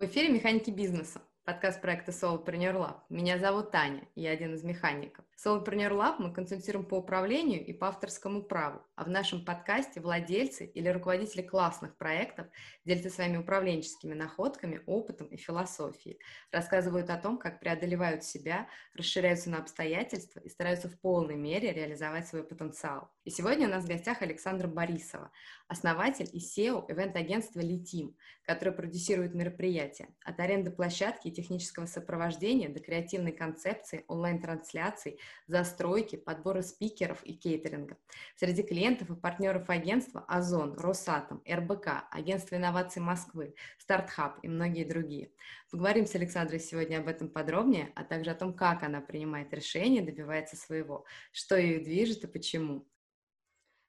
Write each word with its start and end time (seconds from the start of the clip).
В 0.00 0.04
эфире 0.04 0.28
«Механики 0.28 0.70
бизнеса» 0.70 1.20
подкаст 1.44 1.80
проекта 1.80 2.12
Solopreneur 2.12 2.76
Lab. 2.76 2.96
Меня 3.08 3.36
зовут 3.38 3.72
Таня, 3.72 4.06
я 4.14 4.30
один 4.30 4.54
из 4.54 4.62
механиков. 4.62 5.24
Solopreneur 5.44 5.90
Lab 5.90 6.16
мы 6.18 6.32
консультируем 6.32 6.84
по 6.84 6.96
управлению 6.96 7.64
и 7.64 7.72
по 7.72 7.88
авторскому 7.88 8.42
праву, 8.42 8.80
а 8.96 9.04
в 9.04 9.08
нашем 9.08 9.44
подкасте 9.44 10.00
владельцы 10.00 10.66
или 10.66 10.88
руководители 10.88 11.42
классных 11.42 11.96
проектов 11.96 12.46
делятся 12.84 13.10
своими 13.10 13.38
управленческими 13.38 14.14
находками, 14.14 14.82
опытом 14.86 15.26
и 15.28 15.36
философией, 15.36 16.20
рассказывают 16.52 17.08
о 17.10 17.16
том, 17.16 17.38
как 17.38 17.58
преодолевают 17.58 18.24
себя, 18.24 18.68
расширяются 18.94 19.48
на 19.50 19.58
обстоятельства 19.58 20.40
и 20.40 20.48
стараются 20.48 20.88
в 20.88 21.00
полной 21.00 21.36
мере 21.36 21.72
реализовать 21.72 22.28
свой 22.28 22.44
потенциал. 22.44 23.10
И 23.24 23.30
сегодня 23.30 23.66
у 23.66 23.70
нас 23.70 23.84
в 23.84 23.88
гостях 23.88 24.22
Александра 24.22 24.68
Борисова, 24.68 25.32
основатель 25.66 26.28
и 26.32 26.38
SEO 26.38 26.84
ивент-агентства 26.88 27.60
«Летим», 27.60 28.16
которое 28.48 28.72
продюсирует 28.72 29.34
мероприятия 29.34 30.08
от 30.24 30.40
аренды 30.40 30.70
площадки 30.70 31.28
и 31.28 31.30
технического 31.30 31.84
сопровождения 31.84 32.70
до 32.70 32.80
креативной 32.80 33.32
концепции, 33.32 34.06
онлайн-трансляций, 34.08 35.20
застройки, 35.46 36.16
подбора 36.16 36.62
спикеров 36.62 37.22
и 37.24 37.34
кейтеринга. 37.34 37.98
Среди 38.36 38.62
клиентов 38.62 39.10
и 39.10 39.16
партнеров 39.16 39.68
агентства 39.68 40.24
Озон, 40.26 40.72
Росатом, 40.78 41.42
РБК, 41.46 42.06
Агентство 42.10 42.56
инноваций 42.56 43.02
Москвы, 43.02 43.54
Стартхаб 43.76 44.38
и 44.42 44.48
многие 44.48 44.84
другие. 44.84 45.30
Поговорим 45.70 46.06
с 46.06 46.14
Александрой 46.14 46.60
сегодня 46.60 47.00
об 47.00 47.08
этом 47.08 47.28
подробнее, 47.28 47.92
а 47.96 48.02
также 48.02 48.30
о 48.30 48.34
том, 48.34 48.54
как 48.54 48.82
она 48.82 49.02
принимает 49.02 49.52
решения, 49.52 50.00
добивается 50.00 50.56
своего, 50.56 51.04
что 51.32 51.54
ее 51.54 51.80
движет 51.80 52.24
и 52.24 52.26
почему. 52.26 52.86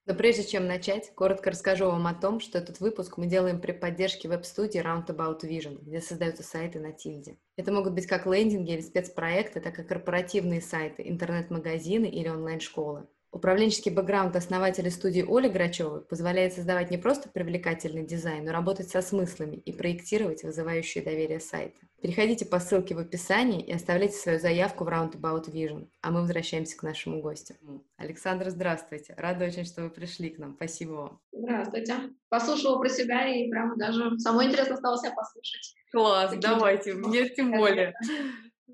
Но 0.10 0.16
прежде 0.16 0.44
чем 0.44 0.66
начать, 0.66 1.14
коротко 1.14 1.52
расскажу 1.52 1.86
вам 1.86 2.08
о 2.08 2.16
том, 2.16 2.40
что 2.40 2.58
этот 2.58 2.80
выпуск 2.80 3.18
мы 3.18 3.28
делаем 3.28 3.62
при 3.62 3.74
поддержке 3.74 4.28
веб-студии 4.28 4.82
Roundabout 4.82 5.42
Vision, 5.42 5.78
где 5.84 6.02
создаются 6.02 6.42
сайты 6.42 6.80
на 6.80 6.92
Тильде. 6.92 7.38
Это 7.58 7.72
могут 7.72 7.94
быть 7.94 8.08
как 8.08 8.26
лендинги 8.26 8.72
или 8.72 8.82
спецпроекты, 8.82 9.62
так 9.62 9.78
и 9.78 9.84
корпоративные 9.84 10.62
сайты, 10.62 11.04
интернет-магазины 11.08 12.08
или 12.08 12.28
онлайн-школы. 12.28 13.08
Управленческий 13.32 13.92
бэкграунд 13.92 14.36
основателя 14.36 14.90
студии 14.90 15.24
Оли 15.28 15.50
Грачевой 15.50 16.02
позволяет 16.02 16.54
создавать 16.54 16.90
не 16.90 16.98
просто 16.98 17.30
привлекательный 17.30 18.06
дизайн, 18.06 18.44
но 18.44 18.52
работать 18.52 18.90
со 18.90 19.02
смыслами 19.02 19.56
и 19.56 19.72
проектировать 19.72 20.44
вызывающие 20.44 21.04
доверие 21.04 21.40
сайты. 21.40 21.78
Переходите 22.02 22.46
по 22.46 22.60
ссылке 22.60 22.96
в 22.96 23.00
описании 23.00 23.62
и 23.62 23.72
оставляйте 23.72 24.16
свою 24.16 24.40
заявку 24.40 24.84
в 24.84 24.88
Roundabout 24.88 25.52
Vision, 25.52 25.90
а 26.02 26.12
мы 26.12 26.22
возвращаемся 26.22 26.76
к 26.78 26.84
нашему 26.84 27.22
гостю. 27.22 27.56
Александр, 27.98 28.50
здравствуйте. 28.50 29.14
Рада 29.18 29.46
очень, 29.46 29.66
что 29.66 29.84
вы 29.84 29.90
пришли 29.90 30.30
к 30.30 30.40
нам. 30.40 30.56
Спасибо 30.56 30.92
вам. 30.92 31.22
Здравствуйте. 31.32 31.96
Послушала 32.30 32.80
про 32.80 32.90
себя 32.90 33.28
и 33.28 33.50
прям 33.50 33.78
даже 33.78 34.18
самое 34.20 34.50
интересное 34.50 34.78
стало 34.78 34.98
себя 34.98 35.12
послушать. 35.12 35.76
Класс, 35.92 36.32
Такие 36.32 36.42
давайте, 36.42 36.94
мне 36.94 37.30
тем 37.30 37.52
более. 37.52 37.94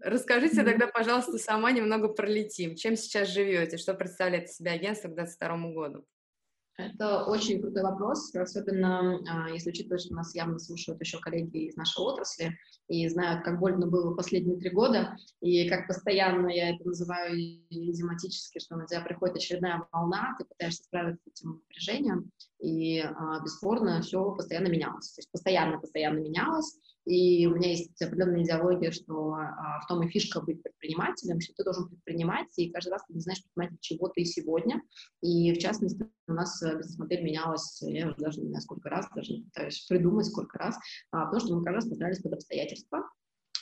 Расскажите 0.02 0.64
тогда, 0.64 0.88
пожалуйста, 0.88 1.38
сама 1.38 1.72
немного 1.72 2.08
про 2.08 2.28
Летим. 2.28 2.76
Чем 2.76 2.96
сейчас 2.96 3.30
живете? 3.30 3.78
Что 3.78 3.94
представляет 3.94 4.50
из 4.50 4.58
себя 4.58 4.74
агентство 4.74 5.08
к 5.08 5.16
2022 5.16 5.72
году? 5.72 6.06
Это 6.78 7.24
очень 7.24 7.62
крутой 7.62 7.84
вопрос, 7.84 8.36
особенно 8.36 9.22
а, 9.30 9.50
если 9.50 9.70
учитывать, 9.70 10.02
что 10.02 10.14
нас 10.14 10.36
явно 10.36 10.60
слушают 10.60 11.00
еще 11.00 11.20
коллеги 11.20 11.70
из 11.70 11.78
нашей 11.78 12.02
отрасли 12.02 12.58
и 12.90 13.08
знают, 13.08 13.46
как 13.46 13.60
больно 13.60 13.88
было 13.88 14.14
последние 14.14 14.58
три 14.58 14.72
года, 14.72 15.16
и 15.40 15.70
как 15.70 15.88
постоянно 15.88 16.50
я 16.50 16.76
это 16.76 16.86
называю 16.86 17.40
идиоматически, 17.70 18.60
что 18.60 18.76
на 18.76 18.88
тебя 18.88 19.00
приходит 19.02 19.38
очередная 19.38 19.88
волна, 19.94 20.36
ты 20.38 20.44
пытаешься 20.44 20.84
справиться 20.84 21.24
с 21.24 21.40
этим 21.40 21.52
напряжением, 21.54 22.32
и 22.66 23.00
а, 23.00 23.42
бесспорно 23.44 24.02
все 24.02 24.32
постоянно 24.32 24.68
менялось. 24.68 25.12
То 25.12 25.20
есть 25.20 25.32
постоянно-постоянно 25.32 26.20
менялось, 26.20 26.78
и 27.06 27.46
у 27.46 27.56
меня 27.56 27.70
есть 27.70 28.02
определенная 28.02 28.44
идеология, 28.44 28.90
что 28.90 29.34
а, 29.34 29.80
в 29.82 29.88
том 29.88 30.02
и 30.02 30.10
фишка 30.10 30.42
быть 30.42 30.64
предпринимателем, 30.64 31.40
что 31.40 31.54
ты 31.54 31.64
должен 31.64 31.88
предпринимать, 31.88 32.48
и 32.58 32.72
каждый 32.72 32.90
раз 32.90 33.04
ты 33.08 33.14
не 33.14 33.20
знаешь, 33.20 33.44
предприниматель, 33.44 33.78
чего 33.82 34.08
ты 34.08 34.26
сегодня. 34.26 34.82
И 35.22 35.54
в 35.54 35.60
частности, 35.60 36.10
у 36.28 36.34
нас 36.34 36.62
э, 36.64 36.76
бизнес-модель 36.78 37.24
менялась, 37.24 37.80
я 37.84 38.08
уже 38.08 38.18
даже 38.18 38.42
не 38.42 38.48
знаю, 38.48 38.62
сколько 38.64 38.90
раз, 38.90 39.08
даже 39.16 39.34
не 39.34 39.44
пытаюсь 39.44 39.86
придумать, 39.88 40.26
сколько 40.26 40.58
раз, 40.58 40.76
а, 41.12 41.26
потому 41.26 41.42
что 41.42 41.56
мы 41.56 41.64
каждый 41.64 41.76
раз 41.76 41.88
подбирались 41.88 42.22
под 42.22 42.34
обстоятельства. 42.34 43.04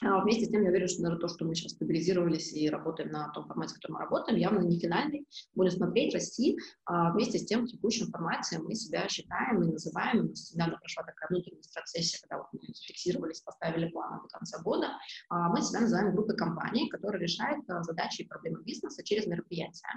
А 0.06 0.22
вместе 0.22 0.46
с 0.46 0.50
тем, 0.50 0.64
я 0.64 0.70
уверена, 0.70 0.88
что 0.88 1.04
даже 1.04 1.18
то, 1.18 1.28
что 1.28 1.46
мы 1.46 1.56
сейчас 1.56 1.72
стабилизировались 1.74 2.54
и 2.54 2.70
работаем 2.70 3.12
на 3.12 3.30
том 3.30 3.48
формате, 3.48 3.74
в 3.74 3.76
котором 3.76 3.96
мы 3.96 4.00
работаем, 4.02 4.38
явно 4.38 4.60
не 4.60 4.80
финальный. 4.80 5.26
Будем 5.56 5.72
смотреть, 5.72 6.14
расти. 6.14 6.58
А 6.86 7.12
вместе 7.12 7.40
с 7.40 7.46
тем, 7.46 7.66
в 7.66 7.68
текущем 7.68 8.08
формате 8.08 8.60
мы 8.60 8.76
себя 8.76 9.08
считаем 9.08 9.64
и 9.64 9.72
называем. 9.72 10.26
У 10.26 10.30
нас 10.30 10.54
недавно 10.54 10.78
прошла 10.78 11.04
такая 11.04 11.30
внутренняя 11.30 11.62
стратсессия, 11.64 12.20
когда 12.22 12.38
вот 12.38 12.48
мы 12.52 12.60
зафиксировались, 12.74 13.42
поставили 13.42 13.90
планы 13.90 14.22
до 14.22 14.28
конца 14.28 14.62
года. 14.62 14.88
А 15.30 15.50
мы 15.50 15.62
себя 15.62 15.82
называем 15.82 16.14
группой 16.14 16.36
компаний, 16.36 16.90
которая 16.90 17.22
решает 17.22 17.64
задачи 17.82 18.22
и 18.22 18.28
проблемы 18.28 18.64
бизнеса 18.64 19.04
через 19.04 19.26
мероприятия. 19.26 19.88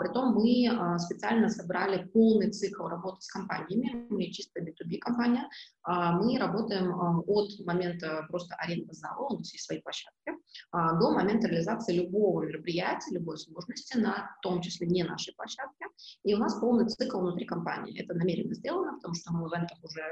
Притом 0.00 0.34
мы 0.34 0.98
специально 0.98 1.48
собрали 1.50 2.04
полный 2.08 2.50
цикл 2.50 2.86
работы 2.86 3.20
с 3.20 3.28
компаниями. 3.28 4.06
Мы 4.08 4.30
чисто 4.30 4.60
B2B 4.60 4.98
компания. 4.98 5.48
Мы 5.86 6.38
работаем 6.38 6.94
от 7.28 7.66
момента 7.66 8.26
просто 8.28 8.54
аренды 8.56 8.92
зала, 8.94 9.33
есть 9.38 9.66
свои 9.66 9.80
площадки, 9.80 10.32
а, 10.70 10.98
до 10.98 11.12
момента 11.12 11.48
реализации 11.48 11.98
любого 11.98 12.42
мероприятия, 12.42 13.14
любой 13.14 13.38
сложности, 13.38 13.96
на 13.96 14.36
том 14.42 14.60
числе 14.60 14.86
не 14.86 15.04
нашей 15.04 15.34
площадке. 15.34 15.86
И 16.24 16.34
у 16.34 16.38
нас 16.38 16.58
полный 16.58 16.88
цикл 16.88 17.18
внутри 17.20 17.46
компании. 17.46 18.02
Это 18.02 18.14
намеренно 18.14 18.54
сделано, 18.54 18.94
потому 18.94 19.14
что 19.14 19.32
мы 19.32 19.48
в 19.48 19.52
ивентах 19.52 19.78
уже 19.82 20.02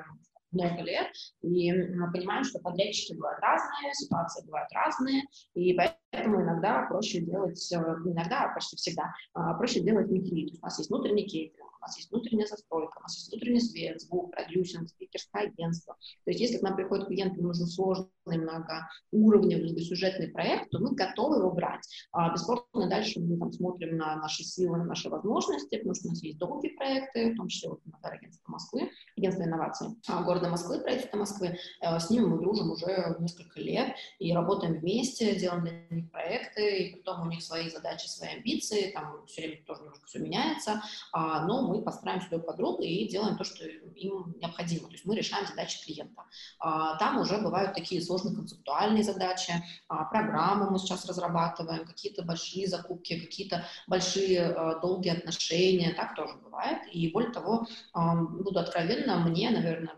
много 0.53 0.83
лет, 0.83 1.09
и 1.41 1.73
мы 1.73 2.13
понимаем, 2.13 2.45
что 2.45 2.59
подрядчики 2.59 3.15
бывают 3.15 3.41
разные, 3.41 3.95
ситуации 3.95 4.45
бывают 4.45 4.71
разные, 4.73 5.23
и 5.55 5.75
поэтому 5.75 6.43
иногда 6.43 6.87
проще 6.89 7.21
делать, 7.21 7.73
э, 7.73 7.77
иногда, 7.77 8.53
почти 8.55 8.77
всегда, 8.77 9.13
а, 9.33 9.55
проще 9.55 9.81
делать 9.81 10.11
есть 10.11 10.61
у 10.61 10.65
нас 10.65 10.79
есть 10.79 10.91
внутренний 10.91 11.27
кейтеринг, 11.27 11.72
нас 11.83 11.97
есть 11.97 12.11
внутренняя 12.11 12.47
застройка, 12.47 12.99
у 12.99 13.03
нас 13.03 13.17
есть 13.17 13.31
внутренний 13.31 13.61
свет, 13.61 14.01
звук, 14.01 14.33
продюсинг, 14.33 14.89
спикерское 14.89 15.45
агентство. 15.49 15.97
То 16.25 16.31
есть 16.31 16.41
если 16.41 16.59
к 16.59 16.63
нам 16.63 16.77
приходит 16.77 17.07
клиент, 17.07 17.37
ему 17.37 17.49
нужен 17.49 17.67
сложный, 17.67 18.09
многоуровневый, 18.25 19.65
многосюжетный 19.65 20.29
проект, 20.29 20.71
то 20.71 20.79
мы 20.79 20.95
готовы 20.95 21.39
его 21.39 21.51
брать. 21.51 21.83
А 22.13 22.33
бесспорно 22.33 22.89
дальше 22.89 23.21
мы 23.21 23.37
там 23.39 23.53
смотрим 23.53 23.97
на 23.97 24.17
наши 24.17 24.45
силы, 24.45 24.79
на 24.79 24.85
наши 24.85 25.09
возможности, 25.09 25.77
потому 25.77 25.95
что 25.95 26.09
у 26.09 26.11
нас 26.11 26.23
есть 26.23 26.39
долгие 26.39 26.77
проекты, 26.77 27.33
в 27.33 27.37
том 27.37 27.49
числе 27.49 27.71
вот, 27.71 27.81
например, 27.85 28.15
агентство 28.15 28.53
Москвы, 28.53 28.91
агентство 29.17 29.43
инноваций 29.43 29.89
а, 30.09 30.23
города 30.23 30.49
Москвы, 30.49 30.79
правительство 30.81 31.19
Москвы. 31.19 31.59
Э, 31.81 31.99
с 31.99 32.11
ними 32.11 32.27
мы 32.27 32.39
дружим 32.39 32.71
уже 32.71 33.17
несколько 33.19 33.61
лет 33.61 33.97
и 34.19 34.33
работаем 34.33 34.79
вместе, 34.79 35.35
делаем 35.35 35.65
для 35.65 35.97
них 35.97 36.11
проекты, 36.11 36.79
и 36.79 36.97
потом 36.97 37.27
у 37.27 37.31
них 37.31 37.43
свои 37.43 37.69
задачи, 37.69 38.07
свои 38.07 38.37
амбиции, 38.37 38.93
там 38.93 39.27
все 39.27 39.43
время 39.43 39.65
тоже 39.67 39.83
немножко 39.83 40.07
все 40.07 40.19
меняется, 40.21 40.83
а, 41.13 41.47
но 41.47 41.72
мы 41.73 41.83
подстраиваемся 41.83 42.31
друг 42.31 42.47
под 42.47 42.57
друга 42.57 42.85
и 42.85 43.09
делаем 43.09 43.37
то, 43.37 43.45
что 43.45 43.67
им 43.67 44.35
необходимо. 44.41 44.87
То 44.87 44.93
есть 44.93 45.05
мы 45.05 45.17
решаем 45.17 45.47
задачи 45.47 45.85
клиента. 45.85 46.23
А, 46.59 46.97
там 46.97 47.19
уже 47.19 47.39
бывают 47.39 47.75
такие 47.75 48.03
сложные 48.03 48.35
концептуальные 48.35 49.05
задачи, 49.05 49.53
а, 49.89 50.05
программы 50.05 50.71
мы 50.71 50.79
сейчас 50.79 51.07
разрабатываем, 51.07 51.87
какие-то 51.87 52.23
большие 52.23 52.67
закупки, 52.67 53.19
какие-то 53.19 53.65
большие 53.87 54.39
э, 54.39 54.81
долгие 54.81 55.11
отношения, 55.11 55.95
так 55.95 56.15
тоже 56.15 56.35
бывает. 56.43 56.79
И 56.93 57.11
более 57.11 57.33
того, 57.33 57.67
буду 57.95 58.59
откровенна, 58.59 59.19
мне, 59.19 59.51
наверное, 59.51 59.95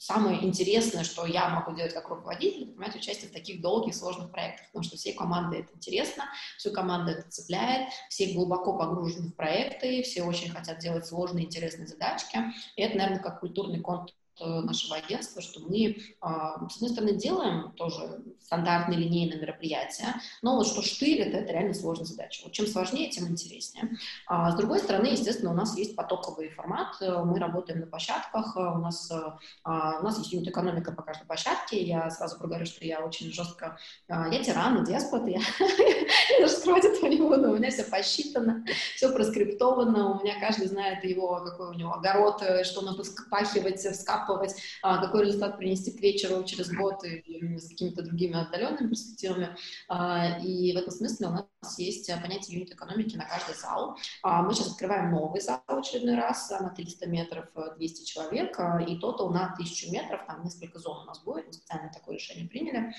самое 0.00 0.42
интересное, 0.42 1.04
что 1.04 1.26
я 1.26 1.50
могу 1.50 1.76
делать 1.76 1.92
как 1.92 2.08
руководитель, 2.08 2.62
это 2.62 2.72
принимать 2.72 2.96
участие 2.96 3.28
в 3.28 3.34
таких 3.34 3.60
долгих, 3.60 3.94
сложных 3.94 4.30
проектах, 4.30 4.66
потому 4.68 4.82
что 4.82 4.96
всей 4.96 5.12
команде 5.12 5.58
это 5.58 5.74
интересно, 5.74 6.24
всю 6.56 6.72
команду 6.72 7.12
это 7.12 7.30
цепляет, 7.30 7.90
все 8.08 8.32
глубоко 8.32 8.78
погружены 8.78 9.28
в 9.28 9.34
проекты, 9.36 10.02
все 10.02 10.22
очень 10.22 10.50
хотят 10.50 10.78
делать 10.78 11.06
сложные, 11.06 11.44
интересные 11.44 11.86
задачки, 11.86 12.38
и 12.76 12.82
это, 12.82 12.96
наверное, 12.96 13.22
как 13.22 13.40
культурный 13.40 13.80
контур 13.80 14.14
нашего 14.46 14.96
агентства, 14.96 15.42
что 15.42 15.60
мы, 15.60 15.96
а, 16.20 16.68
с 16.68 16.76
одной 16.76 16.90
стороны, 16.90 17.12
делаем 17.14 17.72
тоже 17.72 18.22
стандартные 18.40 18.98
линейные 18.98 19.40
мероприятия, 19.40 20.14
но 20.42 20.56
вот 20.56 20.66
что 20.66 20.82
штырит, 20.82 21.34
это 21.34 21.52
реально 21.52 21.72
сложная 21.72 22.06
задача. 22.06 22.42
Вот 22.44 22.52
чем 22.52 22.66
сложнее, 22.66 23.08
тем 23.10 23.28
интереснее. 23.28 23.96
А 24.26 24.50
с 24.50 24.56
другой 24.56 24.80
стороны, 24.80 25.06
естественно, 25.06 25.52
у 25.52 25.54
нас 25.54 25.76
есть 25.76 25.94
потоковый 25.94 26.48
формат, 26.48 26.96
э, 27.00 27.22
мы 27.22 27.38
работаем 27.38 27.80
на 27.80 27.86
площадках, 27.86 28.56
э, 28.56 28.60
у 28.60 28.78
нас, 28.78 29.10
а, 29.62 30.00
у 30.00 30.02
нас 30.02 30.18
есть 30.18 30.32
юнит-экономика 30.32 30.92
по 30.92 31.02
каждой 31.02 31.26
площадке, 31.26 31.80
я 31.82 32.10
сразу 32.10 32.38
проговорю, 32.38 32.66
что 32.66 32.84
я 32.84 33.00
очень 33.00 33.32
жестко, 33.32 33.78
я 34.08 34.42
тиран, 34.42 34.84
деспот, 34.84 35.28
я, 35.28 35.38
я 35.38 36.40
даже 36.40 36.54
скрывать 36.54 36.84
этого 36.84 37.06
не 37.06 37.18
буду, 37.18 37.52
у 37.52 37.56
меня 37.56 37.70
все 37.70 37.84
посчитано, 37.84 38.64
все 38.96 39.12
проскриптовано, 39.12 40.18
у 40.18 40.24
меня 40.24 40.40
каждый 40.40 40.66
знает 40.66 41.04
его, 41.04 41.40
какой 41.44 41.68
у 41.68 41.74
него 41.74 41.94
огород, 41.94 42.42
что 42.64 42.82
надо 42.82 43.04
вспахивать, 43.04 43.80
вскапывать, 43.80 44.29
закапывать, 44.30 44.54
а, 44.82 44.98
какой 45.04 45.26
результат 45.26 45.58
принести 45.58 45.90
к 45.90 46.00
вечеру 46.00 46.44
через 46.44 46.72
год 46.72 47.04
и 47.04 47.58
с 47.58 47.68
какими-то 47.68 48.02
другими 48.02 48.40
отдаленными 48.40 48.88
перспективами. 48.88 49.56
А, 49.88 50.38
и 50.38 50.72
в 50.72 50.76
этом 50.76 50.92
смысле 50.92 51.28
у 51.28 51.30
нас 51.30 51.78
есть 51.78 52.10
понятие 52.22 52.58
юнит-экономики 52.58 53.16
на 53.16 53.24
каждый 53.24 53.54
зал. 53.54 53.96
А, 54.22 54.42
мы 54.42 54.54
сейчас 54.54 54.72
открываем 54.72 55.10
новый 55.10 55.40
зал 55.40 55.62
в 55.66 55.78
очередной 55.78 56.16
раз 56.16 56.50
на 56.50 56.70
300 56.70 57.08
метров, 57.08 57.46
200 57.76 58.04
человек, 58.04 58.58
и 58.86 58.96
тотал 58.96 59.30
на 59.30 59.52
1000 59.52 59.90
метров, 59.90 60.20
там 60.26 60.44
несколько 60.44 60.78
зон 60.78 61.02
у 61.02 61.04
нас 61.04 61.20
будет, 61.20 61.46
мы 61.46 61.52
специально 61.52 61.90
такое 61.92 62.16
решение 62.16 62.48
приняли. 62.48 62.92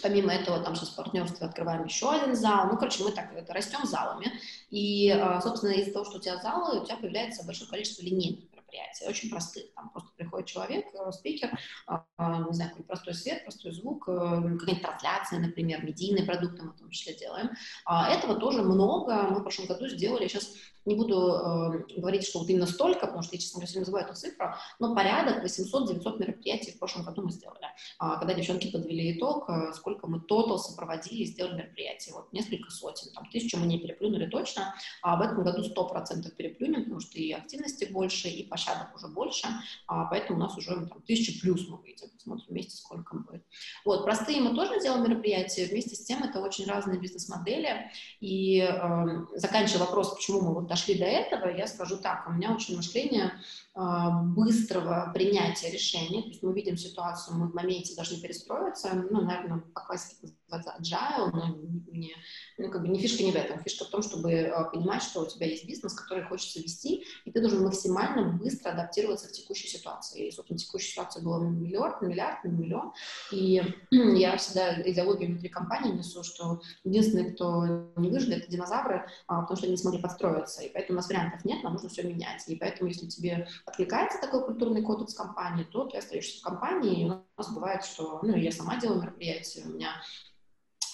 Помимо 0.00 0.32
этого, 0.32 0.60
там 0.60 0.76
сейчас 0.76 0.90
в 0.90 0.96
партнерстве 0.96 1.44
открываем 1.44 1.84
еще 1.84 2.12
один 2.12 2.36
зал. 2.36 2.68
Ну, 2.70 2.78
короче, 2.78 3.02
мы 3.02 3.10
так 3.10 3.32
это, 3.34 3.52
растем 3.52 3.84
залами. 3.84 4.32
И, 4.70 5.10
а, 5.10 5.40
собственно, 5.40 5.72
из-за 5.72 5.92
того, 5.92 6.04
что 6.04 6.18
у 6.18 6.20
тебя 6.20 6.36
залы, 6.36 6.80
у 6.80 6.84
тебя 6.84 6.96
появляется 6.96 7.44
большое 7.44 7.68
количество 7.68 8.02
линейных 8.02 8.47
мероприятий, 8.68 9.06
очень 9.06 9.30
простых. 9.30 9.72
Там 9.74 9.90
просто 9.90 10.10
приходит 10.16 10.46
человек, 10.46 10.86
э, 10.94 11.12
спикер, 11.12 11.58
а, 11.86 12.04
а, 12.16 12.44
не 12.46 12.52
знаю, 12.52 12.70
какой 12.70 12.84
простой 12.84 13.14
свет, 13.14 13.42
простой 13.42 13.72
звук, 13.72 14.08
э, 14.08 14.12
какая-нибудь 14.12 14.82
трансляция, 14.82 15.40
например, 15.40 15.84
медийные 15.84 16.24
продукты 16.24 16.62
мы 16.62 16.72
в 16.72 16.76
том 16.76 16.90
числе 16.90 17.14
делаем. 17.14 17.50
Этого 17.86 18.36
тоже 18.36 18.62
много. 18.62 19.22
Мы 19.30 19.40
в 19.40 19.42
прошлом 19.42 19.66
году 19.66 19.88
сделали 19.88 20.28
сейчас 20.28 20.54
не 20.88 20.94
буду 20.94 21.14
э, 21.14 22.00
говорить, 22.00 22.26
что 22.26 22.38
вот 22.40 22.48
именно 22.48 22.66
столько, 22.66 23.06
потому 23.06 23.22
что 23.22 23.36
я, 23.36 23.40
честно 23.40 23.60
говоря, 23.60 23.72
не 23.74 23.80
называю 23.80 24.06
эту 24.06 24.14
цифру, 24.14 24.54
но 24.78 24.94
порядок 24.94 25.44
800-900 25.44 26.18
мероприятий 26.18 26.72
в 26.72 26.78
прошлом 26.78 27.04
году 27.04 27.22
мы 27.22 27.30
сделали. 27.30 27.66
А, 27.98 28.16
когда 28.16 28.34
девчонки 28.34 28.70
подвели 28.70 29.16
итог, 29.16 29.48
э, 29.50 29.72
сколько 29.74 30.06
мы 30.06 30.20
тотал 30.20 30.58
сопроводили 30.58 31.22
и 31.22 31.26
сделали 31.26 31.58
мероприятий, 31.58 32.12
вот 32.12 32.32
несколько 32.32 32.70
сотен, 32.70 33.12
там 33.12 33.28
тысячу 33.30 33.58
мы 33.58 33.66
не 33.66 33.78
переплюнули 33.78 34.26
точно, 34.26 34.74
а 35.02 35.16
в 35.16 35.20
этом 35.20 35.44
году 35.44 35.62
100% 35.62 36.30
переплюнем, 36.34 36.84
потому 36.84 37.00
что 37.00 37.18
и 37.18 37.32
активности 37.32 37.84
больше, 37.84 38.28
и 38.28 38.48
площадок 38.48 38.94
уже 38.94 39.08
больше, 39.08 39.46
а, 39.86 40.06
поэтому 40.06 40.38
у 40.38 40.42
нас 40.42 40.56
уже 40.56 40.74
там, 40.86 41.02
тысячу 41.02 41.38
плюс 41.40 41.68
мы 41.68 41.76
выйдем, 41.76 42.08
смотрим 42.18 42.46
вместе, 42.48 42.76
сколько 42.76 43.14
будет. 43.16 43.44
Вот, 43.84 44.04
простые 44.04 44.40
мы 44.40 44.54
тоже 44.54 44.80
делаем 44.80 45.04
мероприятия, 45.04 45.66
вместе 45.66 45.94
с 45.94 46.04
тем 46.04 46.22
это 46.22 46.40
очень 46.40 46.66
разные 46.66 46.98
бизнес-модели, 46.98 47.90
и 48.20 48.60
э, 48.60 49.26
заканчивая 49.34 49.84
вопрос, 49.84 50.14
почему 50.14 50.40
мы 50.40 50.54
вот 50.54 50.66
дошли 50.66 50.77
до 50.94 51.04
этого, 51.04 51.48
я 51.48 51.66
скажу 51.66 51.96
так, 51.96 52.28
у 52.28 52.32
меня 52.32 52.52
очень 52.52 52.76
мышление 52.76 53.32
быстрого 53.78 55.12
принятия 55.14 55.70
решений, 55.70 56.22
то 56.22 56.28
есть 56.28 56.42
мы 56.42 56.52
видим 56.52 56.76
ситуацию, 56.76 57.36
мы 57.36 57.48
в 57.48 57.54
моменте 57.54 57.94
должны 57.94 58.20
перестроиться, 58.20 59.06
ну, 59.10 59.20
наверное, 59.20 59.60
по 59.72 59.80
классике 59.82 60.34
называется 60.50 60.74
agile, 60.80 61.30
но 61.32 61.56
не, 61.92 62.14
ну, 62.56 62.70
как 62.70 62.82
бы 62.82 62.88
не 62.88 62.98
фишка 62.98 63.22
не 63.22 63.32
в 63.32 63.36
этом, 63.36 63.62
фишка 63.62 63.84
в 63.84 63.88
том, 63.88 64.02
чтобы 64.02 64.32
а, 64.32 64.64
понимать, 64.64 65.02
что 65.02 65.22
у 65.22 65.26
тебя 65.26 65.46
есть 65.46 65.66
бизнес, 65.66 65.94
который 65.94 66.24
хочется 66.24 66.60
вести, 66.60 67.04
и 67.24 67.30
ты 67.30 67.40
должен 67.40 67.62
максимально 67.62 68.32
быстро 68.32 68.70
адаптироваться 68.70 69.28
к 69.28 69.32
текущей 69.32 69.68
ситуации. 69.68 70.28
И, 70.28 70.32
собственно, 70.32 70.58
текущая 70.58 70.90
ситуация 70.90 71.22
была 71.22 71.40
миллиард, 71.40 72.02
миллиард, 72.02 72.44
миллион, 72.44 72.92
и 73.30 73.62
я 73.90 74.36
всегда 74.38 74.80
идеологию 74.82 75.30
внутри 75.30 75.48
компании 75.48 75.92
несу, 75.92 76.24
что 76.24 76.60
единственные, 76.84 77.32
кто 77.32 77.92
не 77.96 78.10
выжили, 78.10 78.36
это 78.36 78.50
динозавры, 78.50 79.06
а, 79.26 79.42
потому 79.42 79.56
что 79.56 79.66
они 79.66 79.72
не 79.72 79.78
смогли 79.78 80.00
подстроиться, 80.00 80.62
и 80.62 80.70
поэтому 80.72 80.98
у 80.98 81.00
нас 81.00 81.08
вариантов 81.08 81.44
нет, 81.44 81.62
нам 81.62 81.74
нужно 81.74 81.88
все 81.88 82.02
менять, 82.02 82.42
и 82.48 82.56
поэтому, 82.56 82.88
если 82.88 83.06
тебе 83.06 83.46
откликается 83.68 84.20
такой 84.20 84.44
культурный 84.44 84.82
кодекс 84.82 85.14
компании, 85.14 85.64
то 85.64 85.84
ты 85.84 85.98
остаешься 85.98 86.40
в 86.40 86.42
компании, 86.42 87.02
и 87.02 87.04
у 87.04 87.22
нас 87.36 87.52
бывает, 87.52 87.84
что, 87.84 88.20
ну, 88.22 88.36
я 88.36 88.50
сама 88.50 88.76
делаю 88.76 89.02
мероприятия, 89.02 89.64
у 89.64 89.68
меня 89.68 89.90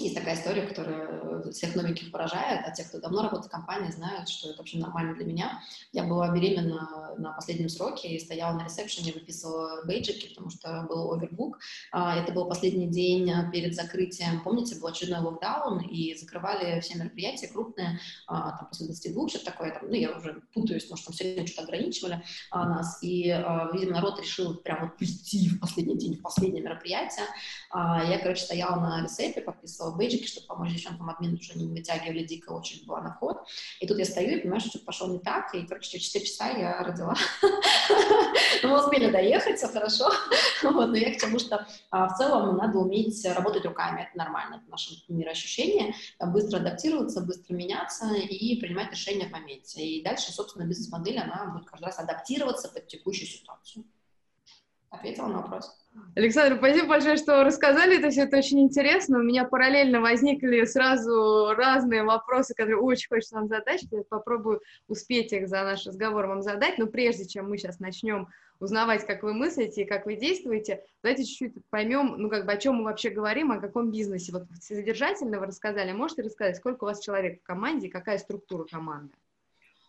есть 0.00 0.14
такая 0.14 0.34
история, 0.34 0.62
которая 0.62 1.50
всех 1.52 1.74
новеньких 1.74 2.10
поражает, 2.10 2.62
а 2.66 2.70
те, 2.70 2.84
кто 2.84 3.00
давно 3.00 3.22
работает 3.22 3.46
в 3.46 3.50
компании, 3.50 3.90
знают, 3.90 4.28
что 4.28 4.48
это 4.48 4.58
вообще 4.58 4.78
нормально 4.78 5.14
для 5.14 5.24
меня. 5.24 5.62
Я 5.92 6.04
была 6.04 6.34
беременна 6.34 7.14
на 7.18 7.32
последнем 7.32 7.68
сроке 7.68 8.08
и 8.08 8.20
стояла 8.20 8.58
на 8.58 8.64
ресепшене, 8.64 9.12
выписывала 9.12 9.84
бейджики, 9.84 10.28
потому 10.28 10.50
что 10.50 10.86
был 10.88 11.12
овербук. 11.12 11.58
А, 11.92 12.16
это 12.16 12.32
был 12.32 12.46
последний 12.48 12.88
день 12.88 13.30
перед 13.52 13.74
закрытием. 13.74 14.42
Помните, 14.42 14.78
был 14.80 14.88
очередной 14.88 15.20
локдаун, 15.20 15.80
и 15.80 16.14
закрывали 16.14 16.80
все 16.80 16.98
мероприятия 16.98 17.48
крупные, 17.48 18.00
а, 18.26 18.58
там, 18.58 18.68
после 18.68 18.86
22, 18.86 19.28
что-то 19.28 19.44
такое. 19.46 19.72
Там, 19.72 19.88
ну, 19.88 19.94
я 19.94 20.16
уже 20.16 20.42
путаюсь, 20.52 20.84
потому 20.84 20.98
что 20.98 21.06
там 21.06 21.14
все 21.14 21.24
время 21.24 21.46
что-то 21.46 21.62
ограничивали 21.62 22.22
нас. 22.52 22.98
И, 23.02 23.24
видимо, 23.72 23.92
народ 23.92 24.20
решил 24.20 24.54
прям 24.56 24.82
вот 24.82 24.98
пустить 24.98 25.52
в 25.52 25.60
последний 25.60 25.96
день, 25.96 26.16
в 26.16 26.22
последнее 26.22 26.62
мероприятие. 26.62 27.26
Я, 27.72 28.18
короче, 28.22 28.42
стояла 28.42 28.80
на 28.80 29.02
ресепе, 29.02 29.40
подписывала 29.40 29.83
написала 29.84 29.96
бейджики, 29.96 30.26
чтобы 30.26 30.46
помочь 30.46 30.72
девчонкам 30.72 31.10
админу, 31.10 31.40
что 31.40 31.54
они 31.54 31.66
не 31.66 31.78
вытягивали 31.78 32.24
дико, 32.24 32.50
очередь 32.50 32.86
была 32.86 33.00
на 33.00 33.14
вход. 33.14 33.38
И 33.80 33.86
тут 33.86 33.98
я 33.98 34.04
стою 34.04 34.38
и 34.38 34.40
понимаю, 34.40 34.60
что 34.60 34.70
что-то 34.70 34.84
пошло 34.86 35.08
не 35.08 35.18
так, 35.18 35.54
и, 35.54 35.66
короче, 35.66 35.90
через 35.90 36.06
4 36.06 36.24
часа 36.24 36.48
я 36.48 36.82
родила. 36.82 37.14
Ну, 38.62 38.70
мы 38.70 38.82
успели 38.82 39.10
доехать, 39.10 39.58
все 39.58 39.68
хорошо. 39.68 40.10
Вот, 40.62 40.86
но 40.86 40.96
я 40.96 41.14
к 41.14 41.20
тому, 41.20 41.38
что 41.38 41.66
а, 41.90 42.08
в 42.08 42.16
целом 42.16 42.56
надо 42.56 42.78
уметь 42.78 43.22
работать 43.26 43.66
руками, 43.66 44.08
это 44.08 44.16
нормально, 44.16 44.56
это 44.62 44.70
наше 44.70 44.94
мироощущение, 45.08 45.94
быстро 46.18 46.58
адаптироваться, 46.58 47.20
быстро 47.20 47.54
меняться 47.54 48.14
и 48.14 48.58
принимать 48.58 48.90
решения 48.90 49.26
в 49.26 49.32
моменте. 49.32 49.84
И 49.84 50.02
дальше, 50.02 50.32
собственно, 50.32 50.64
бизнес-модель, 50.64 51.18
она 51.18 51.52
будет 51.52 51.68
каждый 51.68 51.86
раз 51.86 51.98
адаптироваться 51.98 52.68
под 52.68 52.86
текущую 52.86 53.28
ситуацию. 53.28 53.84
Ответила 54.94 55.26
на 55.26 55.42
вопрос? 55.42 55.76
Александр, 56.16 56.56
спасибо 56.58 56.88
большое, 56.88 57.16
что 57.16 57.44
рассказали 57.44 57.98
это 57.98 58.10
все, 58.10 58.22
это 58.22 58.38
очень 58.38 58.60
интересно. 58.60 59.18
У 59.18 59.22
меня 59.22 59.44
параллельно 59.44 60.00
возникли 60.00 60.64
сразу 60.64 61.54
разные 61.56 62.02
вопросы, 62.02 62.54
которые 62.54 62.78
очень 62.78 63.08
хочется 63.08 63.36
вам 63.36 63.48
задать, 63.48 63.84
я 63.90 64.02
попробую 64.02 64.60
успеть 64.88 65.32
их 65.32 65.48
за 65.48 65.62
наш 65.62 65.86
разговор 65.86 66.26
вам 66.26 66.42
задать, 66.42 66.78
но 66.78 66.86
прежде 66.86 67.26
чем 67.26 67.48
мы 67.48 67.58
сейчас 67.58 67.78
начнем 67.80 68.28
узнавать, 68.60 69.06
как 69.06 69.22
вы 69.22 69.34
мыслите 69.34 69.82
и 69.82 69.84
как 69.84 70.06
вы 70.06 70.16
действуете, 70.16 70.84
давайте 71.02 71.24
чуть-чуть 71.24 71.54
поймем, 71.70 72.14
ну, 72.18 72.28
как 72.28 72.46
бы, 72.46 72.52
о 72.52 72.56
чем 72.56 72.76
мы 72.76 72.84
вообще 72.84 73.10
говорим, 73.10 73.52
о 73.52 73.60
каком 73.60 73.90
бизнесе. 73.90 74.32
Вот 74.32 74.44
содержательно 74.60 75.38
вы 75.38 75.46
рассказали, 75.46 75.92
можете 75.92 76.22
рассказать, 76.22 76.56
сколько 76.56 76.84
у 76.84 76.86
вас 76.86 77.00
человек 77.00 77.40
в 77.40 77.44
команде, 77.44 77.88
какая 77.88 78.18
структура 78.18 78.64
команды? 78.64 79.12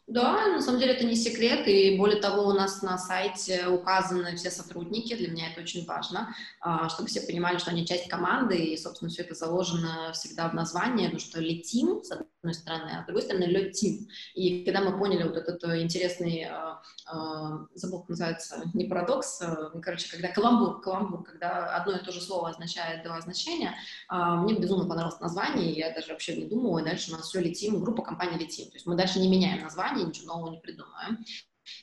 Да, 0.08 0.50
на 0.50 0.62
самом 0.62 0.80
деле 0.80 0.94
это 0.94 1.04
не 1.04 1.16
секрет, 1.16 1.68
и 1.68 1.98
более 1.98 2.22
того, 2.22 2.44
у 2.44 2.54
нас 2.54 2.84
на 2.84 2.96
сайте 2.96 3.68
указаны 3.68 4.36
все 4.36 4.52
сотрудники, 4.52 5.16
для 5.16 5.30
меня 5.30 5.52
это 5.52 5.62
очень 5.62 5.84
важно, 5.84 6.36
а, 6.62 6.90
чтобы 6.90 7.10
все 7.10 7.22
понимали, 7.22 7.58
что 7.58 7.72
они 7.72 7.88
часть 7.88 8.08
команды, 8.08 8.56
и, 8.56 8.78
собственно, 8.78 9.10
все 9.10 9.24
это 9.24 9.34
заложено 9.34 10.12
всегда 10.14 10.48
в 10.48 10.54
названии, 10.54 11.06
потому 11.06 11.20
что 11.20 11.42
летим, 11.42 12.04
с 12.04 12.12
одной 12.12 12.54
стороны, 12.54 12.92
а 12.92 13.02
с 13.02 13.06
другой 13.08 13.24
стороны, 13.24 13.46
летим. 13.46 14.08
И 14.36 14.64
когда 14.64 14.82
мы 14.82 14.96
поняли 14.96 15.24
вот 15.24 15.38
этот 15.38 15.64
интересный, 15.64 16.44
а, 16.52 16.84
а, 17.08 17.66
забыл, 17.74 18.02
как 18.02 18.10
называется, 18.10 18.62
не 18.76 18.86
парадокс, 18.86 19.42
короче, 19.82 20.12
когда 20.12 20.28
каламбур, 20.28 20.82
каламбур, 20.82 21.24
когда 21.24 21.76
одно 21.76 21.94
и 21.94 22.06
то 22.06 22.12
же 22.12 22.22
слово 22.22 22.50
означает 22.50 23.04
два 23.04 23.20
значения, 23.22 23.74
мне 24.12 24.54
безумно 24.54 24.88
понравилось 24.88 25.20
название, 25.20 25.72
я 25.72 25.92
даже 25.96 26.12
вообще 26.12 26.38
не 26.38 26.46
думала, 26.46 26.78
и 26.78 26.86
дальше 26.86 27.12
у 27.12 27.18
нас 27.18 27.28
все 27.28 27.42
летим, 27.42 27.84
группа 27.84 28.04
компании 28.04 28.38
летим, 28.38 28.68
то 28.68 28.76
есть 28.76 28.86
мы 28.86 28.96
дальше 28.96 29.20
не 29.20 29.28
меняем 29.28 29.64
название, 29.64 29.95
компании, 29.96 30.06
ничего 30.06 30.34
нового 30.34 30.52
не 30.52 30.60
придумаем. 30.60 31.26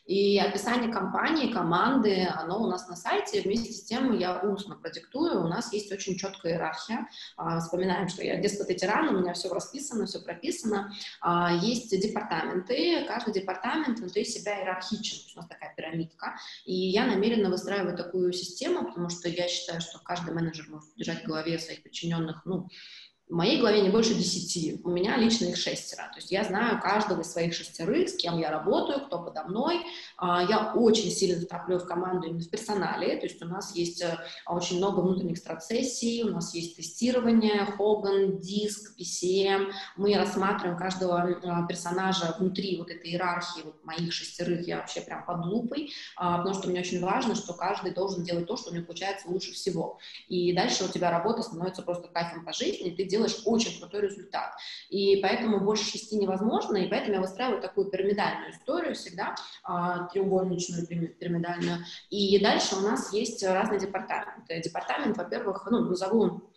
И 0.06 0.38
описание 0.38 0.92
компании, 0.92 1.52
команды, 1.52 2.28
оно 2.32 2.62
у 2.62 2.68
нас 2.68 2.86
на 2.88 2.94
сайте. 2.94 3.40
Вместе 3.40 3.72
с 3.72 3.82
тем 3.82 4.16
я 4.16 4.38
устно 4.38 4.76
продиктую. 4.76 5.40
У 5.40 5.48
нас 5.48 5.72
есть 5.72 5.90
очень 5.90 6.16
четкая 6.16 6.52
иерархия. 6.52 7.08
А, 7.36 7.58
вспоминаем, 7.58 8.06
что 8.06 8.22
я 8.22 8.36
деспот 8.40 8.70
и 8.70 8.76
тиран, 8.76 9.08
у 9.08 9.20
меня 9.20 9.32
все 9.32 9.52
расписано, 9.52 10.06
все 10.06 10.20
прописано. 10.20 10.92
А, 11.20 11.52
есть 11.52 11.90
департаменты. 12.00 13.04
Каждый 13.08 13.34
департамент 13.34 13.98
внутри 13.98 14.24
себя 14.24 14.60
иерархичен. 14.60 15.18
У 15.34 15.38
нас 15.40 15.48
такая 15.48 15.74
пирамидка. 15.74 16.36
И 16.64 16.74
я 16.74 17.04
намеренно 17.04 17.50
выстраиваю 17.50 17.96
такую 17.96 18.32
систему, 18.32 18.86
потому 18.86 19.08
что 19.08 19.28
я 19.28 19.48
считаю, 19.48 19.80
что 19.80 19.98
каждый 19.98 20.32
менеджер 20.32 20.66
может 20.68 20.94
держать 20.94 21.24
в 21.24 21.26
голове 21.26 21.58
своих 21.58 21.82
подчиненных, 21.82 22.42
ну, 22.44 22.68
в 23.28 23.34
моей 23.34 23.60
голове 23.60 23.80
не 23.80 23.88
больше 23.88 24.14
десяти, 24.14 24.80
у 24.84 24.90
меня 24.90 25.16
лично 25.16 25.46
их 25.46 25.56
шестеро. 25.56 26.02
То 26.12 26.16
есть 26.16 26.30
я 26.30 26.44
знаю 26.44 26.80
каждого 26.80 27.22
из 27.22 27.32
своих 27.32 27.54
шестерых, 27.54 28.10
с 28.10 28.16
кем 28.16 28.38
я 28.38 28.50
работаю, 28.50 29.06
кто 29.06 29.22
подо 29.22 29.44
мной. 29.44 29.80
А, 30.18 30.42
я 30.42 30.72
очень 30.74 31.10
сильно 31.10 31.40
второплю 31.40 31.78
в 31.78 31.86
команду 31.86 32.26
именно 32.26 32.42
в 32.42 32.50
персонале, 32.50 33.16
то 33.16 33.26
есть 33.26 33.42
у 33.42 33.46
нас 33.46 33.74
есть 33.74 34.02
э, 34.02 34.18
очень 34.46 34.76
много 34.76 35.00
внутренних 35.00 35.38
страцессий, 35.38 36.22
у 36.24 36.30
нас 36.30 36.54
есть 36.54 36.76
тестирование, 36.76 37.64
Хоган, 37.64 38.38
Диск, 38.38 38.98
PCM. 38.98 39.70
Мы 39.96 40.14
рассматриваем 40.16 40.76
каждого 40.76 41.30
э, 41.30 41.66
персонажа 41.68 42.36
внутри 42.38 42.76
вот 42.78 42.90
этой 42.90 43.10
иерархии 43.10 43.62
вот 43.64 43.82
моих 43.84 44.12
шестерых, 44.12 44.66
я 44.66 44.76
вообще 44.76 45.00
прям 45.00 45.24
под 45.24 45.46
лупой, 45.46 45.90
а, 46.16 46.38
потому 46.38 46.54
что 46.54 46.68
мне 46.68 46.80
очень 46.80 47.00
важно, 47.00 47.34
что 47.34 47.54
каждый 47.54 47.92
должен 47.94 48.24
делать 48.24 48.46
то, 48.46 48.56
что 48.56 48.70
у 48.70 48.74
него 48.74 48.84
получается 48.84 49.28
лучше 49.28 49.52
всего. 49.52 49.98
И 50.28 50.52
дальше 50.52 50.84
у 50.84 50.88
тебя 50.88 51.10
работа 51.10 51.42
становится 51.42 51.82
просто 51.82 52.08
кайфом 52.08 52.44
по 52.44 52.52
жизни, 52.52 52.90
ты 52.90 53.04
делаешь 53.04 53.21
делаешь 53.22 53.42
очень 53.44 53.78
крутой 53.78 54.02
результат. 54.02 54.52
И 54.88 55.16
поэтому 55.22 55.60
больше 55.60 55.84
шести 55.84 56.16
невозможно, 56.16 56.76
и 56.76 56.88
поэтому 56.88 57.14
я 57.14 57.20
выстраиваю 57.20 57.60
такую 57.60 57.90
пирамидальную 57.90 58.50
историю 58.50 58.94
всегда, 58.94 59.34
а, 59.64 60.08
треугольничную 60.08 60.86
пирамидальную. 60.86 61.78
И 62.10 62.38
дальше 62.42 62.76
у 62.76 62.80
нас 62.80 63.12
есть 63.12 63.42
разные 63.44 63.80
департаменты. 63.80 64.60
Департамент, 64.60 65.16
во-первых, 65.16 65.66
ну, 65.70 65.80
назову 65.80 66.52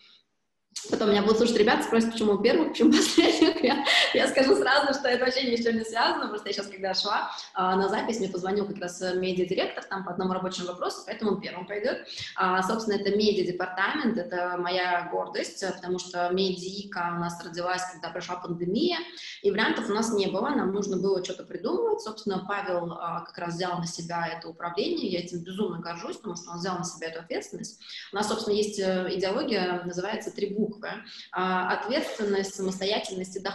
Потом 0.92 1.10
меня 1.10 1.22
будут 1.24 1.38
слушать 1.38 1.58
ребята, 1.58 1.84
спросят, 1.84 2.12
почему 2.12 2.38
первых, 2.38 2.70
почему 2.70 2.92
последних. 2.96 3.45
Я, 3.66 3.86
я 4.14 4.28
скажу 4.28 4.56
сразу, 4.56 4.94
что 4.94 5.08
это 5.08 5.26
вообще 5.26 5.52
ни 5.52 5.56
с 5.56 5.64
чем 5.64 5.78
не 5.78 5.84
связано, 5.84 6.28
просто 6.28 6.50
я 6.50 6.54
сейчас, 6.54 6.68
когда 6.68 6.94
шла 6.94 7.32
а, 7.54 7.76
на 7.76 7.90
запись, 7.90 8.20
мне 8.20 8.30
позвонил 8.30 8.66
как 8.66 8.78
раз 8.78 9.02
медиа-директор 9.02 9.84
там 9.84 10.04
по 10.06 10.12
одному 10.12 10.34
рабочему 10.34 10.68
вопросу, 10.68 11.04
поэтому 11.06 11.32
он 11.32 11.42
первым 11.42 11.66
пойдет. 11.66 12.08
А, 12.36 12.62
собственно, 12.64 12.96
это 12.96 13.16
медиа-департамент, 13.16 14.18
это 14.18 14.58
моя 14.58 15.10
гордость, 15.12 15.66
потому 15.76 16.00
что 16.00 16.30
медика 16.30 17.14
у 17.16 17.20
нас 17.20 17.44
родилась, 17.44 17.84
когда 17.92 18.10
пришла 18.10 18.36
пандемия, 18.36 18.98
и 19.42 19.52
вариантов 19.52 19.90
у 19.90 19.94
нас 19.94 20.12
не 20.14 20.28
было, 20.28 20.50
нам 20.50 20.72
нужно 20.72 20.98
было 20.98 21.24
что-то 21.24 21.44
придумывать. 21.44 22.02
Собственно, 22.02 22.46
Павел 22.48 22.94
а, 22.94 23.22
как 23.22 23.38
раз 23.38 23.56
взял 23.56 23.78
на 23.80 23.88
себя 23.88 24.28
это 24.28 24.50
управление, 24.50 25.10
я 25.10 25.20
этим 25.20 25.40
безумно 25.44 25.80
горжусь, 25.80 26.18
потому 26.18 26.36
что 26.36 26.52
он 26.52 26.60
взял 26.60 26.78
на 26.78 26.84
себя 26.84 27.08
эту 27.08 27.20
ответственность. 27.20 27.80
У 28.12 28.16
нас, 28.16 28.28
собственно, 28.28 28.56
есть 28.56 28.80
э, 28.80 29.08
идеология, 29.12 29.84
называется 29.84 30.32
три 30.32 30.54
буквы. 30.54 30.90
А, 31.32 31.74
ответственность, 31.74 32.56
самостоятельность 32.56 33.36
и 33.36 33.40
доходность. 33.40 33.55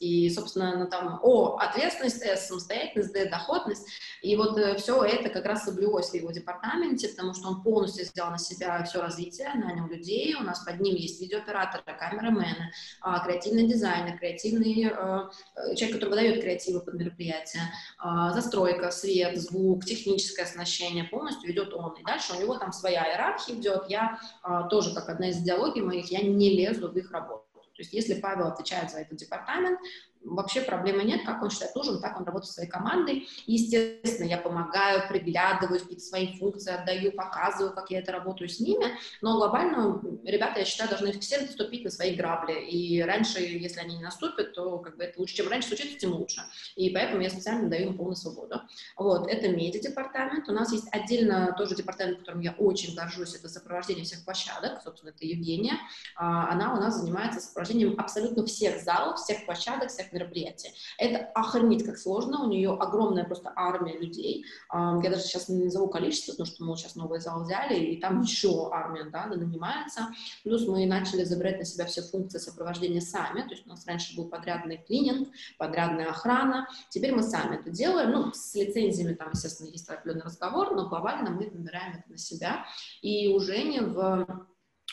И, 0.00 0.30
собственно, 0.30 0.76
ну, 0.76 0.88
там 0.88 1.20
О, 1.22 1.56
ответственность, 1.56 2.22
С, 2.22 2.48
самостоятельность, 2.48 3.12
Д, 3.12 3.28
доходность. 3.28 3.86
И 4.22 4.36
вот 4.36 4.56
э, 4.58 4.76
все 4.76 5.02
это 5.04 5.28
как 5.28 5.44
раз 5.46 5.64
соблюлось 5.64 6.10
в 6.10 6.14
его 6.14 6.30
департаменте, 6.30 7.08
потому 7.08 7.34
что 7.34 7.48
он 7.48 7.62
полностью 7.62 8.04
взял 8.04 8.30
на 8.30 8.38
себя 8.38 8.82
все 8.84 9.00
развитие, 9.00 9.52
нанял 9.54 9.86
людей, 9.86 10.34
у 10.34 10.42
нас 10.42 10.60
под 10.60 10.80
ним 10.80 10.94
есть 10.94 11.20
видеооператоры, 11.20 11.82
камерамены, 11.98 12.72
а, 13.00 13.24
креативный 13.24 13.66
дизайнер, 13.66 14.18
креативный 14.18 14.84
э, 14.84 15.74
человек, 15.76 15.94
который 15.94 16.10
выдает 16.10 16.42
креативы 16.42 16.80
под 16.80 16.94
мероприятие, 16.94 17.62
а, 17.98 18.32
застройка, 18.32 18.90
свет, 18.90 19.40
звук, 19.40 19.84
техническое 19.84 20.42
оснащение, 20.42 21.04
полностью 21.04 21.48
ведет 21.48 21.72
он. 21.74 21.94
И 21.94 22.04
дальше 22.04 22.34
у 22.34 22.40
него 22.40 22.56
там 22.56 22.72
своя 22.72 23.08
иерархия 23.10 23.54
идет. 23.54 23.84
Я 23.88 24.18
а, 24.42 24.64
тоже, 24.64 24.94
как 24.94 25.08
одна 25.08 25.28
из 25.28 25.38
идеологий 25.38 25.82
моих, 25.82 26.10
я 26.10 26.22
не 26.22 26.50
лезу 26.50 26.90
в 26.90 26.96
их 26.96 27.10
работу. 27.10 27.51
То 27.82 27.84
есть 27.84 27.94
если 27.94 28.20
Павел 28.20 28.46
отвечает 28.46 28.92
за 28.92 29.00
этот 29.00 29.18
департамент, 29.18 29.80
вообще 30.24 30.62
проблемы 30.62 31.04
нет, 31.04 31.24
как 31.24 31.42
он 31.42 31.50
считает 31.50 31.74
нужен, 31.74 32.00
так 32.00 32.18
он 32.18 32.24
работает 32.24 32.52
своей 32.52 32.68
командой. 32.68 33.28
Естественно, 33.46 34.26
я 34.26 34.38
помогаю, 34.38 35.08
приглядываю, 35.08 35.80
какие-то 35.80 36.04
свои 36.04 36.38
функции 36.38 36.72
отдаю, 36.72 37.12
показываю, 37.12 37.74
как 37.74 37.90
я 37.90 38.00
это 38.00 38.12
работаю 38.12 38.48
с 38.48 38.60
ними, 38.60 38.86
но 39.20 39.36
глобально 39.36 40.00
ребята, 40.24 40.60
я 40.60 40.64
считаю, 40.64 40.90
должны 40.90 41.12
все 41.20 41.40
наступить 41.40 41.84
на 41.84 41.90
свои 41.90 42.14
грабли, 42.14 42.54
и 42.54 43.02
раньше, 43.02 43.40
если 43.40 43.80
они 43.80 43.96
не 43.96 44.02
наступят, 44.02 44.54
то 44.54 44.78
как 44.78 44.96
бы 44.96 45.04
это 45.04 45.18
лучше, 45.20 45.36
чем 45.36 45.48
раньше 45.48 45.68
случится, 45.68 45.98
тем 45.98 46.12
лучше, 46.12 46.42
и 46.76 46.90
поэтому 46.90 47.22
я 47.22 47.30
специально 47.30 47.68
даю 47.68 47.90
им 47.90 47.96
полную 47.96 48.16
свободу. 48.16 48.60
Вот, 48.96 49.28
это 49.28 49.48
медиа-департамент, 49.48 50.48
у 50.48 50.52
нас 50.52 50.72
есть 50.72 50.86
отдельно 50.92 51.54
тоже 51.56 51.74
департамент, 51.74 52.18
которым 52.18 52.40
я 52.40 52.52
очень 52.52 52.94
горжусь, 52.94 53.34
это 53.34 53.48
сопровождение 53.48 54.04
всех 54.04 54.24
площадок, 54.24 54.80
собственно, 54.82 55.10
это 55.10 55.24
Евгения, 55.24 55.74
а, 56.16 56.50
она 56.50 56.74
у 56.74 56.76
нас 56.76 57.00
занимается 57.00 57.40
сопровождением 57.40 57.98
абсолютно 57.98 58.44
всех 58.46 58.80
залов, 58.82 59.18
всех 59.18 59.44
площадок, 59.44 59.90
всех 59.90 60.11
мероприятия. 60.12 60.70
Это 60.98 61.26
охренеть 61.34 61.84
как 61.84 61.98
сложно, 61.98 62.44
у 62.44 62.48
нее 62.48 62.70
огромная 62.70 63.24
просто 63.24 63.52
армия 63.54 63.98
людей. 63.98 64.44
Я 64.72 65.10
даже 65.10 65.22
сейчас 65.22 65.48
не 65.48 65.64
назову 65.64 65.88
количество, 65.88 66.32
потому 66.32 66.46
что 66.46 66.64
мы 66.64 66.76
сейчас 66.76 66.96
новый 66.96 67.20
зал 67.20 67.44
взяли, 67.44 67.78
и 67.78 68.00
там 68.00 68.22
еще 68.22 68.70
армия, 68.72 69.04
да, 69.04 69.26
нанимается. 69.26 70.08
Плюс 70.44 70.66
мы 70.66 70.86
начали 70.86 71.24
забирать 71.24 71.58
на 71.58 71.64
себя 71.64 71.86
все 71.86 72.02
функции 72.02 72.38
сопровождения 72.38 73.00
сами, 73.00 73.42
то 73.42 73.50
есть 73.50 73.66
у 73.66 73.68
нас 73.68 73.86
раньше 73.86 74.16
был 74.16 74.28
подрядный 74.28 74.78
клининг, 74.78 75.28
подрядная 75.58 76.10
охрана, 76.10 76.68
теперь 76.90 77.12
мы 77.14 77.22
сами 77.22 77.56
это 77.56 77.70
делаем, 77.70 78.10
ну, 78.10 78.32
с 78.32 78.54
лицензиями 78.54 79.14
там, 79.14 79.30
естественно, 79.32 79.68
есть 79.68 79.88
определенный 79.88 80.24
разговор, 80.24 80.74
но 80.74 80.88
глобально 80.88 81.30
мы 81.30 81.50
набираем 81.50 81.98
это 81.98 82.10
на 82.10 82.18
себя, 82.18 82.64
и 83.00 83.28
уже 83.28 83.62
не 83.62 83.80
в 83.80 84.46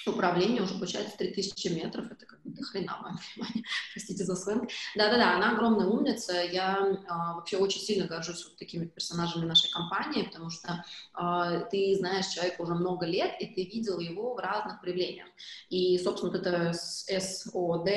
управление 0.10 0.62
уже 0.62 0.75
получается 0.75 1.18
3000 1.18 1.68
метров, 1.70 2.12
это 2.12 2.25
как 2.25 2.39
бы 2.44 2.63
хрена, 2.63 2.98
мое 3.01 3.18
понимание, 3.36 3.63
простите 3.94 4.24
за 4.24 4.36
сленг. 4.36 4.70
Да-да-да, 4.96 5.36
она 5.36 5.54
огромная 5.54 5.88
умница, 5.88 6.34
я 6.34 7.00
а, 7.08 7.36
вообще 7.36 7.58
очень 7.58 7.82
сильно 7.82 8.08
горжусь 8.08 8.46
вот 8.46 8.58
такими 8.58 8.86
персонажами 8.86 9.46
нашей 9.46 9.72
компании, 9.72 10.24
потому 10.24 10.50
что 10.50 10.84
а, 11.13 11.60
ты 11.62 11.96
знаешь 11.98 12.28
человека 12.28 12.62
уже 12.62 12.74
много 12.74 13.06
лет, 13.06 13.36
и 13.39 13.48
ты 13.48 13.63
видел 13.63 14.00
его 14.00 14.34
в 14.34 14.39
разных 14.39 14.82
проявлениях. 14.82 15.28
И, 15.70 15.98
собственно, 16.00 16.32
вот 16.32 16.42
это 16.42 16.74
СОД, 16.74 17.89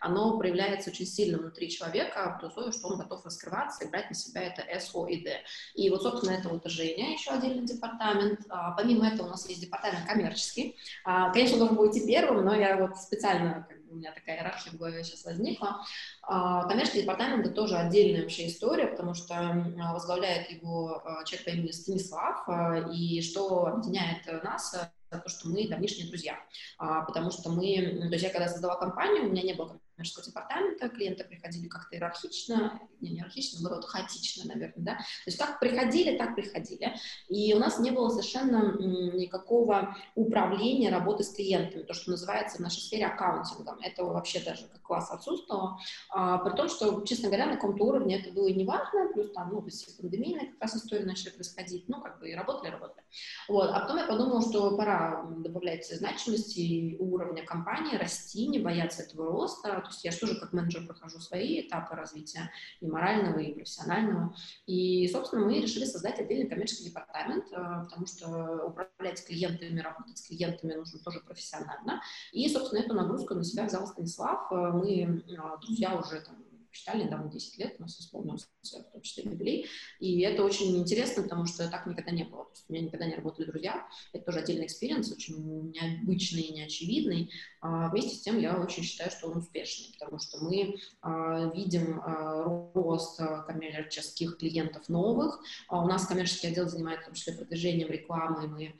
оно 0.00 0.38
проявляется 0.38 0.90
очень 0.90 1.06
сильно 1.06 1.38
внутри 1.38 1.70
человека, 1.70 2.36
при 2.40 2.48
условии, 2.48 2.72
что 2.72 2.88
он 2.88 2.98
готов 2.98 3.24
раскрываться 3.24 3.84
и 3.84 3.88
брать 3.88 4.10
на 4.10 4.16
себя 4.16 4.42
это 4.42 4.64
СО 4.80 5.06
и 5.06 5.22
Д. 5.22 5.40
И 5.74 5.90
вот, 5.90 6.02
собственно, 6.02 6.32
это 6.32 6.48
вот 6.48 6.62
Женя, 6.66 7.12
еще 7.12 7.30
отдельный 7.30 7.66
департамент. 7.66 8.40
А, 8.48 8.72
помимо 8.72 9.08
этого 9.08 9.26
у 9.26 9.30
нас 9.30 9.48
есть 9.48 9.60
департамент 9.60 10.06
коммерческий. 10.06 10.76
А, 11.04 11.30
конечно, 11.30 11.58
должен 11.60 11.76
был 11.76 11.90
идти 11.90 12.06
первым, 12.06 12.44
но 12.44 12.54
я 12.54 12.76
вот 12.76 12.96
специально, 12.96 13.66
как 13.68 13.84
бы, 13.84 13.92
у 13.92 13.96
меня 13.96 14.12
такая 14.12 14.36
иерархия 14.36 14.72
в 14.72 14.76
голове 14.76 15.04
сейчас 15.04 15.24
возникла. 15.24 15.84
А, 16.22 16.66
коммерческий 16.66 17.02
департамент— 17.02 17.46
это 17.46 17.54
тоже 17.54 17.76
отдельная 17.76 18.22
вообще 18.22 18.46
история, 18.46 18.86
потому 18.86 19.14
что 19.14 19.34
а, 19.34 19.92
возглавляет 19.92 20.50
его 20.50 21.02
а, 21.04 21.24
человек 21.24 21.44
по 21.44 21.50
имени 21.50 21.70
Станислав, 21.70 22.48
и 22.92 23.20
что 23.22 23.66
объединяет 23.66 24.26
нас 24.42 24.74
то, 25.10 25.28
что 25.28 25.48
мы 25.48 25.68
давнишние 25.68 26.06
друзья, 26.06 26.38
потому 26.78 27.32
что 27.32 27.50
мы, 27.50 27.98
то 27.98 28.12
есть 28.12 28.22
я 28.22 28.30
когда 28.30 28.46
создала 28.46 28.76
компанию, 28.76 29.26
у 29.26 29.30
меня 29.30 29.42
не 29.42 29.54
было 29.54 29.80
коммерческого 30.00 30.24
департамента, 30.24 30.88
клиенты 30.88 31.24
приходили 31.24 31.68
как-то 31.68 31.96
иерархично, 31.96 32.80
не, 33.00 33.10
не 33.10 33.16
иерархично, 33.18 33.60
наоборот, 33.60 33.84
хаотично, 33.84 34.44
наверное, 34.46 34.84
да, 34.84 34.94
то 34.94 35.26
есть 35.26 35.38
как 35.38 35.60
приходили, 35.60 36.16
так 36.16 36.34
приходили, 36.34 36.94
и 37.28 37.54
у 37.54 37.58
нас 37.58 37.78
не 37.78 37.90
было 37.90 38.08
совершенно 38.08 38.76
никакого 38.78 39.96
управления 40.14 40.90
работы 40.90 41.24
с 41.24 41.34
клиентами, 41.34 41.82
то, 41.82 41.94
что 41.94 42.10
называется 42.10 42.58
в 42.58 42.60
нашей 42.60 42.80
сфере 42.80 43.06
аккаунтингом, 43.06 43.78
этого 43.80 44.12
вообще 44.12 44.40
даже 44.40 44.66
как 44.68 44.82
класс 44.82 45.10
отсутствовало, 45.10 45.78
а, 46.10 46.38
при 46.38 46.56
том, 46.56 46.68
что, 46.68 47.02
честно 47.02 47.28
говоря, 47.28 47.46
на 47.46 47.54
каком-то 47.54 47.84
уровне 47.84 48.20
это 48.20 48.32
было 48.32 48.48
и 48.48 48.54
не 48.54 48.70
плюс 49.14 49.32
там, 49.32 49.50
ну, 49.52 49.66
все 49.68 49.90
пандемийные 50.00 50.52
как 50.52 50.62
раз 50.62 50.76
истории 50.76 51.04
начали 51.04 51.30
происходить, 51.30 51.88
ну, 51.88 52.00
как 52.00 52.20
бы 52.20 52.30
и 52.30 52.34
работали, 52.34 52.70
работали. 52.70 53.04
Вот, 53.48 53.70
а 53.70 53.80
потом 53.80 53.98
я 53.98 54.06
подумала, 54.06 54.40
что 54.42 54.76
пора 54.76 55.24
добавлять 55.38 55.86
значимости 55.86 56.96
уровня 56.98 57.44
компании, 57.44 57.96
расти, 57.96 58.46
не 58.46 58.58
бояться 58.58 59.02
этого 59.02 59.30
роста, 59.30 59.82
есть 59.92 60.04
я 60.04 60.10
же 60.10 60.18
тоже 60.18 60.38
как 60.38 60.52
менеджер 60.52 60.86
прохожу 60.86 61.18
свои 61.20 61.62
этапы 61.62 61.94
развития 61.94 62.50
и 62.80 62.86
морального, 62.86 63.38
и 63.38 63.54
профессионального. 63.54 64.34
И, 64.66 65.08
собственно, 65.08 65.44
мы 65.44 65.60
решили 65.60 65.84
создать 65.84 66.18
отдельный 66.18 66.48
коммерческий 66.48 66.84
департамент, 66.84 67.46
э, 67.52 67.84
потому 67.84 68.06
что 68.06 68.66
управлять 68.66 69.24
клиентами, 69.26 69.80
работать 69.80 70.18
с 70.18 70.26
клиентами 70.26 70.74
нужно 70.74 70.98
тоже 71.00 71.20
профессионально. 71.20 72.02
И, 72.32 72.48
собственно, 72.48 72.80
эту 72.80 72.94
нагрузку 72.94 73.34
на 73.34 73.44
себя 73.44 73.64
взял 73.64 73.86
Станислав. 73.86 74.50
Э, 74.50 74.70
мы 74.72 75.22
э, 75.26 75.60
друзья 75.60 75.96
уже 75.96 76.20
там 76.20 76.36
считали 76.72 77.04
недавно 77.04 77.30
10 77.30 77.58
лет, 77.58 77.76
у 77.78 77.82
нас 77.82 77.98
исполнился 78.00 78.46
в 78.62 78.92
том 78.92 79.02
числе 79.02 79.24
юбилей, 79.24 79.66
и 79.98 80.20
это 80.20 80.44
очень 80.44 80.76
интересно, 80.76 81.22
потому 81.22 81.46
что 81.46 81.68
так 81.68 81.86
никогда 81.86 82.10
не 82.10 82.24
было, 82.24 82.44
то 82.44 82.50
есть 82.52 82.64
у 82.68 82.72
меня 82.72 82.84
никогда 82.84 83.06
не 83.06 83.14
работали 83.14 83.46
друзья, 83.46 83.86
это 84.12 84.24
тоже 84.24 84.40
отдельный 84.40 84.66
experience, 84.66 85.10
очень 85.12 85.70
необычный 85.70 86.42
и 86.42 86.52
неочевидный, 86.52 87.30
а 87.60 87.88
вместе 87.90 88.16
с 88.16 88.22
тем 88.22 88.38
я 88.38 88.56
очень 88.58 88.82
считаю, 88.82 89.10
что 89.10 89.28
он 89.28 89.38
успешный, 89.38 89.94
потому 89.98 90.18
что 90.18 90.38
мы 90.44 90.76
а, 91.02 91.50
видим 91.54 92.00
а, 92.00 92.70
рост 92.74 93.20
коммерческих 93.46 94.38
клиентов 94.38 94.88
новых, 94.88 95.40
а 95.68 95.82
у 95.82 95.86
нас 95.86 96.06
коммерческий 96.06 96.48
отдел 96.48 96.68
занимается 96.68 97.04
в 97.04 97.06
том 97.06 97.14
числе 97.14 97.34
продвижением 97.34 97.88
рекламы, 97.88 98.46
мы 98.48 98.74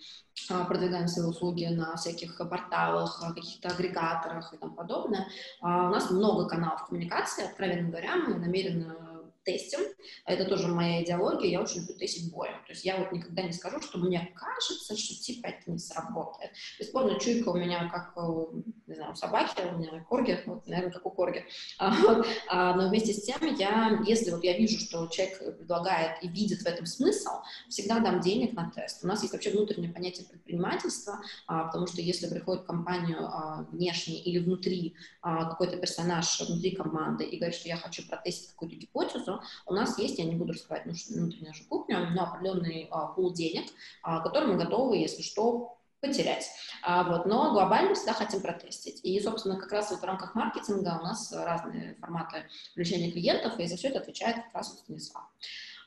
а, 0.48 0.64
продвигаем 0.64 1.08
свои 1.08 1.26
услуги 1.26 1.64
на 1.66 1.96
всяких 1.96 2.36
порталах, 2.38 3.20
каких-то 3.34 3.68
агрегаторах 3.68 4.52
и 4.54 4.56
тому 4.56 4.74
подобное. 4.74 5.28
А, 5.60 5.88
у 5.88 5.90
нас 5.90 6.10
много 6.10 6.48
каналов 6.48 6.86
коммуникации, 6.86 7.44
откровенно 7.44 7.79
говоря, 7.88 8.16
мы 8.16 8.34
намеренно 8.36 9.19
тестим. 9.44 9.80
Это 10.26 10.44
тоже 10.44 10.68
моя 10.68 11.02
идеология, 11.02 11.50
я 11.50 11.60
очень 11.60 11.80
люблю 11.80 11.94
тестить 11.96 12.32
боем. 12.32 12.54
То 12.66 12.72
есть 12.72 12.84
я 12.84 12.96
вот 12.98 13.12
никогда 13.12 13.42
не 13.42 13.52
скажу, 13.52 13.80
что 13.80 13.98
мне 13.98 14.32
кажется, 14.34 14.96
что 14.96 15.14
типа 15.14 15.48
это 15.48 15.70
не 15.70 15.78
сработает. 15.78 16.52
Бесспорно, 16.78 17.18
чуйка 17.18 17.48
у 17.48 17.56
меня 17.56 17.88
как, 17.88 18.14
не 18.86 18.94
знаю, 18.94 19.12
у 19.12 19.16
собаки, 19.16 19.62
у 19.62 19.78
меня 19.78 20.04
корги, 20.08 20.38
вот, 20.46 20.66
наверное, 20.66 20.92
как 20.92 21.06
у 21.06 21.10
корги. 21.10 21.44
А, 21.78 21.92
а, 22.48 22.74
но 22.74 22.88
вместе 22.88 23.12
с 23.12 23.22
тем, 23.22 23.38
я, 23.54 24.00
если 24.06 24.30
вот 24.30 24.44
я 24.44 24.56
вижу, 24.56 24.78
что 24.78 25.06
человек 25.06 25.58
предлагает 25.58 26.22
и 26.22 26.28
видит 26.28 26.60
в 26.60 26.66
этом 26.66 26.86
смысл, 26.86 27.30
всегда 27.68 28.00
дам 28.00 28.20
денег 28.20 28.52
на 28.52 28.70
тест. 28.70 29.04
У 29.04 29.06
нас 29.06 29.22
есть 29.22 29.32
вообще 29.32 29.50
внутреннее 29.50 29.92
понятие 29.92 30.26
предпринимательства, 30.26 31.20
а, 31.46 31.64
потому 31.64 31.86
что 31.86 32.00
если 32.00 32.28
приходит 32.28 32.62
в 32.64 32.66
компанию 32.66 33.24
а, 33.24 33.66
внешне 33.70 34.20
или 34.20 34.38
внутри 34.38 34.94
а, 35.22 35.46
какой-то 35.50 35.76
персонаж 35.76 36.40
внутри 36.40 36.72
команды 36.72 37.24
и 37.24 37.36
говорит, 37.36 37.56
что 37.56 37.68
я 37.68 37.76
хочу 37.76 38.06
протестить 38.06 38.50
какую-то 38.50 38.76
гипотезу, 38.76 39.29
у 39.66 39.74
нас 39.74 39.98
есть, 39.98 40.18
я 40.18 40.24
не 40.24 40.34
буду 40.34 40.52
раскрывать 40.52 40.84
внутреннюю 40.84 41.46
нашу 41.46 41.64
кухню, 41.68 42.10
но 42.10 42.24
определенный 42.24 42.88
а, 42.90 43.08
пул 43.08 43.32
денег, 43.32 43.70
а, 44.02 44.20
который 44.20 44.48
мы 44.48 44.56
готовы, 44.56 44.96
если 44.96 45.22
что, 45.22 45.76
потерять. 46.00 46.50
А, 46.82 47.04
вот, 47.04 47.26
но 47.26 47.52
глобально 47.52 47.94
всегда 47.94 48.14
хотим 48.14 48.40
протестить. 48.40 49.00
И, 49.04 49.20
собственно, 49.20 49.56
как 49.56 49.70
раз 49.72 49.90
вот 49.90 50.00
в 50.00 50.04
рамках 50.04 50.34
маркетинга 50.34 50.98
у 51.00 51.04
нас 51.04 51.32
разные 51.32 51.96
форматы 52.00 52.46
привлечения 52.74 53.10
клиентов, 53.12 53.58
и 53.58 53.66
за 53.66 53.76
все 53.76 53.88
это 53.88 53.98
отвечает 54.00 54.36
как 54.36 54.54
раз 54.54 54.78
Станислав. 54.78 55.24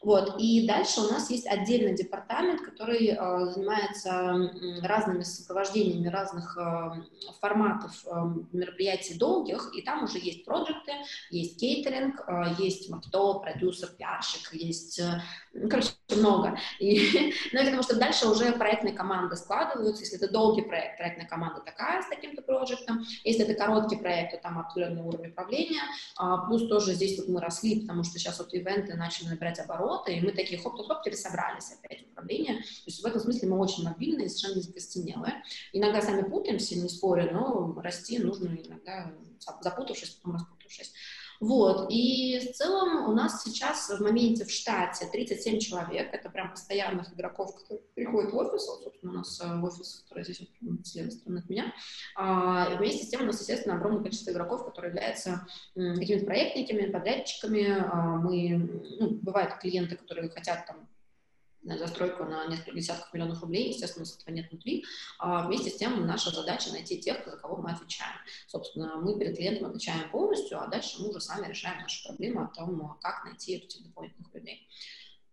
Вот. 0.04 0.36
И 0.40 0.68
дальше 0.68 1.02
у 1.02 1.10
нас 1.10 1.30
есть 1.30 1.48
отдельный 1.48 1.96
департамент, 1.96 2.62
который 2.62 3.08
э, 3.08 3.46
занимается 3.52 4.52
разными 4.82 5.24
сопровождениями 5.24 6.08
разных 6.08 6.58
э, 6.58 7.04
форматов 7.40 8.06
э, 8.06 8.12
мероприятий 8.52 9.18
долгих, 9.18 9.72
и 9.74 9.82
там 9.82 10.04
уже 10.04 10.20
есть 10.20 10.46
проекты, 10.46 10.92
есть 11.30 11.60
кейтеринг, 11.60 12.22
э, 12.28 12.56
есть 12.60 12.90
маркетолог, 12.90 13.44
продюсер, 13.44 13.90
пиарщик, 13.98 14.54
есть, 14.54 15.00
э, 15.00 15.22
ну, 15.54 15.70
короче, 15.70 15.90
много. 16.10 16.58
И, 16.80 17.34
ну, 17.54 17.62
и 17.62 17.66
потому 17.66 17.84
что 17.84 17.96
дальше 17.98 18.28
уже 18.28 18.52
проектные 18.54 18.94
команды 18.94 19.36
складываются, 19.36 20.04
если 20.04 20.18
это 20.18 20.32
долгий 20.32 20.62
проект, 20.62 20.98
проектная 20.98 21.28
команда 21.28 21.62
такая 21.62 22.02
с 22.02 22.08
таким-то 22.08 22.42
проектом, 22.42 23.06
если 23.24 23.46
это 23.46 23.54
короткий 23.54 23.96
проект, 23.96 24.32
то 24.32 24.38
там 24.38 24.60
определенный 24.60 25.02
уровень 25.02 25.30
управления, 25.30 25.82
а, 26.18 26.46
плюс 26.46 26.68
тоже 26.68 26.94
здесь 26.94 27.18
вот 27.20 27.30
мы 27.30 27.42
росли, 27.42 27.82
потому 27.82 28.04
что 28.04 28.20
сейчас 28.20 28.40
вот 28.40 28.54
ивенты 28.54 28.96
начали 28.96 29.30
набирать 29.30 29.60
обороты, 29.94 30.16
и 30.16 30.22
мы 30.22 30.32
такие 30.32 30.60
хоп-хоп-хоп 30.60 31.04
пересобрались 31.04 31.72
опять 31.72 32.04
управление, 32.04 32.58
то 32.58 32.86
есть 32.86 33.02
в 33.02 33.06
этом 33.06 33.22
смысле 33.22 33.50
мы 33.50 33.60
очень 33.60 33.84
мобильные, 33.84 34.30
совершенно 34.30 34.56
не 34.56 34.62
закостенелые. 34.62 35.44
Иногда 35.72 36.02
сами 36.02 36.28
путаемся, 36.28 36.76
не 36.76 36.90
спорю, 36.90 37.30
но 37.34 37.82
расти 37.82 38.20
нужно 38.20 38.48
иногда 38.48 39.14
запутавшись, 39.62 40.10
потом 40.10 40.36
распутавшись. 40.36 40.94
Вот, 41.44 41.88
и 41.90 42.40
в 42.40 42.56
целом 42.56 43.10
у 43.10 43.14
нас 43.14 43.44
сейчас 43.44 43.90
в 43.90 44.02
моменте 44.02 44.46
в 44.46 44.50
штате 44.50 45.08
37 45.12 45.60
человек, 45.60 46.14
это 46.14 46.30
прям 46.30 46.52
постоянных 46.52 47.14
игроков, 47.14 47.54
которые 47.56 47.82
приходят 47.96 48.32
в 48.32 48.38
офис, 48.38 48.66
собственно, 48.66 49.12
у 49.12 49.16
нас 49.16 49.42
э, 49.44 49.60
офис, 49.62 50.06
который 50.08 50.24
здесь 50.24 50.48
вот, 50.62 50.88
с 50.88 50.96
левой 50.96 51.12
стороны 51.12 51.40
от 51.40 51.50
меня, 51.50 51.74
а, 52.16 52.70
и 52.72 52.78
вместе 52.78 53.06
с 53.06 53.10
тем 53.10 53.24
у 53.24 53.26
нас, 53.26 53.42
естественно, 53.42 53.76
огромное 53.76 54.04
количество 54.04 54.32
игроков, 54.32 54.64
которые 54.64 54.92
являются 54.92 55.46
какими-то 55.76 56.26
проектниками, 56.26 56.90
подрядчиками, 56.90 57.78
а, 57.78 58.16
мы, 58.20 58.82
ну, 59.02 59.10
бывают 59.22 59.56
клиенты, 59.56 59.98
которые 59.98 60.30
хотят 60.30 60.66
там 60.66 60.88
застройку 61.64 62.24
на 62.26 62.46
несколько 62.48 62.74
десятков 62.74 63.14
миллионов 63.14 63.42
рублей, 63.42 63.70
естественно, 63.70 64.06
с 64.06 64.18
этого 64.18 64.34
нет 64.34 64.50
внутри. 64.50 64.86
А 65.20 65.48
вместе 65.48 65.70
с 65.70 65.78
тем 65.78 66.06
наша 66.06 66.32
задача 66.32 66.72
найти 66.72 67.00
тех, 67.00 67.26
за 67.26 67.38
кого 67.38 67.58
мы 67.58 67.72
отвечаем. 67.72 68.16
Собственно, 68.48 68.98
мы 68.98 69.18
перед 69.18 69.36
клиентом 69.36 69.70
отвечаем 69.70 70.10
полностью, 70.10 70.62
а 70.62 70.68
дальше 70.68 71.02
мы 71.02 71.10
уже 71.10 71.22
сами 71.22 71.48
решаем 71.48 71.82
наши 71.82 72.06
проблемы 72.08 72.44
о 72.44 72.48
том, 72.48 72.98
как 73.02 73.26
найти 73.26 73.56
этих 73.56 73.84
дополнительных 73.84 74.34
людей. 74.34 74.68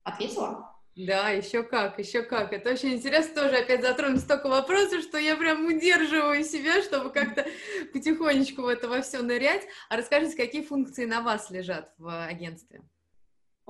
Ответила? 0.02 0.80
Да, 0.96 1.30
еще 1.30 1.62
как, 1.62 1.98
еще 1.98 2.22
как. 2.22 2.52
Это 2.52 2.70
очень 2.70 2.94
интересно 2.94 3.42
тоже 3.42 3.56
опять 3.56 3.80
затронуть 3.80 4.20
столько 4.20 4.48
вопросов, 4.48 5.02
что 5.02 5.18
я 5.18 5.36
прям 5.36 5.64
удерживаю 5.64 6.44
себя, 6.44 6.82
чтобы 6.82 7.10
как-то 7.10 7.46
потихонечку 7.92 8.62
в 8.62 8.66
это 8.66 8.88
во 8.88 9.00
все 9.00 9.22
нырять. 9.22 9.62
А 9.88 9.96
расскажите, 9.96 10.36
какие 10.36 10.62
функции 10.62 11.04
на 11.06 11.22
вас 11.22 11.50
лежат 11.50 11.94
в 11.96 12.26
агентстве? 12.26 12.82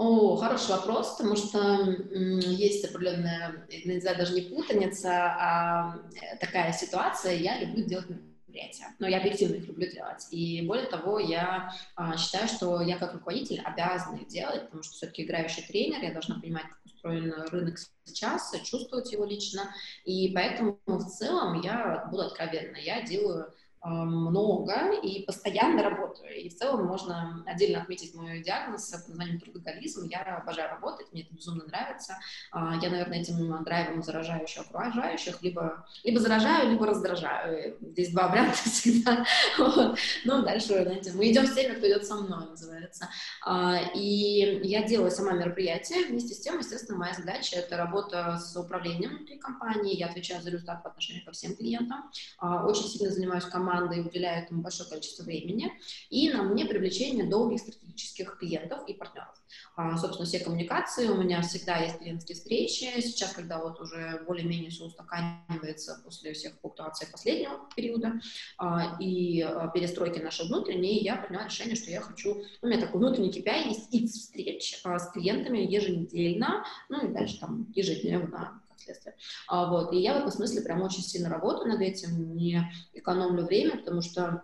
О, 0.03 0.35
хороший 0.37 0.71
вопрос, 0.71 1.11
потому 1.19 1.37
что 1.37 1.85
есть 2.11 2.87
определенная, 2.87 3.67
не 3.85 4.01
знаю, 4.01 4.17
даже 4.17 4.33
не 4.33 4.41
путаница, 4.41 5.11
а 5.13 5.99
э, 6.15 6.39
такая 6.39 6.73
ситуация. 6.73 7.35
Я 7.35 7.61
люблю 7.61 7.85
делать 7.85 8.09
мероприятия, 8.09 8.87
но 8.99 9.07
я 9.07 9.19
объективно 9.19 9.57
их 9.57 9.67
люблю 9.67 9.91
делать. 9.91 10.27
И 10.31 10.67
более 10.67 10.87
того, 10.87 11.19
я 11.19 11.75
а, 11.97 12.17
считаю, 12.17 12.49
что 12.49 12.81
я 12.81 12.97
как 12.97 13.13
руководитель 13.13 13.61
обязана 13.61 14.17
их 14.17 14.29
делать, 14.29 14.65
потому 14.65 14.83
что 14.83 14.95
все-таки 14.95 15.25
играющий 15.25 15.65
тренер, 15.65 16.03
я 16.03 16.13
должна 16.13 16.41
понимать, 16.41 16.65
как 16.65 16.79
устроен 16.87 17.35
рынок 17.51 17.77
сейчас, 18.05 18.55
чувствовать 18.65 19.13
его 19.13 19.27
лично. 19.27 19.71
И 20.07 20.33
поэтому 20.35 20.81
в 20.87 21.05
целом 21.11 21.61
я 21.61 22.07
буду 22.11 22.23
откровенна, 22.23 22.79
я 22.79 23.03
делаю 23.03 23.53
много 23.83 24.93
и 25.03 25.25
постоянно 25.25 25.83
работаю. 25.83 26.37
И 26.37 26.49
в 26.51 26.57
целом 26.57 26.85
можно 26.87 27.43
отдельно 27.47 27.81
отметить 27.81 28.15
мой 28.15 28.43
диагноз 28.43 28.91
под 28.91 29.09
названием 29.09 29.41
трудоголизм. 29.41 30.07
Я 30.09 30.21
обожаю 30.37 30.71
работать, 30.71 31.07
мне 31.13 31.23
это 31.23 31.35
безумно 31.35 31.65
нравится. 31.65 32.19
А, 32.53 32.75
я, 32.77 32.91
наверное, 32.91 33.21
этим 33.21 33.65
драйвом 33.65 34.03
заражаю 34.03 34.43
еще 34.43 34.61
окружающих, 34.61 35.43
либо, 35.43 35.87
либо 36.05 36.21
заражаю, 36.21 36.71
либо 36.71 36.87
раздражаю. 36.87 37.77
Здесь 37.81 38.13
два 38.13 38.29
варианта 38.29 38.59
всегда. 38.65 39.25
Вот. 39.59 39.99
Ну, 40.25 40.43
дальше, 40.43 40.83
знаете, 40.83 41.13
мы 41.15 41.31
идем 41.31 41.47
с 41.47 41.55
теми, 41.55 41.75
кто 41.75 41.87
идет 41.87 42.07
со 42.07 42.17
мной, 42.17 42.51
называется. 42.51 43.09
А, 43.47 43.79
и 43.95 44.61
я 44.63 44.83
делаю 44.83 45.11
сама 45.11 45.33
мероприятие. 45.33 46.07
Вместе 46.07 46.35
с 46.35 46.41
тем, 46.41 46.59
естественно, 46.59 46.99
моя 46.99 47.15
задача— 47.15 47.57
это 47.59 47.79
работа 47.79 48.39
с 48.39 48.55
управлением 48.57 49.17
внутри 49.17 49.39
компании. 49.39 49.97
Я 49.97 50.09
отвечаю 50.09 50.43
за 50.43 50.51
результат 50.51 50.83
по 50.83 50.91
отношению 50.91 51.25
ко 51.25 51.33
всем 51.33 51.57
клиентам. 51.57 52.11
А, 52.39 52.67
очень 52.67 52.85
сильно 52.85 53.11
занимаюсь 53.11 53.45
командой 53.45 53.70
командой 53.71 54.01
уделяю 54.01 54.45
этому 54.45 54.63
большое 54.63 54.89
количество 54.89 55.23
времени, 55.23 55.73
и 56.11 56.31
на 56.31 56.43
мне 56.43 56.65
привлечение 56.65 57.25
долгих 57.25 57.61
стратегических 57.61 58.39
клиентов 58.39 58.81
и 58.89 58.95
партнеров. 58.95 59.35
А, 59.77 59.97
собственно, 59.97 60.27
все 60.27 60.41
коммуникации, 60.41 61.09
у 61.09 61.17
меня 61.17 61.41
всегда 61.43 61.79
есть 61.79 61.99
клиентские 61.99 62.37
встречи, 62.37 63.01
сейчас, 63.01 63.33
когда 63.33 63.59
вот 63.59 63.81
уже 63.81 64.23
более-менее 64.27 64.71
все 64.71 64.85
устаканивается 64.85 66.01
после 66.05 66.33
всех 66.33 66.55
флуктуаций 66.61 67.09
последнего 67.11 67.69
периода 67.75 68.21
а, 68.59 68.97
и 69.01 69.41
а, 69.43 69.69
перестройки 69.69 70.19
нашей 70.19 70.47
внутренней, 70.47 71.03
я 71.03 71.17
приняла 71.17 71.45
решение, 71.45 71.77
что 71.77 71.91
я 71.91 72.01
хочу, 72.01 72.43
у 72.63 72.67
меня 72.67 72.81
такой 72.81 73.01
внутренний 73.01 73.31
KPI 73.31 73.69
есть 73.69 73.95
X 73.95 74.13
встреч 74.13 74.81
а, 74.85 74.99
с 74.99 75.11
клиентами 75.13 75.59
еженедельно, 75.59 76.65
ну 76.89 77.09
и 77.09 77.13
дальше 77.13 77.39
там 77.41 77.71
ежедневно 77.75 78.61
следствие. 78.81 79.15
А, 79.49 79.71
вот, 79.71 79.93
и 79.93 79.99
я 79.99 80.15
в 80.15 80.19
этом 80.19 80.31
смысле 80.31 80.63
прям 80.63 80.83
очень 80.83 81.03
сильно 81.03 81.29
работаю 81.29 81.69
над 81.69 81.81
этим, 81.81 82.35
не 82.35 82.71
экономлю 82.95 83.45
время, 83.45 83.79
потому 83.79 84.03
что 84.03 84.43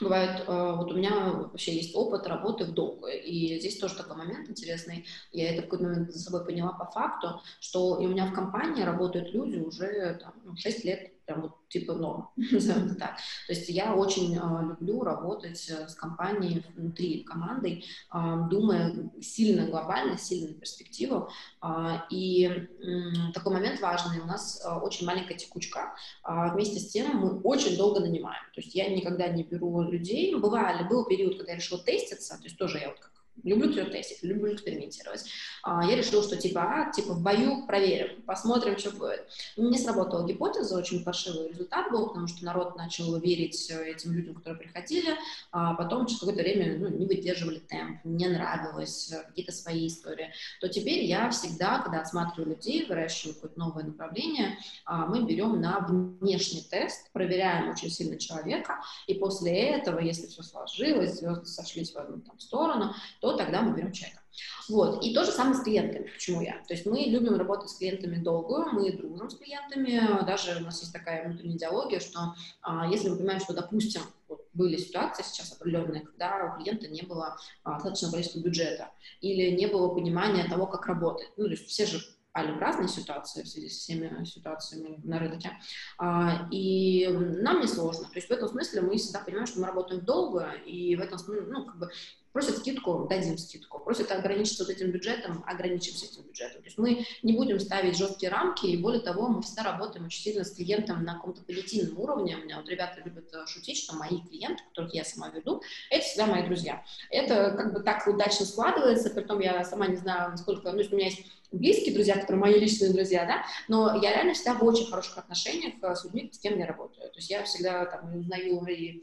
Бывает, 0.00 0.44
э, 0.46 0.74
вот 0.76 0.92
у 0.92 0.96
меня 0.96 1.32
вообще 1.32 1.74
есть 1.74 1.94
опыт 1.96 2.26
работы 2.28 2.64
в 2.64 2.72
долгую, 2.72 3.20
и 3.20 3.58
здесь 3.58 3.78
тоже 3.78 3.96
такой 3.96 4.16
момент 4.16 4.48
интересный. 4.48 5.06
Я 5.32 5.50
это 5.50 5.62
в 5.62 5.64
какой-то 5.64 5.84
момент 5.84 6.12
за 6.12 6.20
собой 6.20 6.44
поняла 6.44 6.72
по 6.72 6.84
факту, 6.84 7.40
что 7.58 7.98
и 8.00 8.06
у 8.06 8.10
меня 8.10 8.26
в 8.26 8.32
компании 8.32 8.84
работают 8.84 9.32
люди 9.32 9.58
уже 9.58 10.20
там, 10.22 10.56
6 10.56 10.84
ну, 10.84 10.90
лет 10.90 11.12
прям 11.28 11.42
вот 11.42 11.52
типа 11.68 11.92
норм, 11.92 12.30
назовем 12.36 12.86
это 12.86 12.94
так. 12.94 13.16
То 13.46 13.52
есть 13.52 13.68
я 13.68 13.94
очень 13.94 14.34
э, 14.36 14.40
люблю 14.40 15.02
работать 15.02 15.68
э, 15.68 15.86
с 15.86 15.94
компанией 15.94 16.64
внутри 16.74 17.22
командой, 17.22 17.84
э, 18.12 18.36
думая 18.50 19.10
сильно 19.20 19.66
глобально, 19.66 20.16
сильно 20.16 20.48
на 20.48 20.54
перспективу. 20.54 21.28
Э, 21.62 21.98
и 22.10 22.46
э, 22.46 23.32
такой 23.34 23.52
момент 23.52 23.80
важный, 23.80 24.20
у 24.20 24.24
нас 24.24 24.64
э, 24.64 24.72
очень 24.72 25.06
маленькая 25.06 25.34
текучка. 25.34 25.94
Э, 26.26 26.50
вместе 26.54 26.80
с 26.80 26.88
тем 26.88 27.18
мы 27.18 27.40
очень 27.40 27.76
долго 27.76 28.00
нанимаем. 28.00 28.42
То 28.54 28.62
есть 28.62 28.74
я 28.74 28.88
никогда 28.88 29.28
не 29.28 29.42
беру 29.42 29.82
людей. 29.82 30.34
Бывали, 30.34 30.88
был 30.88 31.04
период, 31.04 31.36
когда 31.36 31.52
я 31.52 31.58
решила 31.58 31.80
теститься, 31.80 32.38
то 32.38 32.44
есть 32.44 32.56
тоже 32.56 32.78
я 32.78 32.88
вот 32.88 32.98
как 32.98 33.17
люблю 33.44 33.86
тестить, 33.86 34.22
люблю 34.22 34.54
экспериментировать. 34.54 35.24
А, 35.62 35.84
я 35.84 35.96
решила, 35.96 36.22
что 36.22 36.36
типа, 36.36 36.62
а, 36.62 36.92
типа 36.92 37.12
в 37.14 37.22
бою 37.22 37.66
проверим, 37.66 38.22
посмотрим, 38.22 38.78
что 38.78 38.90
будет. 38.90 39.26
Не 39.56 39.78
сработала 39.78 40.26
гипотеза, 40.26 40.76
очень 40.76 41.04
паршивый 41.04 41.48
результат 41.48 41.90
был, 41.90 42.08
потому 42.08 42.26
что 42.26 42.44
народ 42.44 42.76
начал 42.76 43.18
верить 43.18 43.70
э, 43.70 43.90
этим 43.90 44.12
людям, 44.12 44.34
которые 44.34 44.58
приходили, 44.58 45.16
а 45.52 45.74
потом 45.74 46.06
через 46.06 46.20
какое-то 46.20 46.42
время 46.42 46.78
ну, 46.78 46.88
не 46.88 47.06
выдерживали 47.06 47.58
темп, 47.58 48.00
не 48.04 48.28
нравилось, 48.28 49.12
э, 49.12 49.22
какие-то 49.26 49.52
свои 49.52 49.86
истории. 49.86 50.32
То 50.60 50.68
теперь 50.68 51.04
я 51.04 51.30
всегда, 51.30 51.80
когда 51.80 52.00
отсматриваю 52.00 52.50
людей, 52.50 52.86
выращиваю 52.86 53.34
какое-то 53.34 53.58
новое 53.58 53.84
направление, 53.84 54.58
а, 54.84 55.06
мы 55.06 55.24
берем 55.24 55.60
на 55.60 55.80
внешний 56.20 56.62
тест, 56.62 57.10
проверяем 57.12 57.70
очень 57.70 57.90
сильно 57.90 58.18
человека, 58.18 58.80
и 59.06 59.14
после 59.14 59.52
этого, 59.70 60.00
если 60.00 60.26
все 60.26 60.42
сложилось, 60.42 61.18
звезды 61.18 61.46
сошлись 61.46 61.92
в 61.92 61.96
одну 61.96 62.20
там 62.20 62.38
сторону, 62.38 62.94
то 63.20 63.27
то 63.32 63.38
тогда 63.38 63.62
мы 63.62 63.76
берем 63.76 63.92
человека. 63.92 64.22
Вот. 64.68 65.04
И 65.04 65.14
то 65.14 65.24
же 65.24 65.32
самое 65.32 65.56
с 65.56 65.62
клиентами. 65.62 66.10
Почему 66.12 66.42
я? 66.42 66.62
То 66.66 66.74
есть 66.74 66.86
мы 66.86 67.00
любим 67.00 67.36
работать 67.36 67.70
с 67.70 67.78
клиентами 67.78 68.16
долгую, 68.16 68.66
мы 68.72 68.92
дружим 68.92 69.30
с 69.30 69.36
клиентами, 69.36 70.24
даже 70.26 70.56
у 70.60 70.64
нас 70.64 70.80
есть 70.80 70.92
такая 70.92 71.28
внутренняя 71.28 71.56
идеология, 71.56 72.00
что 72.00 72.34
а, 72.62 72.86
если 72.88 73.08
мы 73.08 73.16
понимаем, 73.16 73.40
что, 73.40 73.54
допустим, 73.54 74.02
вот 74.28 74.46
были 74.52 74.76
ситуации 74.76 75.22
сейчас 75.22 75.52
определенные, 75.52 76.02
когда 76.02 76.54
у 76.54 76.62
клиента 76.62 76.88
не 76.88 77.02
было 77.02 77.36
а, 77.64 77.74
достаточного 77.74 78.12
количества 78.12 78.40
бюджета 78.40 78.90
или 79.20 79.50
не 79.56 79.66
было 79.66 79.94
понимания 79.94 80.44
того, 80.44 80.66
как 80.66 80.86
работать. 80.86 81.30
Ну, 81.36 81.44
то 81.44 81.50
есть 81.50 81.66
все 81.66 81.86
же 81.86 82.00
попали 82.38 82.52
в 82.52 82.58
разные 82.58 82.88
ситуации 82.88 83.42
в 83.42 83.48
связи 83.48 83.68
с 83.68 83.78
всеми 83.78 84.24
ситуациями 84.24 85.00
на 85.04 85.18
рынке. 85.18 85.52
А, 85.98 86.48
и 86.50 87.08
нам 87.08 87.60
не 87.60 87.66
сложно. 87.66 88.04
То 88.04 88.16
есть 88.16 88.28
в 88.28 88.30
этом 88.30 88.48
смысле 88.48 88.82
мы 88.82 88.96
всегда 88.96 89.20
понимаем, 89.20 89.46
что 89.46 89.60
мы 89.60 89.66
работаем 89.66 90.04
долго, 90.04 90.52
и 90.66 90.94
в 90.96 91.00
этом 91.00 91.18
смысле, 91.18 91.46
ну, 91.48 91.64
как 91.66 91.78
бы 91.78 91.90
Просят 92.32 92.58
скидку, 92.58 93.06
дадим 93.08 93.38
скидку. 93.38 93.78
Просят 93.80 94.10
ограничиться 94.12 94.64
вот 94.64 94.70
этим 94.70 94.90
бюджетом, 94.90 95.44
ограничимся 95.46 96.06
этим 96.06 96.22
бюджетом. 96.22 96.60
То 96.60 96.66
есть 96.66 96.78
мы 96.78 97.06
не 97.22 97.32
будем 97.32 97.58
ставить 97.58 97.96
жесткие 97.96 98.30
рамки, 98.30 98.66
и 98.66 98.76
более 98.76 99.00
того, 99.00 99.28
мы 99.28 99.42
всегда 99.42 99.62
работаем 99.64 100.06
очень 100.06 100.22
сильно 100.22 100.44
с 100.44 100.52
клиентом 100.52 101.04
на 101.04 101.14
каком-то 101.14 101.42
позитивном 101.42 101.98
уровне. 101.98 102.36
У 102.36 102.44
меня 102.44 102.58
вот 102.58 102.68
ребята 102.68 103.00
любят 103.04 103.32
э, 103.32 103.46
шутить, 103.46 103.78
что 103.78 103.96
мои 103.96 104.20
клиенты, 104.20 104.62
которых 104.68 104.94
я 104.94 105.04
сама 105.04 105.30
веду, 105.30 105.62
это 105.90 106.04
всегда 106.04 106.26
мои 106.26 106.44
друзья. 106.44 106.84
Это 107.10 107.52
как 107.52 107.72
бы 107.72 107.80
так 107.80 108.06
удачно 108.06 108.46
складывается, 108.46 109.10
при 109.10 109.22
том 109.22 109.40
я 109.40 109.64
сама 109.64 109.86
не 109.86 109.96
знаю, 109.96 110.30
насколько, 110.30 110.70
ну, 110.70 110.82
у 110.90 110.94
меня 110.94 111.06
есть 111.06 111.24
близкие 111.50 111.94
друзья, 111.94 112.14
которые 112.14 112.40
мои 112.40 112.58
личные 112.58 112.92
друзья, 112.92 113.24
да, 113.24 113.44
но 113.68 114.00
я 114.02 114.12
реально 114.12 114.34
всегда 114.34 114.54
в 114.54 114.64
очень 114.64 114.86
хороших 114.86 115.18
отношениях 115.18 115.74
э, 115.82 115.94
с 115.94 116.04
людьми, 116.04 116.30
с 116.32 116.38
кем 116.38 116.58
я 116.58 116.66
работаю. 116.66 117.10
То 117.10 117.16
есть 117.16 117.30
я 117.30 117.42
всегда 117.44 117.86
там 117.86 118.16
узнаю 118.16 118.64
и 118.66 119.02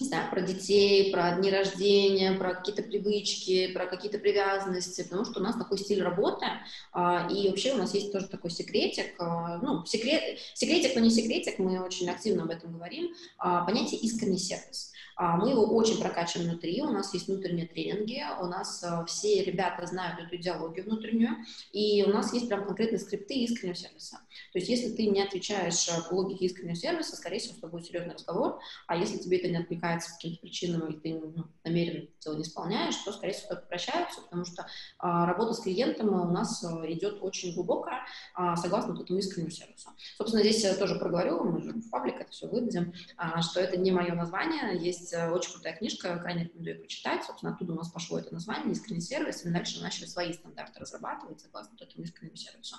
не 0.00 0.06
знаю, 0.06 0.30
про 0.30 0.40
детей, 0.40 1.12
про 1.12 1.32
дни 1.32 1.50
рождения, 1.50 2.32
про 2.32 2.54
какие-то 2.54 2.82
привычки, 2.82 3.68
про 3.72 3.86
какие-то 3.86 4.18
привязанности, 4.18 5.02
потому 5.02 5.26
что 5.26 5.40
у 5.40 5.42
нас 5.42 5.56
такой 5.56 5.78
стиль 5.78 6.02
работы, 6.02 6.46
а, 6.92 7.28
и 7.30 7.48
вообще 7.48 7.74
у 7.74 7.76
нас 7.76 7.92
есть 7.94 8.10
тоже 8.10 8.26
такой 8.26 8.50
секретик, 8.50 9.14
а, 9.18 9.58
ну, 9.58 9.84
секрет, 9.84 10.38
секретик, 10.54 10.94
но 10.94 11.02
не 11.02 11.10
секретик, 11.10 11.58
мы 11.58 11.80
очень 11.80 12.08
активно 12.08 12.44
об 12.44 12.50
этом 12.50 12.72
говорим, 12.72 13.14
а, 13.36 13.64
понятие 13.66 14.00
искренний 14.00 14.38
сервис. 14.38 14.90
Мы 15.18 15.50
его 15.50 15.66
очень 15.76 16.00
прокачиваем 16.00 16.48
внутри, 16.48 16.80
у 16.80 16.90
нас 16.90 17.12
есть 17.12 17.28
внутренние 17.28 17.66
тренинги, 17.66 18.22
у 18.40 18.46
нас 18.46 18.82
все 19.06 19.44
ребята 19.44 19.84
знают 19.84 20.18
эту 20.18 20.36
идеологию 20.36 20.86
внутреннюю, 20.86 21.36
и 21.72 22.02
у 22.04 22.08
нас 22.08 22.32
есть 22.32 22.48
прям 22.48 22.64
конкретные 22.64 23.00
скрипты 23.00 23.34
искреннего 23.34 23.76
сервиса. 23.76 24.20
То 24.54 24.58
есть 24.58 24.70
если 24.70 24.96
ты 24.96 25.04
не 25.08 25.20
отвечаешь 25.20 25.90
по 26.08 26.14
логике 26.14 26.46
искреннего 26.46 26.74
сервиса, 26.74 27.16
скорее 27.16 27.38
всего, 27.38 27.52
с 27.52 27.56
тобой 27.56 27.80
будет 27.80 27.88
серьезный 27.88 28.14
разговор, 28.14 28.60
а 28.86 28.96
если 28.96 29.18
тебе 29.18 29.36
это 29.36 29.48
не 29.48 29.58
откликается 29.90 30.10
по 30.10 30.16
каким-то 30.16 30.40
причинам, 30.40 30.88
или 30.88 30.98
ты 30.98 31.14
ну, 31.18 31.44
намеренно 31.64 32.08
дело 32.20 32.36
не 32.36 32.42
исполняешь, 32.42 32.96
то, 32.96 33.12
скорее 33.12 33.32
всего, 33.32 33.48
только 33.50 33.66
прощаются, 33.66 34.20
потому 34.22 34.44
что 34.44 34.66
а, 34.98 35.26
работа 35.26 35.54
с 35.54 35.60
клиентом 35.60 36.08
у 36.08 36.30
нас 36.30 36.62
э, 36.64 36.92
идет 36.92 37.22
очень 37.22 37.54
глубоко, 37.54 37.90
а, 38.34 38.56
согласно 38.56 38.92
вот 38.92 39.02
этому 39.02 39.18
искреннему 39.18 39.50
сервису. 39.50 39.90
Собственно, 40.16 40.42
здесь 40.42 40.62
я 40.62 40.74
тоже 40.74 40.96
проговорю, 40.96 41.42
мы 41.44 41.60
же 41.62 41.72
в 41.72 41.90
паблик 41.90 42.20
это 42.20 42.30
все 42.30 42.46
выдадим, 42.46 42.92
а, 43.16 43.42
что 43.42 43.60
это 43.60 43.76
не 43.76 43.90
мое 43.90 44.14
название, 44.14 44.78
есть 44.78 45.00
есть 45.00 45.12
э, 45.12 45.30
очень 45.30 45.52
крутая 45.52 45.76
книжка, 45.76 46.18
крайне 46.18 46.44
рекомендую 46.44 46.82
почитать. 46.82 47.24
Собственно, 47.24 47.54
оттуда 47.54 47.72
у 47.72 47.76
нас 47.76 47.90
пошло 47.90 48.18
это 48.18 48.32
название 48.32 48.72
«Искренний 48.72 49.00
сервис», 49.00 49.44
и 49.44 49.48
мы 49.48 49.54
дальше 49.54 49.82
начали 49.82 50.06
свои 50.06 50.32
стандарты 50.32 50.80
разрабатывать 50.80 51.40
согласно 51.40 51.72
вот 51.72 51.82
этому 51.82 52.04
искреннему 52.04 52.36
сервису. 52.36 52.76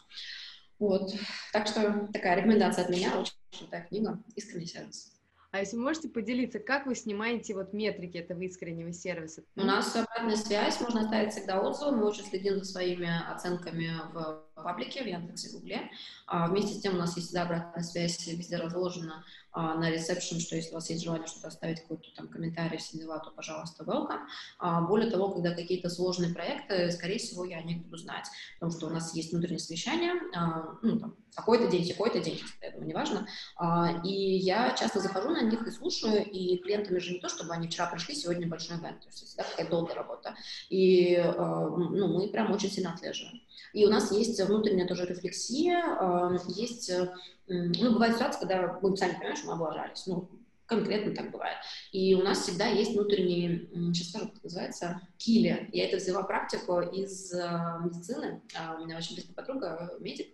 Вот. 0.79 1.13
Так 1.53 1.67
что 1.67 2.09
такая 2.11 2.37
рекомендация 2.37 2.85
от 2.85 2.89
меня, 2.89 3.19
очень 3.19 3.33
крутая 3.57 3.85
книга 3.87 4.21
«Искренний 4.35 4.65
сервис». 4.65 5.10
А 5.51 5.59
если 5.59 5.75
можете 5.75 6.07
поделиться, 6.07 6.59
как 6.59 6.85
вы 6.85 6.95
снимаете 6.95 7.53
вот 7.53 7.73
метрики 7.73 8.17
этого 8.17 8.39
искреннего 8.41 8.93
сервиса? 8.93 9.43
У 9.57 9.61
нас 9.61 9.93
обратная 9.95 10.37
связь, 10.37 10.79
можно 10.79 11.01
оставить 11.01 11.33
всегда 11.33 11.61
отзывы, 11.61 11.97
мы 11.97 12.05
очень 12.05 12.23
следим 12.23 12.55
за 12.59 12.65
своими 12.65 13.09
оценками 13.29 13.91
в 14.13 14.45
паблике, 14.61 15.03
в 15.03 15.07
Яндексе, 15.07 15.51
Гугле. 15.51 15.89
А 16.27 16.47
вместе 16.47 16.73
с 16.73 16.81
тем 16.81 16.95
у 16.95 16.97
нас 16.97 17.15
есть 17.15 17.27
всегда 17.27 17.43
обратная 17.43 17.83
связь, 17.83 18.25
везде 18.27 18.57
разложена 18.57 19.23
на 19.53 19.89
ресепшн, 19.89 20.39
что 20.39 20.55
если 20.55 20.71
у 20.71 20.75
вас 20.75 20.89
есть 20.89 21.03
желание 21.03 21.27
что-то 21.27 21.49
оставить, 21.49 21.81
какой-то 21.81 22.07
там 22.15 22.29
комментарий, 22.29 22.77
все 22.77 22.97
дела, 22.97 23.19
то, 23.19 23.31
пожалуйста, 23.31 23.83
welcome. 23.83 24.21
А, 24.59 24.81
более 24.81 25.11
того, 25.11 25.29
когда 25.29 25.51
какие-то 25.51 25.89
сложные 25.89 26.33
проекты, 26.33 26.89
скорее 26.91 27.17
всего, 27.17 27.43
я 27.43 27.57
о 27.57 27.63
них 27.63 27.83
буду 27.83 27.97
знать, 27.97 28.27
потому 28.59 28.71
что 28.71 28.87
у 28.87 28.89
нас 28.89 29.13
есть 29.13 29.33
внутреннее 29.33 29.59
совещание, 29.59 30.13
а, 30.33 30.77
ну, 30.81 30.99
там, 30.99 31.15
какой-то 31.35 31.67
день, 31.67 31.89
какой-то 31.89 32.21
день, 32.21 32.39
думаю, 32.61 32.87
неважно. 32.87 33.27
А, 33.57 34.01
и 34.05 34.37
я 34.37 34.73
часто 34.73 35.01
захожу 35.01 35.29
на 35.29 35.41
них 35.41 35.67
и 35.67 35.71
слушаю, 35.71 36.25
и 36.25 36.57
клиентами 36.59 36.99
же 36.99 37.11
не 37.11 37.19
то, 37.19 37.27
чтобы 37.27 37.53
они 37.53 37.67
вчера 37.67 37.87
пришли, 37.87 38.15
сегодня 38.15 38.47
большой 38.47 38.77
ивент, 38.77 39.01
то 39.01 39.07
есть 39.07 39.25
всегда 39.25 39.43
какая-то 39.43 39.71
долгая 39.71 39.95
работа. 39.95 40.35
И 40.69 41.21
ну, 41.21 42.07
мы 42.07 42.29
прям 42.29 42.51
очень 42.51 42.71
сильно 42.71 42.93
отслеживаем. 42.93 43.41
И 43.73 43.85
у 43.85 43.89
нас 43.89 44.11
есть 44.11 44.37
внутренняя 44.51 44.87
тоже 44.87 45.05
рефлексия, 45.05 45.81
а, 45.99 46.37
есть 46.47 46.91
ну, 47.47 47.93
бывает 47.93 48.15
ситуация, 48.15 48.39
когда 48.39 48.79
мы 48.81 48.95
сами 48.95 49.13
понимаем, 49.13 49.35
что 49.35 49.47
мы 49.47 49.53
облажались. 49.53 50.05
Ну, 50.07 50.29
конкретно 50.71 51.13
так 51.13 51.31
бывает. 51.31 51.57
И 51.91 52.15
у 52.15 52.23
нас 52.23 52.39
всегда 52.39 52.67
есть 52.67 52.93
внутренние, 52.93 53.67
сейчас 53.93 54.07
скажу, 54.07 54.29
как 54.29 54.43
называется, 54.43 55.01
кили. 55.17 55.69
Я 55.73 55.89
это 55.89 55.97
взяла 55.97 56.23
практику 56.23 56.79
из 56.79 57.33
э, 57.33 57.39
медицины. 57.83 58.41
А, 58.55 58.77
у 58.77 58.85
меня 58.85 58.97
очень 58.97 59.15
близкая 59.15 59.35
подруга, 59.35 59.91
медик. 59.99 60.27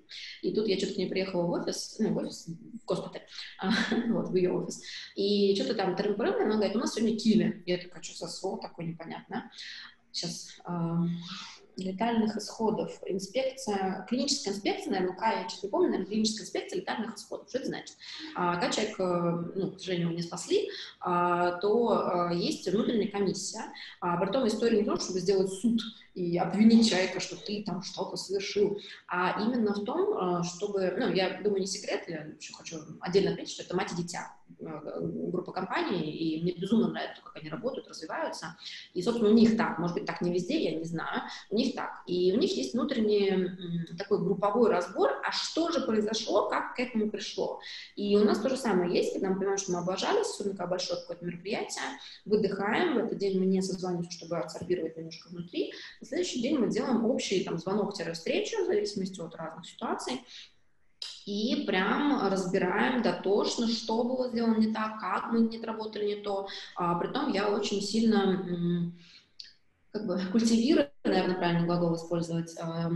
И 0.43 0.53
тут 0.53 0.67
я 0.67 0.77
что-то 0.77 0.93
к 0.93 0.97
ней 0.97 1.10
приехала 1.10 1.41
в 1.41 1.49
офис, 1.49 1.95
ну, 1.97 2.13
в 2.13 2.17
офис, 2.17 2.47
в 2.47 2.86
госпиталь, 2.86 3.23
а, 3.60 3.71
вот, 4.10 4.30
в 4.30 4.36
ее 4.36 4.51
офис. 4.51 4.80
И 5.15 5.56
что-то 5.56 5.73
там 5.73 5.95
трым 5.95 6.21
она 6.21 6.53
говорит, 6.53 6.75
у 6.75 6.80
нас 6.80 6.93
сегодня 6.93 7.17
кили. 7.17 7.63
Я 7.65 7.80
такая, 7.80 8.03
что 8.03 8.15
за 8.15 8.32
слово 8.32 8.62
такое 8.62 8.86
непонятное. 8.86 9.49
Сейчас 10.12 10.49
летальных 11.78 12.36
исходов. 12.36 13.00
Инспекция, 13.06 14.06
клиническая 14.10 14.54
инспекция, 14.54 14.92
наверное, 14.92 15.16
КА, 15.16 15.42
я 15.42 15.48
честно 15.48 15.68
не 15.68 15.72
помню, 15.72 15.88
наверное, 15.90 16.08
клиническая 16.08 16.46
инспекция 16.46 16.80
летальных 16.80 17.16
исходов. 17.16 17.48
Что 17.50 17.60
это 17.60 17.68
значит? 17.68 17.96
А, 18.36 18.56
когда 18.56 18.72
человек, 18.72 19.00
э, 19.00 19.52
ну, 19.56 19.72
к 19.72 19.80
сожалению, 19.80 20.08
его 20.08 20.18
не 20.18 20.24
спасли, 20.24 20.70
а, 21.00 21.52
то 21.60 21.90
а, 21.92 22.34
есть 22.34 22.68
внутренняя 22.68 23.12
комиссия. 23.12 23.62
А, 24.02 24.18
при 24.18 24.32
том 24.32 24.48
история 24.48 24.80
не 24.80 24.86
то, 24.86 24.98
чтобы 25.00 25.20
сделать 25.20 25.52
суд 25.54 25.82
и 26.16 26.38
обвинить 26.38 26.90
человека, 26.90 27.20
что 27.20 27.36
ты 27.36 27.63
там 27.63 27.84
что-то 27.84 28.18
совершил, 28.18 28.80
а 29.08 29.40
именно 29.42 29.74
в 29.74 29.84
том, 29.86 30.44
чтобы, 30.44 30.96
ну, 30.98 31.13
я 31.13 31.42
думаю, 31.42 31.62
не 31.62 31.68
секрет, 31.68 32.06
я 32.08 32.26
еще 32.40 32.54
хочу 32.54 32.78
отдельно 33.02 33.32
отметить, 33.32 33.54
что 33.54 33.63
это 33.63 33.76
мать 33.76 33.92
и 33.92 34.02
дитя 34.02 34.37
группа 34.60 35.52
компаний, 35.52 36.12
и 36.12 36.41
мне 36.41 36.54
безумно 36.54 36.89
нравится, 36.89 37.22
как 37.24 37.36
они 37.36 37.50
работают, 37.50 37.88
развиваются. 37.88 38.58
И, 38.93 39.02
собственно, 39.02 39.30
у 39.30 39.34
них 39.34 39.58
так, 39.58 39.78
может 39.80 39.96
быть, 39.96 40.06
так 40.06 40.22
не 40.22 40.34
везде, 40.34 40.72
я 40.72 40.78
не 40.78 40.84
знаю, 40.84 41.24
у 41.50 41.56
них 41.56 41.76
так. 41.76 42.02
И 42.08 42.34
у 42.34 42.38
них 42.38 42.56
есть 42.56 42.74
внутренний 42.74 43.96
такой 43.98 44.20
групповой 44.20 44.70
разбор, 44.70 45.12
а 45.24 45.32
что 45.32 45.72
же 45.72 45.82
произошло, 45.82 46.50
как 46.50 46.76
к 46.76 46.80
этому 46.80 47.10
пришло. 47.10 47.60
И 47.96 48.15
у 48.17 48.24
нас 48.24 48.39
то 48.39 48.50
же 48.50 48.58
самое 48.58 48.93
есть, 48.93 49.13
когда 49.13 49.30
мы 49.30 49.36
понимаем, 49.36 49.58
что 49.58 49.72
мы 49.72 49.80
облажались, 49.80 50.28
особенно 50.28 50.56
когда 50.56 50.67
большое 50.67 51.00
какое-то 51.02 51.26
мероприятие, 51.26 51.84
выдыхаем, 52.26 52.96
в 52.96 53.06
этот 53.06 53.17
день 53.17 53.39
мы 53.39 53.46
не 53.46 53.62
созваниваемся, 53.62 54.12
чтобы 54.12 54.38
абсорбировать 54.38 54.98
немножко 54.98 55.30
внутри, 55.30 55.74
на 56.02 56.08
следующий 56.08 56.41
день 56.41 56.58
мы 56.58 56.70
делаем 56.70 57.06
общий 57.06 57.43
там 57.43 57.58
звонок-встречу, 57.58 58.63
в 58.63 58.65
зависимости 58.67 59.20
от 59.22 59.36
разных 59.36 59.65
ситуаций, 59.65 60.22
и 61.28 61.66
прям 61.66 62.26
разбираем 62.30 63.02
дотошно, 63.02 63.68
что 63.68 64.04
было 64.04 64.30
сделано 64.30 64.58
не 64.60 64.72
так, 64.72 64.98
как 65.00 65.32
мы 65.32 65.42
не 65.42 65.58
отработали 65.58 66.06
не 66.06 66.16
то. 66.16 66.48
А, 66.76 66.98
притом 66.98 67.34
я 67.34 67.50
очень 67.50 67.82
сильно 67.82 68.94
как 69.92 70.08
бы 70.08 70.20
культивирую, 70.32 70.87
наверное, 71.08 71.36
правильный 71.36 71.65
глагол 71.65 71.96
использовать, 71.96 72.56
а, 72.60 72.91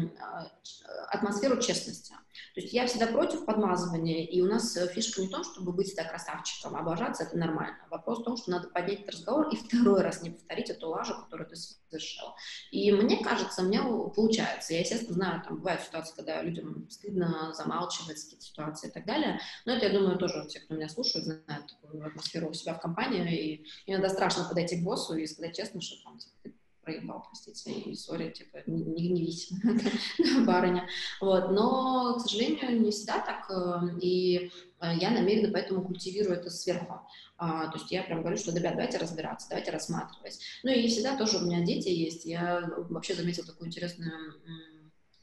атмосферу 1.10 1.60
честности. 1.62 2.14
То 2.54 2.62
есть 2.62 2.74
я 2.74 2.86
всегда 2.86 3.08
против 3.08 3.46
подмазывания, 3.46 4.26
и 4.26 4.42
у 4.42 4.46
нас 4.46 4.76
э, 4.76 4.88
фишка 4.88 5.22
не 5.22 5.28
в 5.28 5.32
том, 5.32 5.44
чтобы 5.44 5.72
быть 5.72 5.88
всегда 5.88 6.04
красавчиком, 6.04 6.76
облажаться 6.76 7.24
это 7.24 7.38
нормально. 7.38 7.78
Вопрос 7.90 8.20
в 8.20 8.24
том, 8.24 8.38
что 8.38 8.52
надо 8.52 8.70
поднять 8.70 9.02
этот 9.02 9.16
разговор 9.16 9.50
и 9.50 9.56
второй 9.56 10.02
раз 10.02 10.22
не 10.22 10.32
повторить 10.32 10.70
эту 10.70 10.90
лажу, 10.90 11.14
которую 11.16 11.50
ты 11.50 11.56
совершил. 11.56 12.28
И 12.72 12.92
мне 12.92 13.24
кажется, 13.24 13.62
у 13.62 13.66
меня 13.66 13.84
получается. 13.84 14.74
Я, 14.74 14.80
естественно, 14.80 15.14
знаю, 15.14 15.44
там 15.44 15.58
бывают 15.58 15.82
ситуации, 15.82 16.16
когда 16.16 16.42
людям 16.42 16.90
стыдно 16.90 17.54
замалчивать 17.54 18.22
какие-то 18.22 18.46
ситуации 18.46 18.90
и 18.90 18.92
так 18.92 19.06
далее, 19.06 19.40
но 19.66 19.74
это, 19.74 19.88
я 19.88 19.98
думаю, 19.98 20.18
тоже 20.18 20.46
те, 20.48 20.60
кто 20.60 20.76
меня 20.76 20.90
слушает, 20.90 21.26
знают 21.26 21.68
такую 21.68 22.06
атмосферу 22.06 22.50
у 22.50 22.54
себя 22.54 22.74
в 22.74 22.82
компании, 22.82 23.38
и 23.38 23.66
иногда 23.86 24.10
страшно 24.10 24.46
подойти 24.46 24.80
к 24.80 24.84
боссу 24.84 25.16
и 25.16 25.28
сказать 25.28 25.56
честно, 25.56 25.82
что 25.82 26.02
там, 26.04 26.18
типа, 26.18 26.56
проебал, 26.92 27.26
простите, 27.28 27.72
и 27.72 27.96
сори, 27.96 28.32
типа, 28.32 28.60
не, 28.68 28.84
не 28.84 29.10
гневись, 29.10 29.52
барыня. 30.46 30.88
Вот, 31.20 31.52
но, 31.52 32.16
к 32.16 32.22
сожалению, 32.22 32.82
не 32.82 32.92
всегда 32.92 33.20
так, 33.20 33.50
э, 33.50 34.00
и 34.02 34.52
э, 34.82 34.96
я 35.00 35.12
намеренно 35.12 35.52
поэтому 35.52 35.84
культивирую 35.84 36.38
это 36.38 36.50
сверху. 36.50 37.02
А, 37.38 37.68
то 37.68 37.78
есть 37.78 37.92
я 37.92 38.04
прям 38.04 38.22
говорю, 38.22 38.38
что, 38.38 38.56
ребят, 38.56 38.74
давайте 38.74 38.98
разбираться, 38.98 39.48
давайте 39.50 39.72
рассматривать. 39.72 40.40
Ну 40.64 40.72
и 40.72 40.88
всегда 40.88 41.18
тоже 41.18 41.38
у 41.38 41.42
меня 41.42 41.66
дети 41.66 41.90
есть. 41.90 42.26
Я 42.26 42.70
вообще 42.90 43.16
заметила 43.16 43.48
такое 43.48 43.68
интересное 43.68 44.14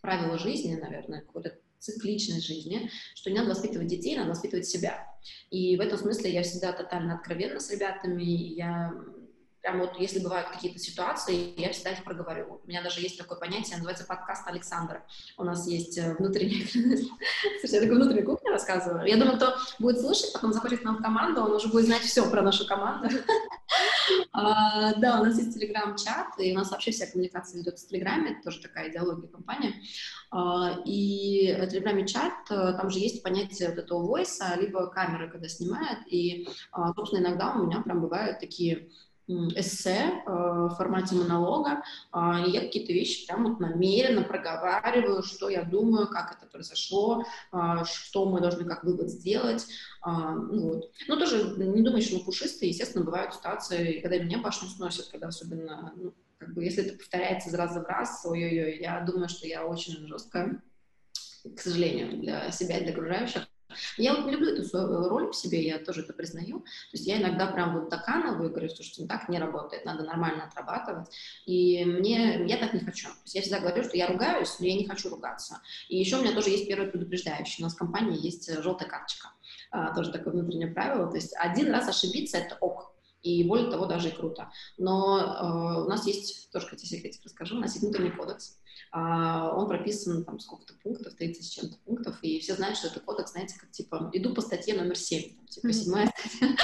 правило 0.00 0.38
жизни, 0.38 0.74
наверное, 0.74 1.20
какое-то 1.20 1.58
цикличность 1.78 2.46
жизни, 2.46 2.90
что 3.14 3.30
не 3.30 3.36
надо 3.36 3.50
воспитывать 3.50 3.86
детей, 3.86 4.16
надо 4.16 4.30
воспитывать 4.30 4.66
себя. 4.66 5.06
И 5.50 5.76
в 5.76 5.80
этом 5.80 5.98
смысле 5.98 6.32
я 6.32 6.42
всегда 6.42 6.72
тотально 6.72 7.14
откровенна 7.14 7.60
с 7.60 7.70
ребятами, 7.70 8.22
я 8.22 8.92
прям 9.68 9.80
вот, 9.80 9.98
если 9.98 10.20
бывают 10.20 10.48
какие-то 10.48 10.78
ситуации, 10.78 11.52
я 11.60 11.70
всегда 11.72 11.90
их 11.90 12.02
проговорю. 12.04 12.60
У 12.64 12.68
меня 12.68 12.82
даже 12.82 13.00
есть 13.00 13.18
такое 13.18 13.38
понятие, 13.38 13.76
называется 13.76 14.04
подкаст 14.04 14.46
Александра. 14.46 15.04
У 15.36 15.44
нас 15.44 15.66
есть 15.66 15.98
э, 15.98 16.14
внутренняя... 16.18 16.66
Слушайте, 17.60 17.76
я 17.76 17.80
такую 17.82 17.96
внутреннюю 17.96 18.26
кухню 18.26 18.50
рассказываю. 18.50 19.06
Я 19.06 19.16
думаю, 19.16 19.36
кто 19.36 19.56
будет 19.78 20.00
слушать, 20.00 20.32
потом 20.32 20.52
заходит 20.52 20.80
к 20.80 20.84
нам 20.84 20.96
в 20.96 21.02
команду, 21.02 21.42
он 21.42 21.52
уже 21.52 21.68
будет 21.68 21.86
знать 21.86 22.02
все 22.02 22.28
про 22.30 22.42
нашу 22.42 22.66
команду. 22.66 23.08
а, 24.32 24.94
да, 24.94 25.20
у 25.20 25.24
нас 25.24 25.38
есть 25.38 25.54
телеграм-чат, 25.54 26.38
и 26.38 26.52
у 26.52 26.54
нас 26.54 26.70
вообще 26.70 26.90
вся 26.90 27.06
коммуникация 27.06 27.60
идет 27.60 27.78
в 27.78 27.88
телеграме, 27.88 28.32
это 28.32 28.44
тоже 28.44 28.62
такая 28.62 28.90
идеология 28.90 29.28
компании. 29.28 29.74
А, 30.30 30.78
и 30.84 31.56
в 31.58 31.66
телеграме 31.68 32.06
чат, 32.06 32.50
э, 32.50 32.72
там 32.72 32.90
же 32.90 32.98
есть 32.98 33.22
понятие 33.22 33.68
вот 33.68 33.78
этого 33.78 34.02
войса, 34.02 34.56
либо 34.58 34.86
камеры, 34.88 35.30
когда 35.30 35.48
снимают, 35.48 36.00
и, 36.06 36.48
а, 36.72 36.92
собственно, 36.94 37.20
иногда 37.20 37.54
у 37.54 37.66
меня 37.66 37.80
прям 37.80 38.00
бывают 38.00 38.40
такие 38.40 38.88
эссе 39.28 40.22
э, 40.26 40.30
в 40.30 40.74
формате 40.76 41.14
монолога, 41.14 41.82
а, 42.12 42.40
и 42.46 42.50
я 42.50 42.60
какие-то 42.60 42.92
вещи 42.92 43.26
прям 43.26 43.44
вот 43.44 43.60
намеренно 43.60 44.22
проговариваю, 44.22 45.22
что 45.22 45.48
я 45.48 45.64
думаю, 45.64 46.08
как 46.08 46.36
это 46.36 46.50
произошло, 46.50 47.24
а, 47.52 47.84
что 47.84 48.24
мы 48.28 48.40
должны 48.40 48.64
как 48.64 48.84
вывод 48.84 49.10
сделать. 49.10 49.66
А, 50.00 50.34
ну, 50.34 50.72
вот. 50.72 50.90
Но 51.06 51.16
тоже 51.16 51.56
не 51.58 51.82
думаю, 51.82 52.02
что 52.02 52.16
мы 52.16 52.24
пушистые, 52.24 52.70
естественно, 52.70 53.04
бывают 53.04 53.34
ситуации, 53.34 54.00
когда 54.00 54.18
меня 54.18 54.38
башню 54.38 54.68
сносят, 54.68 55.08
когда 55.08 55.28
особенно, 55.28 55.92
ну, 55.96 56.14
как 56.38 56.54
бы, 56.54 56.64
если 56.64 56.84
это 56.84 56.96
повторяется 56.96 57.50
из 57.50 57.54
раза 57.54 57.80
в 57.80 57.84
раз, 57.84 58.24
ой-ой-ой, 58.24 58.78
я 58.80 59.00
думаю, 59.00 59.28
что 59.28 59.46
я 59.46 59.66
очень 59.66 60.06
жесткая, 60.06 60.62
к 61.56 61.60
сожалению, 61.60 62.20
для 62.20 62.50
себя 62.50 62.78
и 62.78 62.84
для 62.84 62.92
окружающих. 62.92 63.46
Я 63.96 64.14
вот 64.14 64.26
не 64.26 64.32
люблю 64.32 64.52
эту 64.52 64.64
свою 64.64 65.08
роль 65.08 65.30
в 65.30 65.36
себе, 65.36 65.62
я 65.62 65.78
тоже 65.78 66.02
это 66.02 66.12
признаю. 66.12 66.60
То 66.60 66.92
есть 66.92 67.06
я 67.06 67.20
иногда 67.20 67.46
прям 67.46 67.78
вот 67.78 67.90
доканываю 67.90 68.48
и 68.48 68.50
говорю, 68.50 68.68
слушайте, 68.68 69.02
ну 69.02 69.08
так 69.08 69.28
не 69.28 69.38
работает, 69.38 69.84
надо 69.84 70.04
нормально 70.04 70.44
отрабатывать. 70.44 71.08
И 71.46 71.84
мне, 71.84 72.46
я 72.46 72.56
так 72.56 72.74
не 72.74 72.80
хочу. 72.80 73.08
То 73.08 73.14
есть 73.24 73.34
я 73.34 73.42
всегда 73.42 73.60
говорю, 73.60 73.84
что 73.84 73.96
я 73.96 74.06
ругаюсь, 74.06 74.58
но 74.58 74.66
я 74.66 74.74
не 74.74 74.86
хочу 74.86 75.10
ругаться. 75.10 75.60
И 75.88 75.98
еще 75.98 76.16
у 76.16 76.22
меня 76.22 76.32
тоже 76.34 76.50
есть 76.50 76.66
первое 76.68 76.90
предупреждающее. 76.90 77.64
У 77.64 77.66
нас 77.66 77.74
в 77.74 77.78
компании 77.78 78.24
есть 78.24 78.50
желтая 78.62 78.88
карточка. 78.88 79.30
А, 79.70 79.94
тоже 79.94 80.12
такое 80.12 80.32
внутреннее 80.32 80.68
правило. 80.68 81.08
То 81.10 81.16
есть 81.16 81.34
один 81.36 81.70
раз 81.70 81.88
ошибиться— 81.88 82.36
это 82.38 82.56
ок 82.60 82.97
и 83.22 83.44
более 83.44 83.70
того, 83.70 83.86
даже 83.86 84.08
и 84.08 84.12
круто. 84.12 84.50
Но 84.76 85.18
э, 85.18 85.84
у 85.84 85.88
нас 85.88 86.06
есть, 86.06 86.50
тоже, 86.50 86.66
кстати, 86.66 86.86
секретик 86.86 87.24
расскажу, 87.24 87.56
у 87.56 87.60
нас 87.60 87.72
есть 87.72 87.82
внутренний 87.84 88.10
кодекс, 88.10 88.58
э, 88.94 88.98
он 88.98 89.68
прописан 89.68 90.24
там 90.24 90.38
сколько-то 90.38 90.74
пунктов, 90.82 91.14
30 91.14 91.44
с 91.44 91.48
чем-то 91.48 91.76
пунктов, 91.84 92.18
и 92.22 92.38
все 92.40 92.54
знают, 92.54 92.76
что 92.76 92.88
это 92.88 93.00
кодекс, 93.00 93.32
знаете, 93.32 93.58
как 93.58 93.70
типа, 93.70 94.10
иду 94.12 94.34
по 94.34 94.40
статье 94.40 94.74
номер 94.74 94.96
7, 94.96 95.36
там, 95.36 95.46
типа, 95.46 95.72
седьмая 95.72 96.12
статья 96.16 96.56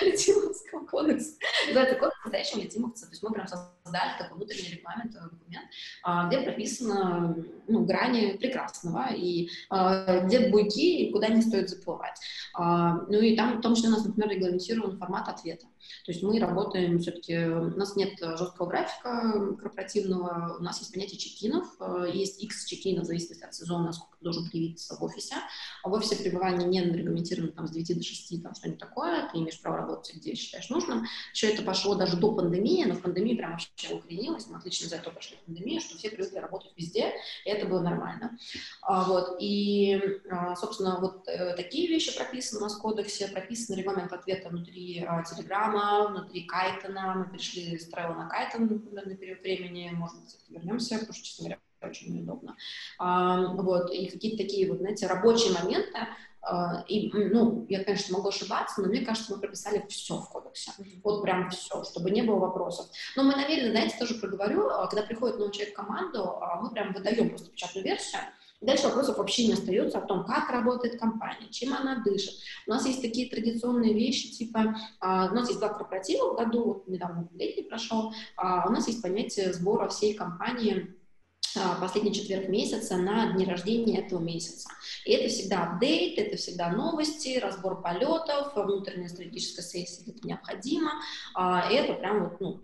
Летимовского 0.00 0.86
кодекса. 0.86 1.36
Это 1.68 1.94
кодекс 1.96 2.16
настоящего 2.24 2.60
летимовца, 2.60 3.06
то 3.06 3.12
есть 3.12 3.22
мы 3.22 3.32
прям 3.32 3.46
создали 3.46 3.79
такой 4.18 4.36
внутренний 4.36 4.76
регламент, 4.76 5.14
э, 5.14 5.20
документ, 5.22 5.68
э, 6.06 6.26
где 6.28 6.40
прописано 6.42 7.36
ну, 7.68 7.84
грани 7.84 8.36
прекрасного, 8.36 9.12
и 9.12 9.48
э, 9.70 10.26
где 10.26 10.48
буйки, 10.50 11.02
и 11.02 11.12
куда 11.12 11.28
не 11.28 11.42
стоит 11.42 11.68
заплывать. 11.68 12.18
Ну 12.58 13.20
и 13.20 13.36
там 13.36 13.58
в 13.58 13.60
том 13.60 13.74
числе 13.74 13.90
у 13.90 13.92
нас, 13.92 14.04
например, 14.04 14.30
регламентирован 14.30 14.98
формат 14.98 15.28
ответа. 15.28 15.66
То 16.04 16.12
есть 16.12 16.22
мы 16.22 16.38
работаем 16.38 16.98
все-таки, 16.98 17.38
у 17.38 17.76
нас 17.76 17.96
нет 17.96 18.18
жесткого 18.18 18.66
графика 18.66 19.56
корпоративного, 19.60 20.56
у 20.58 20.62
нас 20.62 20.78
есть 20.80 20.92
понятие 20.92 21.18
чекинов, 21.18 21.66
э, 21.80 22.10
есть 22.12 22.42
X 22.42 22.66
чекинов 22.66 23.04
в 23.04 23.06
зависимости 23.06 23.44
от 23.44 23.54
сезона, 23.54 23.92
сколько 23.92 24.16
должен 24.20 24.50
появиться 24.50 24.96
в 24.96 25.02
офисе. 25.02 25.36
А 25.82 25.88
в 25.88 25.92
офисе 25.92 26.16
пребывания 26.16 26.66
не 26.66 26.82
регламентировано 26.82 27.52
там 27.52 27.66
с 27.66 27.70
9 27.70 27.96
до 27.96 28.02
6, 28.02 28.42
там 28.42 28.54
что-нибудь 28.54 28.80
такое, 28.80 29.28
ты 29.30 29.38
имеешь 29.38 29.60
право 29.60 29.78
работать 29.78 30.14
где 30.14 30.34
считаешь 30.34 30.68
нужным. 30.70 31.06
Все 31.32 31.52
это 31.52 31.62
пошло 31.62 31.94
даже 31.94 32.16
до 32.16 32.34
пандемии, 32.34 32.84
но 32.84 32.94
в 32.94 33.02
пандемии 33.02 33.34
прям 33.34 33.52
вообще 33.52 33.94
укоренилось, 33.94 34.46
мы 34.48 34.58
отлично 34.58 34.88
за 34.88 34.96
это 34.96 35.10
пошли 35.10 35.36
в 35.36 35.46
пандемию, 35.46 35.80
что 35.80 35.96
все 35.96 36.10
привыкли 36.10 36.38
работать 36.38 36.72
везде, 36.76 37.12
и 37.44 37.50
это 37.50 37.66
было 37.66 37.80
нормально. 37.80 38.38
А, 38.82 39.04
вот, 39.04 39.36
и, 39.40 40.00
а, 40.30 40.54
собственно, 40.56 40.98
вот 41.00 41.26
э, 41.28 41.54
такие 41.56 41.88
вещи 41.88 42.16
прописаны 42.16 42.60
у 42.60 42.64
нас 42.64 42.76
в 42.76 42.80
кодексе, 42.80 43.28
прописан 43.28 43.76
регламент 43.76 44.12
ответа 44.12 44.48
внутри 44.48 45.04
Телеграма, 45.70 46.08
внутри 46.08 46.42
Кайтона. 46.42 47.14
Мы 47.14 47.32
перешли 47.32 47.78
с 47.78 47.92
Trello 47.92 48.14
на 48.14 48.28
например, 48.28 49.06
на 49.06 49.16
период 49.16 49.40
времени. 49.40 49.90
Может 49.92 50.20
быть, 50.20 50.36
вернемся, 50.48 50.98
потому 50.98 51.12
что, 51.12 51.24
честно 51.24 51.44
говоря, 51.44 51.60
очень 51.82 52.14
неудобно. 52.14 52.56
А, 52.98 53.54
вот, 53.54 53.90
и 53.90 54.08
какие-то 54.08 54.42
такие 54.42 54.68
вот, 54.68 54.78
знаете, 54.78 55.06
рабочие 55.06 55.52
моменты, 55.52 55.98
Uh, 56.42 56.86
и, 56.88 57.12
ну, 57.12 57.66
я, 57.68 57.84
конечно, 57.84 58.16
могу 58.16 58.30
ошибаться, 58.30 58.80
но 58.80 58.88
мне 58.88 59.02
кажется, 59.02 59.34
мы 59.34 59.40
прописали 59.40 59.84
все 59.90 60.16
в 60.16 60.26
кодексе. 60.30 60.72
Mm-hmm. 60.78 61.00
Вот 61.04 61.20
прям 61.20 61.50
все, 61.50 61.84
чтобы 61.84 62.10
не 62.10 62.22
было 62.22 62.38
вопросов. 62.38 62.86
Но 63.14 63.24
мы, 63.24 63.36
наверное, 63.36 63.72
знаете, 63.72 63.98
тоже 63.98 64.14
проговорю, 64.14 64.70
а, 64.70 64.86
когда 64.86 65.04
приходит 65.04 65.36
новый 65.36 65.52
человек 65.52 65.74
в 65.74 65.76
команду, 65.76 66.38
а, 66.40 66.62
мы 66.62 66.70
прям 66.70 66.94
выдаем 66.94 67.28
просто 67.28 67.50
печатную 67.50 67.84
версию, 67.84 68.22
Дальше 68.60 68.88
вопросов 68.88 69.16
вообще 69.16 69.46
не 69.46 69.54
остается 69.54 69.98
о 69.98 70.06
том, 70.06 70.26
как 70.26 70.50
работает 70.50 71.00
компания, 71.00 71.48
чем 71.50 71.72
она 71.72 72.02
дышит. 72.04 72.34
У 72.66 72.70
нас 72.70 72.84
есть 72.84 73.00
такие 73.00 73.30
традиционные 73.30 73.94
вещи, 73.94 74.30
типа, 74.30 74.76
а, 75.00 75.30
у 75.30 75.34
нас 75.34 75.48
есть 75.48 75.60
два 75.60 75.70
корпоратива 75.70 76.34
в 76.34 76.36
году, 76.36 76.64
вот 76.64 76.86
недавно 76.86 77.26
летний 77.32 77.62
прошел, 77.62 78.12
а, 78.36 78.68
у 78.68 78.70
нас 78.70 78.86
есть 78.86 79.00
понятие 79.00 79.54
сбора 79.54 79.88
всей 79.88 80.12
компании 80.12 80.94
а, 81.56 81.80
последний 81.80 82.12
четверг 82.12 82.50
месяца 82.50 82.98
на 82.98 83.32
дни 83.32 83.46
рождения 83.46 83.98
этого 83.98 84.20
месяца. 84.20 84.68
И 85.06 85.12
это 85.12 85.30
всегда 85.30 85.72
апдейт, 85.72 86.18
это 86.18 86.36
всегда 86.36 86.68
новости, 86.68 87.38
разбор 87.38 87.80
полетов, 87.80 88.54
внутренняя 88.54 89.08
стратегическая 89.08 89.62
сессия, 89.62 90.10
это 90.10 90.26
необходимо. 90.26 90.92
Это 91.34 91.94
прям 91.94 92.24
вот, 92.24 92.40
ну, 92.40 92.60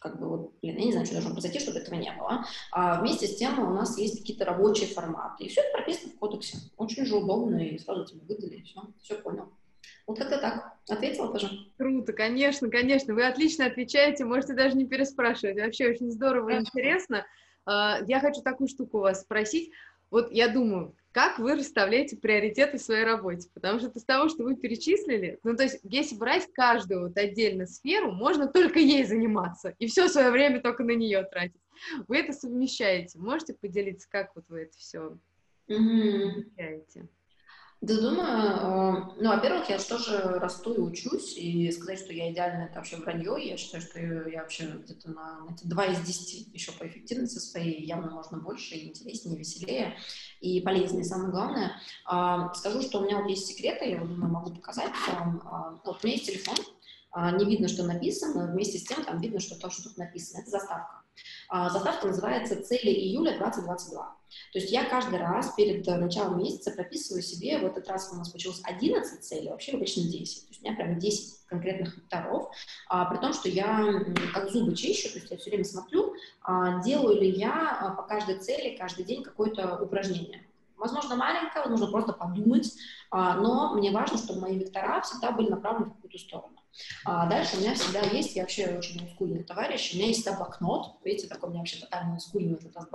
как 0.00 0.18
бы 0.18 0.28
вот, 0.28 0.54
блин, 0.62 0.78
я 0.78 0.84
не 0.86 0.92
знаю, 0.92 1.06
что 1.06 1.14
должно 1.14 1.32
произойти, 1.32 1.60
чтобы 1.60 1.78
этого 1.78 1.94
не 1.94 2.10
было. 2.12 2.44
А 2.72 3.00
вместе 3.00 3.26
с 3.26 3.36
тем 3.36 3.58
у 3.58 3.74
нас 3.74 3.98
есть 3.98 4.18
какие-то 4.18 4.46
рабочие 4.46 4.88
форматы. 4.88 5.44
И 5.44 5.48
все 5.48 5.60
это 5.60 5.72
прописано 5.72 6.12
в 6.12 6.18
кодексе. 6.18 6.58
Очень 6.78 7.04
же 7.04 7.16
удобно, 7.16 7.58
и 7.58 7.78
сразу 7.78 8.06
тебе 8.06 8.22
выдали, 8.26 8.56
и 8.56 8.62
все, 8.62 8.80
все 9.02 9.16
понял. 9.16 9.52
Вот 10.06 10.18
как-то 10.18 10.38
так. 10.38 10.72
Ответила 10.88 11.30
тоже? 11.30 11.50
Круто, 11.76 12.14
конечно, 12.14 12.70
конечно. 12.70 13.14
Вы 13.14 13.26
отлично 13.26 13.66
отвечаете, 13.66 14.24
можете 14.24 14.54
даже 14.54 14.74
не 14.76 14.86
переспрашивать. 14.86 15.60
Вообще 15.60 15.90
очень 15.90 16.10
здорово 16.10 16.50
и 16.50 16.60
интересно. 16.60 17.26
А, 17.66 17.98
я 18.08 18.20
хочу 18.20 18.40
такую 18.40 18.68
штуку 18.68 18.98
у 18.98 19.02
вас 19.02 19.20
спросить. 19.20 19.70
Вот 20.10 20.32
я 20.32 20.48
думаю, 20.48 20.96
как 21.12 21.38
вы 21.38 21.56
расставляете 21.56 22.16
приоритеты 22.16 22.78
в 22.78 22.82
своей 22.82 23.04
работе, 23.04 23.48
потому 23.52 23.80
что 23.80 23.88
из 23.88 24.04
того, 24.04 24.28
что 24.28 24.44
вы 24.44 24.56
перечислили, 24.56 25.38
ну, 25.42 25.56
то 25.56 25.64
есть, 25.64 25.80
если 25.82 26.16
брать 26.16 26.48
каждую 26.52 27.08
вот 27.08 27.16
отдельно 27.16 27.66
сферу, 27.66 28.12
можно 28.12 28.46
только 28.46 28.78
ей 28.78 29.04
заниматься, 29.04 29.74
и 29.78 29.86
все 29.86 30.08
свое 30.08 30.30
время 30.30 30.60
только 30.60 30.84
на 30.84 30.92
нее 30.92 31.24
тратить. 31.24 31.60
Вы 32.08 32.18
это 32.18 32.32
совмещаете. 32.32 33.18
Можете 33.18 33.54
поделиться, 33.54 34.08
как 34.10 34.34
вот 34.34 34.44
вы 34.48 34.62
это 34.62 34.76
все 34.76 35.18
mm-hmm. 35.68 36.32
совмещаете? 36.32 37.08
Да, 37.80 37.98
думаю, 37.98 38.28
э, 38.28 39.22
ну, 39.22 39.30
во-первых, 39.30 39.70
я 39.70 39.78
же 39.78 39.86
тоже 39.86 40.18
расту 40.18 40.74
и 40.74 40.80
учусь, 40.80 41.34
и 41.38 41.72
сказать, 41.72 41.98
что 41.98 42.12
я 42.12 42.30
идеальна, 42.30 42.64
это 42.64 42.74
вообще 42.74 42.96
вранье, 42.96 43.34
я 43.38 43.56
считаю, 43.56 43.82
что 43.82 43.98
я 43.98 44.42
вообще 44.42 44.66
где-то 44.66 45.10
на, 45.10 45.40
на 45.40 45.56
2 45.64 45.86
из 45.86 46.00
10 46.00 46.52
еще 46.52 46.72
по 46.72 46.86
эффективности 46.86 47.38
своей, 47.38 47.82
явно 47.86 48.10
можно 48.10 48.36
больше, 48.36 48.74
и 48.74 48.88
интереснее, 48.88 49.38
веселее, 49.38 49.96
и 50.42 50.60
полезнее, 50.60 51.04
самое 51.04 51.30
главное. 51.30 51.72
А, 52.04 52.52
скажу, 52.52 52.82
что 52.82 52.98
у 52.98 53.04
меня 53.06 53.18
вот 53.18 53.30
есть 53.30 53.46
секреты, 53.46 53.88
я 53.88 53.98
думаю, 54.00 54.30
могу 54.30 54.54
показать 54.54 54.92
вам. 55.08 55.40
А, 55.46 55.80
вот 55.82 56.04
у 56.04 56.06
меня 56.06 56.16
есть 56.16 56.30
телефон, 56.30 56.56
а, 57.12 57.30
не 57.32 57.46
видно, 57.46 57.66
что 57.66 57.84
написано, 57.84 58.52
вместе 58.52 58.76
с 58.76 58.84
тем 58.84 59.02
там 59.04 59.22
видно, 59.22 59.40
что 59.40 59.58
то, 59.58 59.70
что 59.70 59.84
тут 59.84 59.96
написано, 59.96 60.42
это 60.42 60.50
заставка. 60.50 60.99
Заставка 61.50 62.06
называется 62.06 62.62
«Цели 62.62 62.90
июля 62.90 63.36
2022». 63.38 64.20
То 64.52 64.58
есть 64.58 64.70
я 64.70 64.84
каждый 64.84 65.18
раз 65.18 65.52
перед 65.54 65.86
э, 65.86 65.96
началом 65.96 66.38
месяца 66.38 66.70
прописываю 66.70 67.22
себе, 67.22 67.58
в 67.58 67.64
этот 67.64 67.88
раз 67.88 68.10
у 68.12 68.16
нас 68.16 68.30
получилось 68.30 68.60
11 68.64 69.22
целей, 69.22 69.48
вообще 69.48 69.72
обычно 69.72 70.04
10. 70.04 70.42
То 70.42 70.48
есть 70.48 70.60
у 70.60 70.64
меня 70.64 70.76
прям 70.76 70.98
10 70.98 71.46
конкретных 71.46 71.96
векторов, 71.96 72.50
а, 72.88 73.06
при 73.06 73.18
том, 73.18 73.32
что 73.32 73.48
я 73.48 74.04
как 74.32 74.50
зубы 74.50 74.74
чищу, 74.74 75.10
то 75.10 75.18
есть 75.18 75.30
я 75.30 75.36
все 75.36 75.50
время 75.50 75.64
смотрю, 75.64 76.14
а, 76.42 76.80
делаю 76.82 77.20
ли 77.20 77.30
я 77.30 77.78
а, 77.80 77.90
по 77.90 78.02
каждой 78.02 78.38
цели 78.38 78.76
каждый 78.76 79.04
день 79.04 79.22
какое-то 79.22 79.82
упражнение. 79.82 80.46
Возможно, 80.76 81.16
маленькое, 81.16 81.66
нужно 81.66 81.88
просто 81.88 82.12
подумать, 82.12 82.72
а, 83.10 83.36
но 83.36 83.74
мне 83.74 83.90
важно, 83.90 84.16
чтобы 84.16 84.40
мои 84.40 84.58
вектора 84.58 85.00
всегда 85.02 85.32
были 85.32 85.50
направлены 85.50 85.90
в 85.90 85.94
какую-то 85.94 86.18
сторону. 86.18 86.59
А 87.04 87.28
дальше 87.28 87.56
у 87.56 87.60
меня 87.60 87.74
всегда 87.74 88.00
есть, 88.00 88.36
я 88.36 88.42
вообще 88.42 88.66
очень 88.66 89.08
скульный 89.14 89.42
товарищ, 89.42 89.92
у 89.92 89.96
меня 89.96 90.08
есть 90.08 90.24
блокнот, 90.30 90.96
видите, 91.04 91.26
такой 91.28 91.48
у 91.48 91.52
меня 91.52 91.60
вообще 91.60 91.80
тотально 91.80 92.18
скульный 92.20 92.54
этот 92.54 92.74
раз 92.74 92.86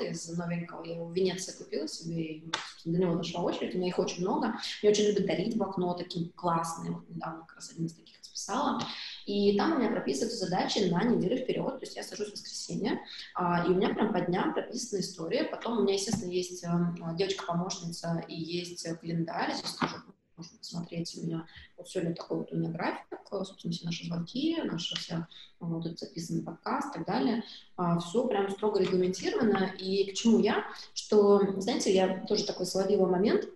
из 0.00 0.28
новенького, 0.36 0.84
я 0.84 0.94
его 0.94 1.06
в 1.06 1.14
Венеции 1.14 1.56
купила 1.56 1.88
себе, 1.88 2.22
и 2.22 2.52
до 2.84 2.98
него 2.98 3.14
дошла 3.16 3.42
очередь, 3.42 3.74
у 3.74 3.78
меня 3.78 3.88
их 3.88 3.98
очень 3.98 4.22
много, 4.22 4.54
я 4.82 4.90
очень 4.90 5.04
люблю 5.04 5.26
дарить 5.26 5.56
блокноты, 5.56 6.04
такие 6.04 6.30
классные, 6.30 6.92
вот 6.92 7.08
недавно 7.08 7.44
как 7.46 7.56
раз 7.56 7.70
один 7.70 7.86
из 7.86 7.94
таких 7.94 8.14
списала, 8.34 8.80
и 9.26 9.56
там 9.56 9.72
у 9.72 9.78
меня 9.78 9.90
прописываются 9.90 10.44
задачи 10.44 10.90
на 10.90 11.04
неделю 11.04 11.36
вперед, 11.36 11.78
то 11.78 11.80
есть 11.80 11.96
я 11.96 12.02
сажусь 12.02 12.28
в 12.28 12.32
воскресенье, 12.32 13.00
а, 13.34 13.64
и 13.64 13.70
у 13.70 13.74
меня 13.74 13.94
прям 13.94 14.12
по 14.12 14.20
дням 14.20 14.52
прописана 14.52 15.00
история, 15.00 15.44
потом 15.44 15.78
у 15.78 15.82
меня, 15.82 15.94
естественно, 15.94 16.30
есть 16.30 16.64
э, 16.64 16.68
девочка-помощница 17.14 18.24
и 18.28 18.34
есть 18.34 18.86
календарь, 19.00 19.54
здесь 19.54 19.74
тоже 19.74 20.02
можно 20.36 20.58
посмотреть 20.58 21.16
у 21.16 21.24
меня, 21.24 21.46
вот 21.76 21.88
сегодня 21.88 22.14
такой 22.14 22.38
вот 22.38 22.52
у 22.52 22.56
меня 22.56 22.70
график, 22.70 23.06
собственно, 23.30 23.72
все 23.72 23.84
наши 23.84 24.06
звонки, 24.06 24.56
наши 24.62 24.96
все 24.96 25.26
вот 25.60 25.86
этот 25.86 25.98
записанный 26.00 26.42
подкаст 26.42 26.90
и 26.90 26.98
так 26.98 27.06
далее, 27.06 27.44
а, 27.76 27.98
все 28.00 28.26
прям 28.26 28.50
строго 28.50 28.80
регламентировано, 28.80 29.72
и 29.78 30.10
к 30.10 30.14
чему 30.14 30.40
я, 30.40 30.64
что, 30.94 31.60
знаете, 31.60 31.94
я 31.94 32.24
тоже 32.26 32.44
такой 32.44 32.66
словила 32.66 33.06
момент, 33.06 33.48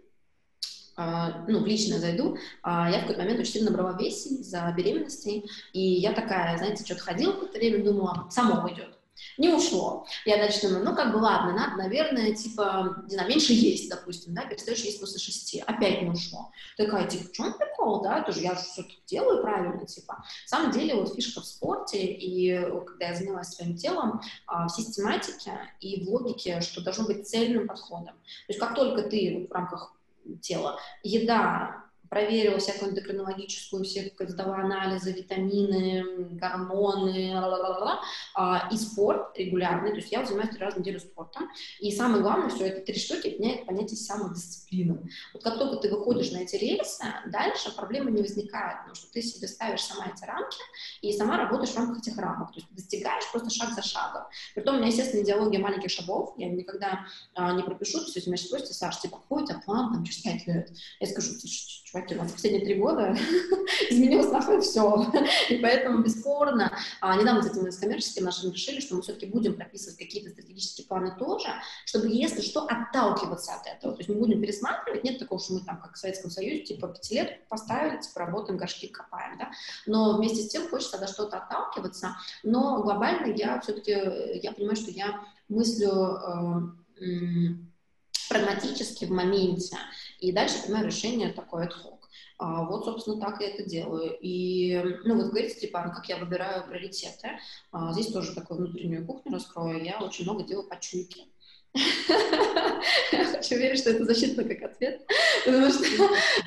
а, 0.96 1.44
ну, 1.46 1.64
лично 1.64 1.98
зайду, 1.98 2.36
а, 2.62 2.90
я 2.90 2.98
в 2.98 3.00
какой-то 3.02 3.22
момент 3.22 3.40
очень 3.40 3.52
сильно 3.52 3.70
набрала 3.70 3.96
вес 3.96 4.26
из-за 4.26 4.72
беременности, 4.76 5.44
и 5.72 5.80
я 5.80 6.12
такая, 6.12 6.58
знаете, 6.58 6.84
что-то 6.84 7.02
ходила 7.02 7.32
какое-то 7.32 7.58
время, 7.58 7.84
думала, 7.84 8.28
само 8.30 8.64
уйдет. 8.64 8.97
Не 9.36 9.50
ушло. 9.50 10.06
Я 10.24 10.38
дальше 10.38 10.68
думаю, 10.68 10.84
ну, 10.84 10.94
как 10.94 11.12
бы, 11.12 11.18
ладно, 11.18 11.52
надо, 11.52 11.76
наверное, 11.76 12.34
типа, 12.34 13.02
не 13.04 13.14
знаю, 13.14 13.28
меньше 13.28 13.52
есть, 13.52 13.88
допустим, 13.88 14.34
да, 14.34 14.44
перестаешь 14.44 14.80
есть 14.80 15.00
после 15.00 15.18
шести. 15.18 15.60
Опять 15.60 16.02
не 16.02 16.10
ушло. 16.10 16.50
Такая, 16.76 17.06
типа, 17.06 17.24
в 17.28 17.32
чем 17.32 17.52
прикол, 17.52 18.02
да, 18.02 18.22
тоже 18.22 18.40
я 18.40 18.54
же 18.54 18.60
все 18.60 18.84
делаю 19.06 19.42
правильно, 19.42 19.86
типа. 19.86 20.14
На 20.14 20.48
самом 20.48 20.72
деле, 20.72 20.94
вот 20.94 21.14
фишка 21.14 21.40
в 21.40 21.46
спорте, 21.46 22.04
и 22.04 22.60
когда 22.86 23.08
я 23.08 23.14
занялась 23.14 23.48
своим 23.48 23.76
телом, 23.76 24.20
а, 24.46 24.66
в 24.66 24.70
систематике 24.70 25.52
и 25.80 26.04
в 26.04 26.08
логике, 26.08 26.60
что 26.60 26.80
должно 26.80 27.04
быть 27.04 27.28
цельным 27.28 27.66
подходом. 27.66 28.14
То 28.14 28.48
есть 28.48 28.60
как 28.60 28.74
только 28.74 29.02
ты 29.02 29.38
вот 29.38 29.50
в 29.50 29.52
рамках 29.52 29.94
тела, 30.40 30.78
еда, 31.02 31.84
проверила 32.08 32.58
всякую 32.58 32.92
эндокринологическую, 32.92 33.84
все 33.84 34.12
сдала 34.18 34.58
анализы, 34.58 35.12
витамины, 35.12 36.28
гормоны, 36.30 37.34
а, 38.34 38.68
и 38.72 38.76
спорт 38.76 39.38
регулярный, 39.38 39.90
то 39.90 39.96
есть 39.96 40.12
я 40.12 40.24
занимаюсь 40.24 40.50
три 40.50 40.60
раза 40.60 40.76
в 40.76 40.80
неделю 40.80 41.00
спортом, 41.00 41.48
и 41.80 41.90
самое 41.92 42.22
главное, 42.22 42.50
все 42.50 42.66
это 42.66 42.80
три 42.80 42.98
штуки 42.98 43.36
меняет 43.38 43.66
понятие 43.66 43.96
самодисциплины. 43.96 45.08
Вот 45.32 45.42
как 45.42 45.58
только 45.58 45.76
ты 45.76 45.94
выходишь 45.94 46.30
на 46.32 46.38
эти 46.38 46.56
рельсы, 46.56 47.04
дальше 47.26 47.74
проблемы 47.74 48.10
не 48.10 48.22
возникает, 48.22 48.78
потому 48.78 48.94
что 48.94 49.12
ты 49.12 49.22
себе 49.22 49.48
ставишь 49.48 49.82
сама 49.82 50.06
эти 50.06 50.24
рамки 50.24 50.58
и 51.02 51.12
сама 51.12 51.36
работаешь 51.36 51.70
в 51.70 51.76
рамках 51.76 51.98
этих 51.98 52.16
рамок, 52.16 52.52
то 52.52 52.60
есть 52.60 52.68
достигаешь 52.70 53.30
просто 53.30 53.50
шаг 53.50 53.72
за 53.72 53.82
шагом. 53.82 54.24
Притом 54.54 54.76
у 54.76 54.78
меня, 54.78 54.88
естественно, 54.88 55.22
идеология 55.22 55.60
маленьких 55.60 55.90
шагов, 55.90 56.34
я 56.36 56.48
никогда 56.48 57.06
а, 57.34 57.52
не 57.52 57.62
пропишу, 57.62 57.98
то 57.98 58.12
есть 58.14 58.26
меня 58.26 58.36
спросите, 58.36 58.74
Саш, 58.74 59.00
типа, 59.00 59.18
какой 59.18 59.42
у 59.42 59.46
тебя 59.46 59.60
план 59.64 59.92
там 59.92 60.04
через 60.04 60.18
пять 60.18 60.46
лет? 60.46 60.70
Я 61.00 61.06
скажу, 61.06 61.38
чуваки, 61.90 62.14
у 62.14 62.18
нас 62.18 62.32
последние 62.32 62.64
три 62.64 62.74
года 62.74 63.16
изменилось 63.90 64.30
нахуй 64.30 64.60
все. 64.60 65.06
И 65.48 65.56
поэтому, 65.56 66.02
бесспорно, 66.02 66.76
а, 67.00 67.16
недавно, 67.16 67.40
кстати, 67.40 67.58
мы 67.58 67.72
с 67.72 67.78
коммерческим 67.78 68.24
нашим 68.24 68.52
решили, 68.52 68.80
что 68.80 68.96
мы 68.96 69.02
все-таки 69.02 69.26
будем 69.26 69.54
прописывать 69.54 69.98
какие-то 69.98 70.30
стратегические 70.30 70.86
планы 70.86 71.14
тоже, 71.18 71.48
чтобы, 71.84 72.08
если 72.08 72.42
что, 72.42 72.66
отталкиваться 72.66 73.54
от 73.54 73.66
этого. 73.66 73.94
То 73.94 74.00
есть 74.00 74.08
мы 74.08 74.16
будем 74.16 74.40
пересматривать, 74.40 75.04
нет 75.04 75.18
такого, 75.18 75.40
что 75.40 75.54
мы 75.54 75.60
там, 75.60 75.80
как 75.80 75.94
в 75.94 75.98
Советском 75.98 76.30
Союзе, 76.30 76.64
типа, 76.64 76.88
пятилетку 76.88 77.48
поставили, 77.48 78.00
типа, 78.00 78.20
работаем, 78.20 78.58
горшки 78.58 78.88
копаем, 78.88 79.38
да, 79.38 79.50
но 79.86 80.16
вместе 80.16 80.42
с 80.42 80.48
тем 80.48 80.68
хочется 80.68 80.98
до 80.98 81.06
что-то 81.06 81.38
отталкиваться, 81.38 82.16
но 82.42 82.82
глобально 82.82 83.32
я 83.34 83.60
все-таки, 83.60 83.92
я 84.42 84.52
понимаю, 84.52 84.76
что 84.76 84.90
я 84.90 85.20
мыслю 85.48 85.90
э, 87.00 87.54
прагматически 88.28 89.06
в 89.06 89.10
моменте, 89.10 89.76
и 90.18 90.32
дальше 90.32 90.62
принимаю 90.62 90.86
решение 90.86 91.32
такое 91.32 91.66
hoc. 91.66 91.98
А, 92.38 92.64
вот, 92.64 92.84
собственно, 92.84 93.20
так 93.20 93.40
я 93.40 93.48
это 93.48 93.64
делаю. 93.64 94.16
И, 94.20 94.80
ну, 95.04 95.16
вот 95.16 95.30
говорится, 95.30 95.60
типа, 95.60 95.84
ну, 95.86 95.92
как 95.92 96.08
я 96.08 96.18
выбираю 96.18 96.66
приоритеты. 96.66 97.38
А, 97.72 97.92
здесь 97.92 98.12
тоже 98.12 98.34
такую 98.34 98.58
внутреннюю 98.58 99.06
кухню 99.06 99.32
раскрою. 99.32 99.82
Я 99.84 99.98
очень 100.00 100.24
много 100.24 100.44
делаю 100.44 100.68
по 100.68 100.78
чуйке. 100.78 101.24
Хочу 103.32 103.56
верить, 103.56 103.80
что 103.80 103.90
это 103.90 104.04
защитно 104.04 104.44
как 104.44 104.62
ответ, 104.62 105.06
потому 105.44 105.70
что, 105.70 105.84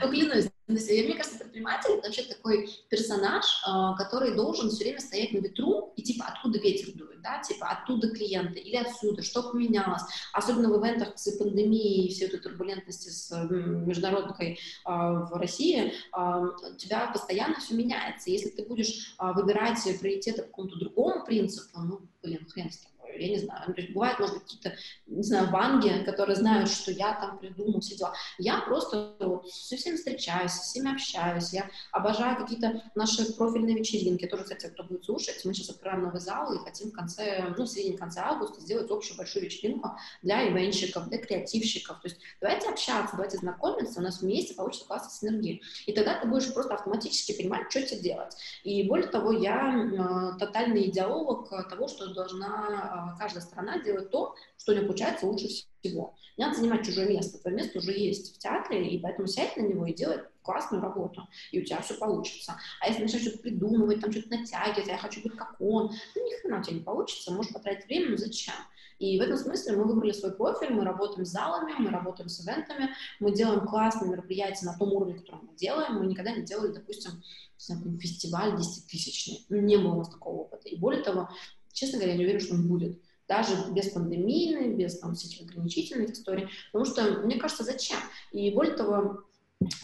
ну, 0.01 0.09
клянусь, 0.09 0.49
мне 0.71 1.13
кажется, 1.15 1.39
предприниматель— 1.39 1.91
это 1.97 2.07
вообще 2.07 2.23
такой 2.23 2.69
персонаж, 2.89 3.45
а, 3.65 3.95
который 3.97 4.35
должен 4.35 4.69
все 4.69 4.83
время 4.83 4.99
стоять 4.99 5.33
на 5.33 5.39
ветру 5.39 5.93
и, 5.95 6.01
типа, 6.01 6.25
откуда 6.27 6.59
ветер 6.59 6.93
дует, 6.93 7.21
да, 7.21 7.41
типа, 7.41 7.67
оттуда 7.67 8.09
клиенты 8.09 8.59
или 8.59 8.77
отсюда, 8.77 9.21
что 9.21 9.43
поменялось. 9.43 10.03
Особенно 10.33 10.69
в 10.69 10.81
ивентах 10.81 11.17
с 11.17 11.31
пандемией 11.37 12.07
и 12.07 12.09
всей 12.09 12.27
этой 12.27 12.39
турбулентности 12.39 13.09
с 13.09 13.31
международной 13.49 14.59
а, 14.85 15.25
в 15.25 15.33
России, 15.33 15.93
а, 16.11 16.39
у 16.39 16.75
тебя 16.77 17.07
постоянно 17.11 17.59
все 17.59 17.75
меняется. 17.75 18.29
Если 18.29 18.49
ты 18.49 18.63
будешь 18.65 19.15
выбирать 19.19 19.81
приоритеты 19.99 20.43
по 20.43 20.47
какому-то 20.47 20.79
другому 20.79 21.25
принципу, 21.25 21.79
ну, 21.79 22.01
блин, 22.21 22.47
хрен 22.49 22.71
с 22.71 22.77
тобой 22.77 23.00
я 23.17 23.29
не 23.29 23.37
знаю, 23.37 23.63
ну, 23.67 23.73
то 23.73 23.81
есть 23.81 23.93
бывают, 23.93 24.19
может 24.19 24.35
быть, 24.35 24.43
какие-то, 24.43 24.73
не 25.07 25.23
знаю, 25.23 25.49
ванги, 25.49 26.03
которые 26.05 26.35
знают, 26.35 26.69
что 26.69 26.91
я 26.91 27.13
там 27.13 27.39
придумал 27.39 27.79
все 27.81 27.95
дела. 27.95 28.13
Я 28.37 28.61
просто 28.61 29.15
вот 29.19 29.49
со 29.49 29.75
всеми 29.75 29.95
встречаюсь, 29.95 30.51
со 30.51 30.63
всеми 30.63 30.93
общаюсь, 30.93 31.53
я 31.53 31.69
обожаю 31.91 32.37
какие-то 32.37 32.83
наши 32.95 33.33
профильные 33.33 33.77
вечеринки, 33.77 34.25
тоже, 34.25 34.43
кстати, 34.43 34.67
кто 34.67 34.83
будет 34.83 35.05
слушать, 35.05 35.43
мы 35.45 35.53
сейчас 35.53 35.69
открываем 35.69 36.03
новый 36.03 36.19
зал 36.19 36.53
и 36.53 36.63
хотим 36.63 36.89
в 36.89 36.93
конце, 36.93 37.53
ну, 37.57 37.65
в 37.65 37.67
середине 37.67 37.97
конце 37.97 38.21
августа 38.21 38.61
сделать 38.61 38.89
общую 38.89 39.17
большую 39.17 39.45
вечеринку 39.45 39.91
для 40.21 40.47
ивенщиков, 40.47 41.07
для 41.09 41.17
креативщиков, 41.17 41.99
то 42.01 42.07
есть 42.07 42.19
давайте 42.39 42.69
общаться, 42.69 43.15
давайте 43.15 43.37
знакомиться, 43.37 43.99
у 43.99 44.03
нас 44.03 44.21
вместе 44.21 44.53
получится 44.53 44.87
классная 44.87 45.11
синергия, 45.11 45.59
и 45.85 45.93
тогда 45.93 46.19
ты 46.19 46.27
будешь 46.27 46.53
просто 46.53 46.73
автоматически 46.73 47.37
понимать, 47.37 47.69
что 47.69 47.81
тебе 47.81 48.01
делать. 48.01 48.35
И 48.63 48.83
более 48.83 49.07
того, 49.07 49.31
я 49.31 49.75
э, 49.75 50.39
тотальный 50.39 50.89
идеолог 50.89 51.49
того, 51.69 51.87
что 51.87 52.13
должна 52.13 53.00
каждая 53.17 53.43
сторона 53.43 53.79
делает 53.79 54.11
то, 54.11 54.35
что 54.57 54.71
у 54.71 54.75
нее 54.75 54.85
получается 54.85 55.25
лучше 55.25 55.47
всего. 55.47 56.15
Не 56.37 56.45
надо 56.45 56.57
занимать 56.57 56.85
чужое 56.85 57.07
место, 57.07 57.39
твое 57.39 57.57
место 57.57 57.79
уже 57.79 57.91
есть 57.91 58.35
в 58.35 58.39
театре, 58.39 58.87
и 58.87 58.99
поэтому 58.99 59.27
сядь 59.27 59.57
на 59.57 59.61
него 59.61 59.85
и 59.85 59.93
делай 59.93 60.19
классную 60.41 60.81
работу, 60.81 61.27
и 61.51 61.61
у 61.61 61.65
тебя 61.65 61.81
все 61.81 61.95
получится. 61.95 62.57
А 62.79 62.87
если 62.87 63.03
начнешь 63.03 63.21
что-то 63.21 63.39
придумывать, 63.39 64.01
там 64.01 64.11
что-то 64.11 64.29
натягивать, 64.29 64.89
а 64.89 64.93
я 64.93 64.97
хочу 64.97 65.21
быть 65.21 65.35
как 65.35 65.55
он, 65.59 65.91
ну 66.15 66.25
ни 66.25 66.41
хрена 66.41 66.59
у 66.59 66.63
тебя 66.63 66.77
не 66.77 66.83
получится, 66.83 67.31
можешь 67.31 67.53
потратить 67.53 67.85
время, 67.85 68.11
но 68.11 68.17
зачем? 68.17 68.55
И 69.01 69.17
в 69.19 69.23
этом 69.23 69.35
смысле 69.35 69.77
мы 69.77 69.85
выбрали 69.85 70.11
свой 70.11 70.31
профиль, 70.31 70.73
мы 70.75 70.85
работаем 70.85 71.25
с 71.25 71.29
залами, 71.29 71.73
мы 71.79 71.89
работаем 71.89 72.29
с 72.29 72.39
ивентами, 72.45 72.91
мы 73.19 73.33
делаем 73.33 73.65
классные 73.65 74.11
мероприятия 74.11 74.67
на 74.67 74.77
том 74.77 74.93
уровне, 74.93 75.15
который 75.15 75.41
мы 75.41 75.55
делаем. 75.55 75.95
Мы 75.95 76.05
никогда 76.05 76.31
не 76.31 76.43
делали, 76.43 76.71
допустим, 76.71 77.23
фестиваль 77.57 78.53
10-тысячный. 78.53 79.45
Не 79.49 79.77
было 79.77 79.93
у 79.93 79.97
нас 79.97 80.09
такого 80.09 80.41
опыта. 80.41 80.69
И 80.69 80.77
более 80.77 81.03
того, 81.03 81.29
Честно 81.73 81.97
говоря, 81.97 82.13
я 82.13 82.17
не 82.17 82.25
уверена, 82.25 82.43
что 82.43 82.55
он 82.55 82.67
будет. 82.67 83.01
Даже 83.27 83.55
без 83.71 83.89
пандемийной, 83.89 84.73
без 84.75 84.99
там, 84.99 85.15
всяких 85.15 85.49
ограничительных 85.49 86.11
историй. 86.11 86.49
Потому 86.71 86.91
что, 86.91 87.21
мне 87.21 87.37
кажется, 87.37 87.63
зачем? 87.63 87.99
И 88.31 88.51
более 88.51 88.75
того, 88.75 89.25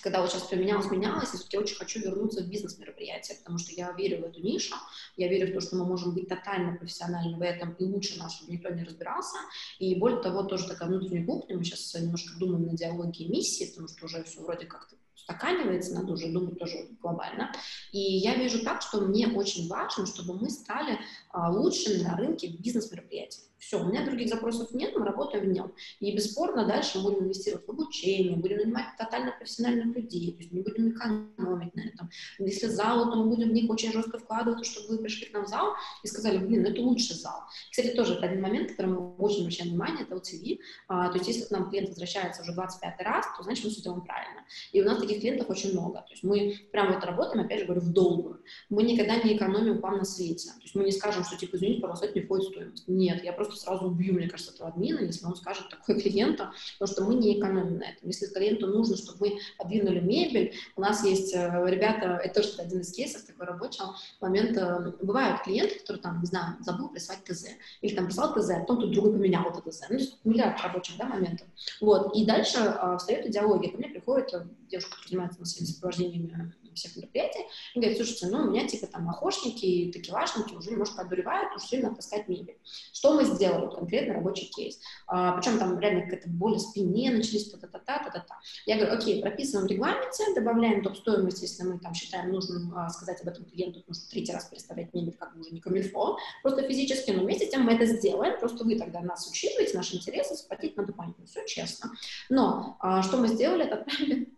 когда 0.01 0.21
вот 0.21 0.31
сейчас 0.31 0.43
все 0.43 0.55
менялось, 0.55 0.87
я 0.91 1.19
все-таки 1.21 1.57
очень 1.57 1.75
хочу 1.75 1.99
вернуться 1.99 2.41
в 2.41 2.49
бизнес-мероприятия, 2.49 3.35
потому 3.35 3.57
что 3.57 3.71
я 3.73 3.91
верю 3.91 4.21
в 4.21 4.25
эту 4.25 4.41
нишу, 4.41 4.75
я 5.17 5.27
верю 5.27 5.51
в 5.51 5.53
то, 5.53 5.61
что 5.61 5.75
мы 5.75 5.85
можем 5.85 6.13
быть 6.13 6.27
тотально 6.27 6.75
профессиональны 6.75 7.37
в 7.37 7.41
этом 7.41 7.73
и 7.73 7.83
лучше 7.83 8.17
нас, 8.17 8.35
чтобы 8.35 8.53
никто 8.53 8.69
не 8.69 8.83
разбирался. 8.83 9.37
И 9.79 9.95
более 9.95 10.21
того, 10.21 10.43
тоже 10.43 10.67
такая 10.67 10.89
внутренняя 10.89 11.25
кухня, 11.25 11.57
мы 11.57 11.63
сейчас 11.63 11.93
немножко 11.93 12.37
думаем 12.39 12.65
на 12.65 12.75
диалоге 12.75 13.27
миссии, 13.27 13.69
потому 13.69 13.87
что 13.87 14.05
уже 14.05 14.23
все 14.23 14.41
вроде 14.41 14.65
как-то 14.65 14.95
устаканивается, 15.27 15.93
надо 15.93 16.13
уже 16.13 16.31
думать 16.31 16.57
тоже 16.57 16.89
глобально. 17.01 17.51
И 17.91 17.99
я 17.99 18.35
вижу 18.35 18.63
так, 18.63 18.81
что 18.81 19.01
мне 19.01 19.27
очень 19.27 19.67
важно, 19.67 20.05
чтобы 20.05 20.39
мы 20.39 20.49
стали 20.49 20.99
а, 21.29 21.51
лучшими 21.51 22.01
на 22.01 22.15
рынке 22.15 22.47
бизнес-мероприятий. 22.47 23.41
Все, 23.67 23.81
у 23.81 23.83
меня 23.83 24.05
других 24.05 24.29
запросов 24.29 24.71
нет, 24.71 24.95
мы 24.95 25.03
работаем 25.03 25.43
в 25.43 25.47
нем. 25.49 25.73
И 25.99 26.15
бесспорно 26.15 26.65
дальше 26.65 27.01
будем 27.01 27.25
инвестировать 27.25 27.67
в 27.67 27.69
обучение, 27.69 28.37
будем 28.37 28.59
нанимать 28.59 28.85
тотально 28.97 29.33
профессиональных 29.33 29.93
людей, 29.93 30.31
то 30.31 30.37
есть 30.37 30.53
не 30.53 30.61
будем 30.61 30.91
экономить 30.91 31.75
на 31.75 31.81
этом. 31.81 32.09
Если 32.39 32.67
зал, 32.67 33.11
то 33.11 33.17
мы 33.17 33.25
будем 33.25 33.49
в 33.49 33.51
них 33.51 33.69
очень 33.69 33.91
жестко 33.91 34.19
вкладывать, 34.19 34.65
чтобы 34.65 34.87
вы 34.87 34.99
пришли 34.99 35.25
к 35.25 35.33
нам 35.33 35.43
в 35.43 35.49
зал 35.49 35.73
и 36.01 36.07
сказали, 36.07 36.37
блин, 36.37 36.63
ну 36.63 36.69
это 36.69 36.81
лучший 36.81 37.17
зал. 37.17 37.41
Кстати, 37.69 37.93
тоже 37.93 38.13
это 38.13 38.27
один 38.27 38.41
момент, 38.41 38.71
который 38.71 38.91
мы 38.91 39.15
очень 39.17 39.41
обращаем 39.41 39.71
внимание, 39.71 40.03
это 40.03 40.15
LTV. 40.15 40.59
А, 40.87 41.09
то 41.09 41.17
есть 41.17 41.27
если 41.27 41.43
к 41.43 41.51
нам 41.51 41.69
клиент 41.69 41.89
возвращается 41.89 42.43
уже 42.43 42.53
25 42.53 43.01
раз, 43.01 43.25
то 43.35 43.43
значит 43.43 43.65
мы 43.65 43.71
все 43.71 43.81
делаем 43.81 44.05
правильно. 44.05 44.45
И 44.71 44.81
у 44.81 44.85
нас 44.85 44.97
таких 44.97 45.19
клиентов 45.19 45.49
очень 45.49 45.73
много. 45.73 45.99
То 45.99 46.11
есть 46.11 46.23
мы 46.23 46.55
прямо 46.71 46.93
вот 46.93 47.03
работаем, 47.03 47.43
опять 47.43 47.59
же 47.59 47.65
говорю, 47.65 47.81
в 47.81 47.91
долгую. 47.91 48.41
Мы 48.69 48.83
никогда 48.83 49.17
не 49.17 49.35
экономим 49.35 49.81
вам 49.81 49.97
на 49.97 50.05
свете. 50.05 50.51
То 50.51 50.61
есть 50.61 50.73
мы 50.73 50.85
не 50.85 50.93
скажем, 50.93 51.25
что 51.25 51.35
типа, 51.35 51.57
извините, 51.57 51.81
пожалуйста, 51.81 52.05
это 52.05 52.17
не 52.17 52.23
входит 52.23 52.45
в 52.45 52.51
стоимость. 52.51 52.87
Нет, 52.87 53.25
я 53.25 53.33
просто 53.33 53.56
сразу 53.57 53.85
убью, 53.85 54.13
мне 54.13 54.29
кажется, 54.29 54.53
этого 54.53 54.69
админа, 54.69 54.99
если 54.99 55.25
он 55.25 55.35
скажет 55.35 55.69
такое 55.69 55.99
клиенту, 55.99 56.45
потому 56.79 56.93
что 56.93 57.05
мы 57.05 57.15
не 57.15 57.39
экономим 57.39 57.77
на 57.77 57.83
этом. 57.83 58.07
Если 58.07 58.27
клиенту 58.27 58.67
нужно, 58.67 58.97
чтобы 58.97 59.27
мы 59.27 59.39
подвинули 59.57 59.99
мебель, 59.99 60.53
у 60.75 60.81
нас 60.81 61.03
есть 61.03 61.33
э, 61.33 61.63
ребята, 61.67 62.19
это 62.23 62.41
тоже 62.41 62.61
один 62.61 62.81
из 62.81 62.93
кейсов 62.93 63.23
такой 63.23 63.45
рабочий 63.45 63.83
момент. 64.21 64.57
Э, 64.57 64.93
бывают 65.01 65.41
клиенты, 65.43 65.79
которые 65.79 66.01
там, 66.01 66.19
не 66.19 66.27
знаю, 66.27 66.57
забыл 66.61 66.89
прислать 66.89 67.23
ТЗ, 67.23 67.47
или 67.81 67.95
там 67.95 68.05
прислал 68.05 68.33
ТЗ, 68.33 68.49
а 68.51 68.59
потом 68.59 68.81
тут 68.81 68.91
другой 68.91 69.13
поменял 69.13 69.45
это 69.49 69.61
ТЗ. 69.69 69.83
Ну, 69.89 69.99
миллиард 70.23 70.61
рабочих 70.61 70.97
да, 70.97 71.05
моментов. 71.05 71.47
Вот. 71.81 72.15
И 72.15 72.25
дальше 72.25 72.57
э, 72.59 72.97
встает 72.97 73.25
идеология. 73.25 73.71
Ко 73.71 73.77
мне 73.77 73.89
приходит 73.89 74.33
э, 74.33 74.45
девушка, 74.69 74.91
которая 74.91 75.09
занимается 75.09 75.45
своими 75.45 75.67
сопровождениями 75.67 76.53
всех 76.77 76.95
мероприятий, 76.95 77.45
и 77.73 77.79
говорит, 77.79 77.97
слушайте, 77.97 78.27
ну, 78.27 78.39
у 78.39 78.51
меня 78.51 78.67
типа 78.67 78.87
там 78.87 79.09
охошники 79.09 79.65
и 79.65 79.91
такивашники 79.91 80.53
уже 80.53 80.71
немножко 80.71 81.01
одуревают, 81.01 81.55
уж 81.55 81.63
сильно 81.63 81.93
таскать 81.93 82.27
мебель. 82.27 82.57
Что 82.93 83.13
мы 83.13 83.25
сделали? 83.25 83.73
Конкретно 83.73 84.15
рабочий 84.15 84.45
кейс. 84.45 84.79
А, 85.07 85.37
причем 85.37 85.59
там 85.59 85.79
реально 85.79 86.03
какая-то 86.03 86.29
боль 86.29 86.55
в 86.55 86.59
спине 86.59 87.11
начались, 87.11 87.49
та-та-та-та, 87.51 87.99
та-та-та. 88.05 88.35
Я 88.65 88.77
говорю, 88.77 88.95
окей, 88.95 89.21
прописываем 89.21 89.67
в 89.67 89.71
регламенте, 89.71 90.33
добавляем 90.35 90.83
топ-стоимость, 90.83 91.41
если 91.41 91.63
мы 91.63 91.79
там 91.79 91.93
считаем 91.93 92.31
нужным 92.31 92.73
а, 92.75 92.89
сказать 92.89 93.21
об 93.21 93.27
этом 93.27 93.45
клиенту, 93.45 93.79
потому 93.79 93.95
что 93.95 94.09
третий 94.09 94.33
раз 94.33 94.45
переставлять 94.45 94.93
мебель 94.93 95.15
как 95.17 95.33
бы 95.33 95.41
уже 95.41 95.51
не 95.51 95.59
камильфо, 95.59 96.17
просто 96.41 96.67
физически, 96.67 97.11
но 97.11 97.23
вместе 97.23 97.45
с 97.45 97.49
тем 97.49 97.63
мы 97.63 97.73
это 97.73 97.85
сделаем, 97.85 98.39
просто 98.39 98.63
вы 98.63 98.77
тогда 98.77 99.01
нас 99.01 99.27
учитываете, 99.27 99.77
наши 99.77 99.95
интересы, 99.95 100.35
сплотить 100.35 100.77
надо 100.77 100.93
понятно, 100.93 101.25
все 101.25 101.45
честно. 101.45 101.91
Но 102.29 102.77
а, 102.79 103.01
что 103.01 103.17
мы 103.17 103.27
сделали, 103.27 103.65
это 103.65 103.77
отправили 103.77 104.36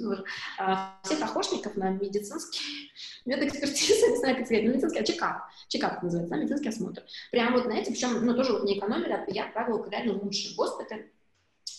было, 0.00 0.24
а, 0.58 0.98
всех 1.04 1.22
охотников 1.22 1.76
на 1.76 1.90
медицинский 1.90 2.92
медэкспертизы, 3.24 4.10
не 4.10 4.16
знаю, 4.16 4.36
как 4.36 4.46
сказать, 4.46 4.64
на 4.64 4.68
медицинский, 4.68 4.98
а 4.98 5.04
чекап, 5.04 5.42
чекап 5.68 6.02
называется, 6.02 6.34
да, 6.34 6.40
медицинский 6.40 6.68
осмотр. 6.68 7.02
Прямо 7.30 7.58
вот 7.58 7.66
на 7.66 7.72
эти, 7.72 7.90
причем, 7.90 8.24
ну, 8.24 8.34
тоже 8.34 8.52
вот 8.52 8.64
не 8.64 8.78
экономили, 8.78 9.12
а 9.12 9.24
я 9.28 9.46
отправила 9.46 9.88
реально 9.90 10.14
лучший 10.14 10.54
госпиталь, 10.54 11.10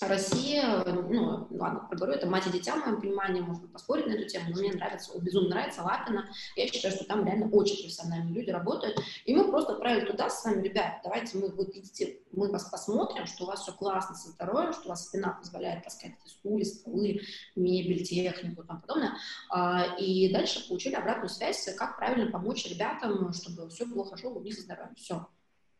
Россия, 0.01 0.83
ну, 0.85 1.47
ладно, 1.49 1.87
проговорю, 1.89 2.13
это 2.13 2.27
мать 2.27 2.45
и 2.45 2.51
дитя, 2.51 2.75
в 2.75 2.85
моем 2.85 3.01
понимании, 3.01 3.41
можно 3.41 3.67
поспорить 3.67 4.05
на 4.05 4.11
эту 4.11 4.27
тему, 4.27 4.45
но 4.49 4.59
мне 4.59 4.71
нравится, 4.73 5.17
безумно 5.19 5.49
нравится 5.49 5.81
Лапина, 5.81 6.29
я 6.55 6.67
считаю, 6.67 6.93
что 6.93 7.05
там 7.05 7.25
реально 7.25 7.49
очень 7.49 7.77
профессиональные 7.77 8.33
люди 8.33 8.51
работают, 8.51 8.99
и 9.25 9.35
мы 9.35 9.49
просто 9.49 9.73
отправили 9.73 10.05
туда 10.05 10.29
с 10.29 10.43
вами, 10.45 10.61
ребят, 10.61 10.99
давайте 11.03 11.37
мы, 11.37 11.49
вот 11.49 11.69
идите, 11.75 12.19
мы 12.31 12.51
вас 12.51 12.65
посмотрим, 12.65 13.25
что 13.25 13.45
у 13.45 13.47
вас 13.47 13.61
все 13.61 13.73
классно 13.73 14.15
со 14.15 14.29
здоровьем, 14.29 14.73
что 14.73 14.85
у 14.85 14.89
вас 14.89 15.07
спина 15.07 15.37
позволяет 15.39 15.83
таскать 15.83 16.11
эти 16.23 16.29
стулья, 16.29 16.65
столы, 16.65 17.21
мебель, 17.55 18.03
технику 18.03 18.61
и 18.61 18.67
тому 18.67 18.81
подобное, 18.81 19.13
а, 19.49 19.95
и 19.97 20.31
дальше 20.31 20.67
получили 20.67 20.93
обратную 20.93 21.29
связь, 21.29 21.67
как 21.75 21.97
правильно 21.97 22.31
помочь 22.31 22.67
ребятам, 22.67 23.33
чтобы 23.33 23.69
все 23.69 23.85
было 23.85 24.05
хорошо 24.05 24.29
у 24.29 24.41
них 24.41 24.53
со 24.53 24.61
здоровьем, 24.61 24.95
все. 24.95 25.27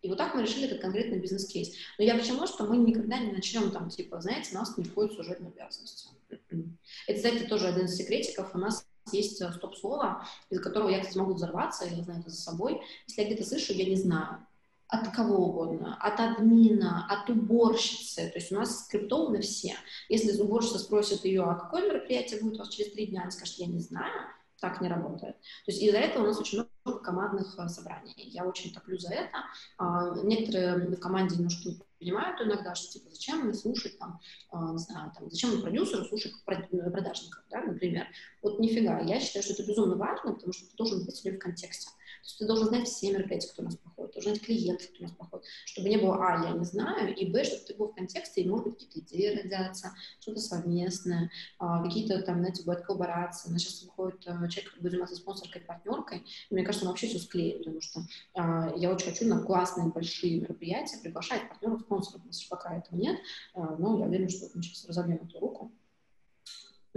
И 0.08 0.10
вот 0.10 0.20
так 0.20 0.34
мы 0.34 0.44
решили 0.44 0.68
этот 0.68 0.80
конкретный 0.80 1.20
бизнес-кейс. 1.20 1.76
Но 1.98 2.06
я 2.06 2.16
почему, 2.16 2.48
что 2.48 2.64
мы 2.64 2.78
никогда 2.78 3.20
не 3.20 3.34
начнем 3.34 3.72
там, 3.72 3.90
типа, 3.90 4.22
знаете, 4.22 4.56
нас 4.56 4.78
не 4.78 4.86
входит 4.86 5.12
служебные 5.12 5.52
обязанности. 5.52 6.08
М-м. 6.30 6.78
Это, 7.08 7.18
кстати, 7.18 7.44
тоже 7.44 7.68
один 7.68 7.88
из 7.88 7.98
секретиков. 7.98 8.56
У 8.56 8.58
нас 8.58 8.88
есть 9.12 9.42
э, 9.42 9.52
стоп-слово, 9.52 10.26
из 10.50 10.62
которого 10.62 10.88
я, 10.88 11.02
кстати, 11.02 11.18
могу 11.18 11.34
взорваться, 11.34 11.84
я 11.84 12.02
знаю 12.04 12.22
это 12.22 12.30
за 12.30 12.38
собой. 12.38 12.82
Если 13.06 13.22
я 13.22 13.28
где-то 13.28 13.44
слышу, 13.44 13.74
я 13.74 13.84
не 13.84 13.98
знаю. 13.98 14.48
От 14.88 15.14
кого 15.14 15.50
угодно, 15.50 15.98
от 16.00 16.22
админа, 16.22 17.06
от 17.10 17.30
уборщицы. 17.30 18.30
То 18.30 18.40
есть 18.40 18.54
у 18.54 18.56
нас 18.56 18.86
скриптованы 18.86 19.42
все. 19.42 19.76
Если 20.08 20.42
уборщица 20.42 20.80
спросит 20.80 21.26
ее, 21.26 21.44
а 21.44 21.56
какое 21.56 21.86
мероприятие 21.86 22.40
будет 22.40 22.56
у 22.56 22.60
вас 22.60 22.70
через 22.70 22.94
три 22.94 23.08
дня, 23.08 23.24
она 23.24 23.32
скажет, 23.32 23.58
я 23.58 23.68
не 23.68 23.82
знаю, 23.82 24.14
так 24.62 24.80
не 24.80 24.88
работает. 24.88 25.36
То 25.66 25.72
есть 25.72 25.82
из-за 25.82 25.98
этого 25.98 26.24
у 26.24 26.28
нас 26.28 26.40
очень 26.40 26.60
много 26.60 26.70
командных 26.94 27.54
а, 27.58 27.68
собраний. 27.70 28.14
Я 28.18 28.46
очень 28.46 28.74
топлю 28.74 28.98
за 28.98 29.14
это. 29.14 29.38
А, 29.78 30.16
некоторые 30.24 30.88
в 30.88 31.00
команде 31.00 31.36
немножко 31.36 31.70
не 31.70 31.80
понимают 32.00 32.42
иногда, 32.42 32.76
что 32.76 32.92
типа 32.94 33.10
зачем 33.10 33.42
мне 33.42 33.54
слушать 33.54 33.98
там, 34.00 34.20
а, 34.52 34.72
не 34.72 34.78
знаю, 34.78 35.12
там, 35.16 35.30
зачем 35.30 35.52
мне 35.52 35.62
продюсеру 35.62 36.06
слушать 36.06 36.34
продажников, 36.46 37.44
да, 37.50 37.62
например. 37.62 38.08
Вот 38.42 38.60
нифига. 38.60 39.00
Я 39.02 39.20
считаю, 39.20 39.44
что 39.44 39.54
это 39.54 39.66
безумно 39.66 39.96
важно, 39.96 40.34
потому 40.34 40.54
что 40.54 40.66
ты 40.70 40.76
должен 40.76 41.06
быть 41.06 41.24
в 41.24 41.38
контексте. 41.38 41.90
То 42.28 42.32
есть 42.32 42.40
ты 42.40 42.46
должен 42.46 42.68
знать 42.68 42.88
все 42.90 43.14
мероприятия, 43.14 43.48
кто 43.48 43.62
у 43.62 43.66
нас 43.66 43.78
проходит, 43.78 44.14
должен 44.14 44.34
знать 44.34 44.46
клиентов, 44.46 44.88
кто 44.90 45.00
у 45.00 45.04
нас 45.04 45.12
проходит, 45.14 45.46
чтобы 45.64 45.88
не 45.88 45.98
было, 45.98 46.18
а, 46.18 46.46
я 46.46 46.52
не 46.52 46.66
знаю, 46.66 47.16
и, 47.16 47.26
б, 47.26 47.42
чтобы 47.46 47.64
ты 47.64 47.74
был 47.74 47.88
в 47.88 47.96
контексте, 47.96 48.42
и, 48.42 48.50
может 48.50 48.66
быть, 48.66 48.74
какие-то 48.80 49.00
идеи 49.00 49.42
родятся, 49.42 49.94
что-то 50.20 50.42
совместное, 50.42 51.32
а, 51.58 51.82
какие-то 51.84 52.22
там, 52.24 52.40
знаете, 52.40 52.64
бывают 52.64 52.86
коллаборации. 52.86 53.50
У 53.50 53.54
нас 53.54 53.62
сейчас 53.62 53.84
выходит 53.84 54.28
а, 54.28 54.46
человек, 54.50 54.78
будет 54.78 54.92
заниматься 54.92 55.16
спонсоркой, 55.16 55.62
партнеркой, 55.62 56.26
и 56.50 56.54
мне 56.54 56.66
кажется, 56.66 56.86
он 56.86 56.92
вообще 56.92 57.08
все 57.08 57.20
склеит, 57.20 57.60
потому 57.60 57.80
что 57.80 58.02
а, 58.34 58.74
я 58.76 58.92
очень 58.92 59.10
хочу 59.10 59.26
на 59.26 59.42
классные 59.42 59.88
большие 59.88 60.42
мероприятия 60.42 60.98
приглашать 60.98 61.48
партнеров, 61.48 61.80
спонсоров. 61.80 62.24
У 62.26 62.28
нас 62.28 62.44
пока 62.44 62.76
этого 62.76 63.00
нет, 63.00 63.18
а, 63.54 63.78
но 63.78 63.98
я 64.00 64.06
уверена, 64.06 64.28
что 64.28 64.50
мы 64.54 64.62
сейчас 64.64 64.86
разобьем 64.86 65.22
эту 65.24 65.40
руку. 65.40 65.72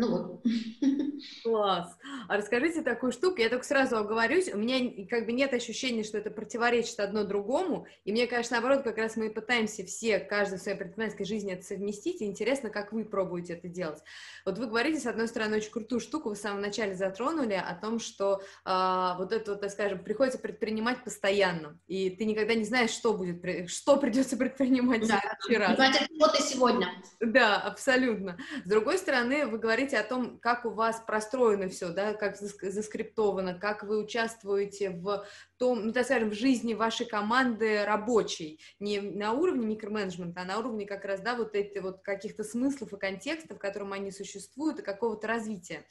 Ну 0.00 0.08
вот. 0.08 0.42
Класс. 1.42 1.94
А 2.26 2.36
расскажите 2.38 2.80
такую 2.80 3.12
штуку, 3.12 3.38
я 3.40 3.50
только 3.50 3.66
сразу 3.66 3.98
оговорюсь, 3.98 4.48
у 4.52 4.56
меня 4.56 5.06
как 5.10 5.26
бы 5.26 5.32
нет 5.32 5.52
ощущения, 5.52 6.04
что 6.04 6.16
это 6.16 6.30
противоречит 6.30 6.98
одно 7.00 7.24
другому, 7.24 7.86
и 8.04 8.12
мне 8.12 8.26
кажется, 8.26 8.54
наоборот, 8.54 8.82
как 8.82 8.96
раз 8.96 9.16
мы 9.16 9.26
и 9.26 9.30
пытаемся 9.34 9.84
все, 9.84 10.18
каждый 10.18 10.58
в 10.58 10.62
своей 10.62 10.78
предпринимательской 10.78 11.24
жизни 11.24 11.52
это 11.52 11.64
совместить, 11.64 12.22
и 12.22 12.24
интересно, 12.24 12.70
как 12.70 12.92
вы 12.92 13.04
пробуете 13.04 13.52
это 13.52 13.68
делать. 13.68 14.02
Вот 14.46 14.56
вы 14.56 14.68
говорите, 14.68 15.00
с 15.00 15.06
одной 15.06 15.28
стороны, 15.28 15.58
очень 15.58 15.70
крутую 15.70 16.00
штуку, 16.00 16.30
вы 16.30 16.34
в 16.34 16.38
самом 16.38 16.62
начале 16.62 16.94
затронули 16.94 17.54
о 17.54 17.74
том, 17.74 17.98
что 17.98 18.40
э, 18.64 19.10
вот 19.18 19.32
это, 19.32 19.50
вот, 19.50 19.60
так 19.60 19.70
скажем, 19.70 20.02
приходится 20.02 20.38
предпринимать 20.38 21.04
постоянно, 21.04 21.78
и 21.88 22.08
ты 22.08 22.24
никогда 22.24 22.54
не 22.54 22.64
знаешь, 22.64 22.90
что 22.90 23.12
будет, 23.12 23.70
что 23.70 23.98
придется 23.98 24.38
предпринимать 24.38 25.06
да. 25.06 25.18
в 25.18 25.44
следующий 25.44 25.58
раз. 25.58 25.78
Вот 26.18 26.38
и 26.38 26.42
сегодня. 26.42 26.88
Да, 27.20 27.58
абсолютно. 27.58 28.38
С 28.64 28.68
другой 28.68 28.96
стороны, 28.96 29.46
вы 29.46 29.58
говорите 29.58 29.89
говорите 29.90 29.98
о 29.98 30.08
том, 30.08 30.38
как 30.38 30.64
у 30.64 30.70
вас 30.70 31.02
простроено 31.06 31.68
все, 31.68 31.88
да, 31.90 32.14
как 32.14 32.36
заскриптовано, 32.36 33.58
как 33.58 33.82
вы 33.82 34.02
участвуете 34.02 34.90
в 34.90 35.26
том, 35.58 35.86
ну, 35.86 35.92
так 35.92 36.04
скажем, 36.04 36.30
в 36.30 36.34
жизни 36.34 36.74
вашей 36.74 37.06
команды 37.06 37.84
рабочей, 37.84 38.60
не 38.78 39.00
на 39.00 39.32
уровне 39.32 39.66
микроменеджмента, 39.66 40.42
а 40.42 40.44
на 40.44 40.58
уровне 40.58 40.86
как 40.86 41.04
раз, 41.04 41.20
да, 41.20 41.34
вот 41.34 41.54
эти 41.54 41.78
вот 41.78 42.02
каких-то 42.02 42.44
смыслов 42.44 42.92
и 42.92 42.98
контекстов, 42.98 43.58
в 43.58 43.60
котором 43.60 43.92
они 43.92 44.10
существуют, 44.10 44.78
и 44.78 44.82
какого-то 44.82 45.26
развития. 45.26 45.84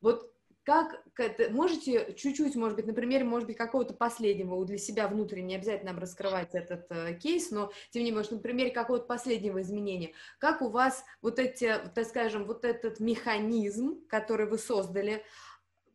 Вот 0.00 0.32
как 0.70 1.02
можете 1.50 2.14
чуть-чуть, 2.14 2.54
может 2.54 2.76
быть, 2.76 2.86
на 2.86 2.92
примере, 2.92 3.24
может 3.24 3.48
быть, 3.48 3.56
какого-то 3.56 3.92
последнего 3.92 4.64
для 4.64 4.78
себя 4.78 5.08
внутренне, 5.08 5.48
не 5.48 5.54
обязательно 5.56 5.90
нам 5.90 6.00
раскрывать 6.00 6.54
этот 6.54 6.86
э, 6.90 7.14
кейс, 7.14 7.50
но 7.50 7.72
тем 7.90 8.00
не 8.00 8.10
менее, 8.10 8.18
может, 8.18 8.30
на 8.30 8.38
примере 8.38 8.70
какого-то 8.70 9.04
последнего 9.04 9.60
изменения, 9.62 10.12
как 10.38 10.62
у 10.62 10.68
вас 10.68 11.04
вот 11.22 11.40
эти, 11.40 11.74
так 11.92 12.06
скажем, 12.06 12.44
вот 12.44 12.64
этот 12.64 13.00
механизм, 13.00 14.00
который 14.08 14.46
вы 14.46 14.58
создали, 14.58 15.24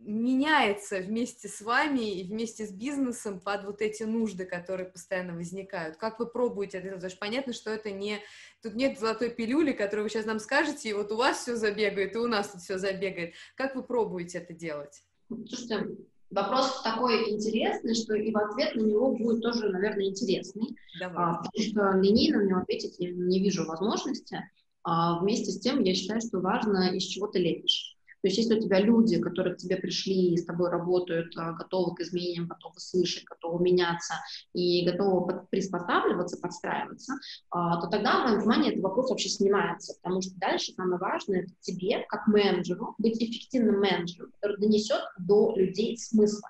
меняется 0.06 0.99
вместе 0.99 1.47
с 1.47 1.62
вами 1.62 2.20
и 2.20 2.24
вместе 2.24 2.66
с 2.66 2.72
бизнесом 2.72 3.39
под 3.39 3.66
вот 3.66 3.82
эти 3.82 4.03
нужды, 4.03 4.45
которые 4.45 4.89
постоянно 4.89 5.34
возникают. 5.34 5.97
Как 5.97 6.20
вы 6.20 6.28
пробуете 6.28 6.78
это 6.78 6.88
делать? 6.88 7.01
Потому 7.01 7.12
что 7.12 7.20
понятно, 7.20 7.53
что 7.53 7.72
это 7.72 7.91
не... 7.91 8.20
Тут 8.62 8.76
нет 8.76 8.99
золотой 8.99 9.32
пилюли, 9.32 9.72
которую 9.72 10.03
вы 10.03 10.10
сейчас 10.10 10.26
нам 10.26 10.39
скажете, 10.39 10.89
и 10.89 10.93
вот 10.93 11.12
у 11.12 11.18
вас 11.18 11.39
все 11.39 11.56
забегает, 11.56 12.16
и 12.16 12.20
у 12.20 12.28
нас 12.28 12.49
тут 12.49 12.62
все 12.62 12.78
забегает. 12.78 13.34
Как 13.56 13.76
вы 13.76 13.84
пробуете 13.84 14.38
это 14.38 14.53
делать? 14.53 15.03
Слушайте, 15.28 15.97
вопрос 16.30 16.84
такой 16.84 17.32
интересный, 17.32 17.95
что 17.95 18.14
и 18.16 18.32
в 18.32 18.38
ответ 18.38 18.76
на 18.76 18.82
него 18.82 19.12
будет 19.16 19.41
тоже, 19.41 19.70
наверное, 19.70 20.06
интересный. 20.06 20.76
Давай. 20.99 21.16
А, 21.18 21.43
потому 21.43 21.64
что 21.64 21.99
линейно 21.99 22.43
на 22.43 22.47
него 22.47 22.60
ответить 22.60 22.95
я 22.99 23.12
не 23.12 23.39
вижу 23.39 23.66
возможности. 23.66 24.49
А 24.84 25.20
вместе 25.20 25.51
с 25.51 25.60
тем 25.60 25.82
я 25.82 25.95
считаю, 25.95 26.22
что 26.22 26.39
важно, 26.39 26.95
из 26.95 27.03
чего 27.03 27.26
ты 27.26 27.39
лепишь. 27.39 27.95
То 28.26 28.30
есть 28.30 28.40
если 28.40 28.58
у 28.58 28.60
тебя 28.60 28.80
люди, 28.80 29.22
которые 29.22 29.54
к 29.54 29.60
тебе 29.60 29.76
пришли 29.76 30.34
и 30.34 30.38
с 30.38 30.46
тобой 30.46 30.72
работают, 30.72 31.38
а, 31.38 31.52
готовы 31.52 31.94
к 31.94 32.00
изменениям, 32.00 32.48
готовы 32.48 32.80
слышать, 32.80 33.24
готовы 33.26 33.64
меняться 33.64 34.16
и 34.52 34.84
готовы 34.84 35.46
приспосабливаться, 35.52 36.42
подстраиваться, 36.42 37.14
а, 37.52 37.80
то 37.80 37.88
тогда, 37.88 38.24
в 38.24 38.26
моем 38.26 38.40
понимании, 38.40 38.72
этот 38.72 38.82
вопрос 38.82 39.12
вообще 39.12 39.30
снимается, 39.30 39.94
потому 40.02 40.24
что 40.24 40.32
дальше 40.40 40.74
самое 40.74 40.98
важное 40.98 41.44
это 41.44 41.52
тебе, 41.60 42.04
как 42.10 42.26
менеджеру, 42.26 42.96
быть 42.98 43.22
эффективным 43.22 43.80
менеджером, 43.80 44.32
который 44.32 44.58
донесет 44.58 45.04
до 45.20 45.54
людей 45.56 45.96
смысл. 45.96 46.42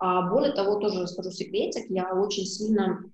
А, 0.00 0.28
более 0.28 0.52
того, 0.54 0.80
тоже 0.80 1.06
скажу 1.06 1.30
секретик, 1.30 1.88
я 1.88 2.12
очень 2.14 2.46
сильно 2.46 3.04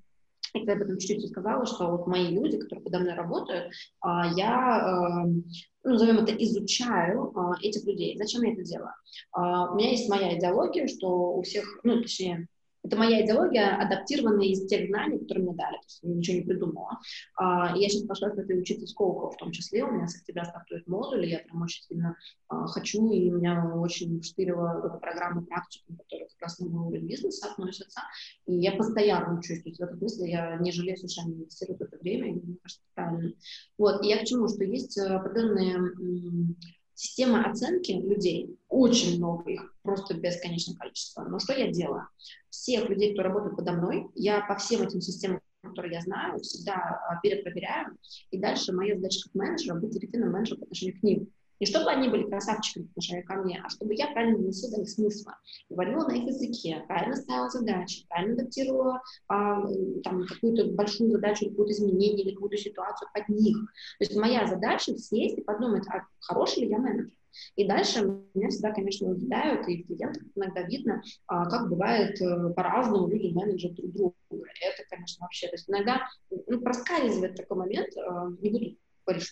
и 0.55 0.59
когда 0.59 0.74
об 0.74 0.82
этом 0.82 0.99
чуть-чуть 0.99 1.30
сказала, 1.30 1.66
что 1.66 1.90
вот 1.90 2.07
мои 2.07 2.28
люди, 2.28 2.59
которые 2.59 2.84
подо 2.84 2.99
мной 3.01 3.14
работают, 3.14 3.72
а, 4.01 4.28
я, 4.34 5.22
эм, 5.24 5.44
ну, 5.84 5.90
назовем 5.90 6.18
это, 6.18 6.32
изучаю 6.32 7.32
а, 7.36 7.55
этих 7.62 7.84
людей. 7.84 8.16
Зачем 8.18 8.42
я 8.42 8.53
это 8.53 8.62
делаю? 8.62 8.92
А, 9.32 9.72
у 9.72 9.76
меня 9.76 9.90
есть 9.90 10.09
моя 10.09 10.38
идеология, 10.38 10.86
что 10.86 11.09
у 11.34 11.42
всех, 11.42 11.64
ну, 11.82 12.01
точнее, 12.01 12.49
это 12.89 12.97
моя 12.97 13.24
идеология, 13.24 13.76
адаптированная 13.76 14.47
из 14.47 14.66
тех 14.66 14.89
знаний, 14.89 15.18
которые 15.18 15.45
мне 15.45 15.55
дали, 15.55 15.76
то 15.76 15.84
есть 15.84 16.01
я 16.03 16.14
ничего 16.14 16.36
не 16.39 16.43
придумала. 16.43 16.99
А, 17.36 17.76
я 17.76 17.89
сейчас 17.89 18.03
пошла 18.05 18.30
с 18.30 18.39
этой 18.39 18.59
учиться 18.59 18.86
Сколково 18.86 19.30
в 19.30 19.36
том 19.36 19.53
числе, 19.53 19.84
у 19.84 19.91
меня 19.91 20.07
с 20.07 20.16
октября 20.16 20.45
стартует 20.45 20.86
модуль, 20.86 21.26
и 21.26 21.30
я 21.30 21.39
прям 21.41 21.62
очень 21.62 21.82
сильно 21.82 22.16
а, 22.49 22.66
хочу, 22.66 23.11
и 23.11 23.30
меня 23.30 23.72
очень 23.76 24.20
вштырила 24.20 24.82
эта 24.84 24.97
программа 24.97 25.45
практикум, 25.45 25.97
которая 25.97 26.28
как 26.28 26.41
раз 26.41 26.59
на 26.59 26.68
мой 26.68 26.89
уровень 26.89 27.07
бизнеса 27.07 27.51
относится, 27.51 28.01
и 28.47 28.55
я 28.55 28.72
постоянно 28.72 29.39
учусь, 29.39 29.62
то 29.62 29.68
есть 29.68 29.78
в 29.78 29.82
этом 29.82 29.99
смысле 29.99 30.30
я 30.30 30.57
не 30.57 30.72
жалею 30.72 30.97
совершенно 30.97 31.34
инвестировать 31.34 31.82
это 31.82 31.99
время, 31.99 32.30
и 32.30 32.41
мне 32.41 32.57
кажется, 32.62 32.82
правильно. 32.95 33.32
Вот, 33.76 34.03
и 34.03 34.09
я 34.09 34.18
к 34.18 34.24
чему, 34.24 34.49
что 34.49 34.64
есть 34.64 34.99
определенные 34.99 36.57
Система 37.01 37.49
оценки 37.49 37.92
людей, 37.92 38.59
очень 38.68 39.18
много 39.18 39.49
их, 39.49 39.72
просто 39.82 40.14
бесконечное 40.14 40.74
количество. 40.74 41.22
Но 41.22 41.38
что 41.38 41.53
я 41.53 41.70
делаю? 41.70 42.09
Всех 42.51 42.88
людей, 42.88 43.12
кто 43.12 43.22
работает 43.22 43.55
подо 43.55 43.70
мной, 43.70 44.09
я 44.16 44.40
по 44.40 44.57
всем 44.57 44.82
этим 44.82 45.01
системам, 45.01 45.40
которые 45.62 45.94
я 45.94 46.01
знаю, 46.01 46.40
всегда 46.40 46.74
а, 46.74 47.20
перепроверяю. 47.22 47.96
И 48.32 48.40
дальше 48.40 48.72
моя 48.72 48.96
задача 48.96 49.20
как 49.22 49.34
менеджера 49.36 49.78
быть 49.78 49.96
эффективным 49.96 50.32
менеджером 50.32 50.59
по 50.59 50.64
отношению 50.64 50.99
к 50.99 51.03
ним. 51.05 51.32
Не 51.61 51.67
чтобы 51.67 51.91
они 51.91 52.09
были 52.09 52.29
красавчиками 52.29 52.87
отношению 52.87 53.25
ко 53.25 53.35
мне, 53.35 53.61
а 53.65 53.69
чтобы 53.69 53.95
я 53.95 54.09
правильно 54.09 54.39
донесла 54.39 54.71
до 54.71 54.81
них 54.81 54.91
смысла. 54.91 55.37
Говорила 55.69 56.07
на 56.07 56.13
их 56.13 56.27
языке, 56.27 56.85
правильно 56.87 57.17
ставила 57.17 57.51
задачи, 57.51 58.07
правильно 58.09 58.35
адаптировала 58.35 59.03
а, 59.29 59.63
там, 60.05 60.27
какую-то 60.27 60.67
большую 60.73 61.11
задачу, 61.11 61.51
какое-то 61.51 61.73
изменение 61.73 62.25
или 62.25 62.35
какую-то 62.35 62.57
ситуацию 62.57 63.09
под 63.13 63.29
них. 63.29 63.57
То 63.99 64.05
есть 64.05 64.17
моя 64.17 64.47
задача 64.47 64.97
сесть 64.97 65.39
и 65.39 65.43
подумать, 65.43 65.87
а 65.89 66.03
хороший 66.21 66.61
ли 66.61 66.69
я 66.69 66.79
менеджер. 66.79 67.13
И 67.57 67.67
дальше 67.67 68.01
меня 68.35 68.49
всегда, 68.49 68.73
конечно, 68.73 69.09
удивляют, 69.09 69.69
и 69.69 69.83
в 69.83 69.87
клиентах 69.87 70.23
иногда 70.35 70.63
видно, 70.63 71.03
а, 71.27 71.49
как 71.49 71.69
бывает 71.69 72.21
э, 72.21 72.51
по-разному 72.55 73.09
люди 73.09 73.33
менеджеры 73.33 73.75
друг 73.75 73.93
друга. 73.93 74.15
Это, 74.31 74.89
конечно, 74.89 75.25
вообще, 75.25 75.49
то 75.49 75.55
есть 75.55 75.69
иногда 75.69 76.09
ну, 76.31 76.61
проскальзывает 76.61 77.37
такой 77.37 77.59
момент, 77.59 77.89
э, 77.97 78.37
не 78.41 78.51
буду 78.51 78.77
говорить, 79.07 79.29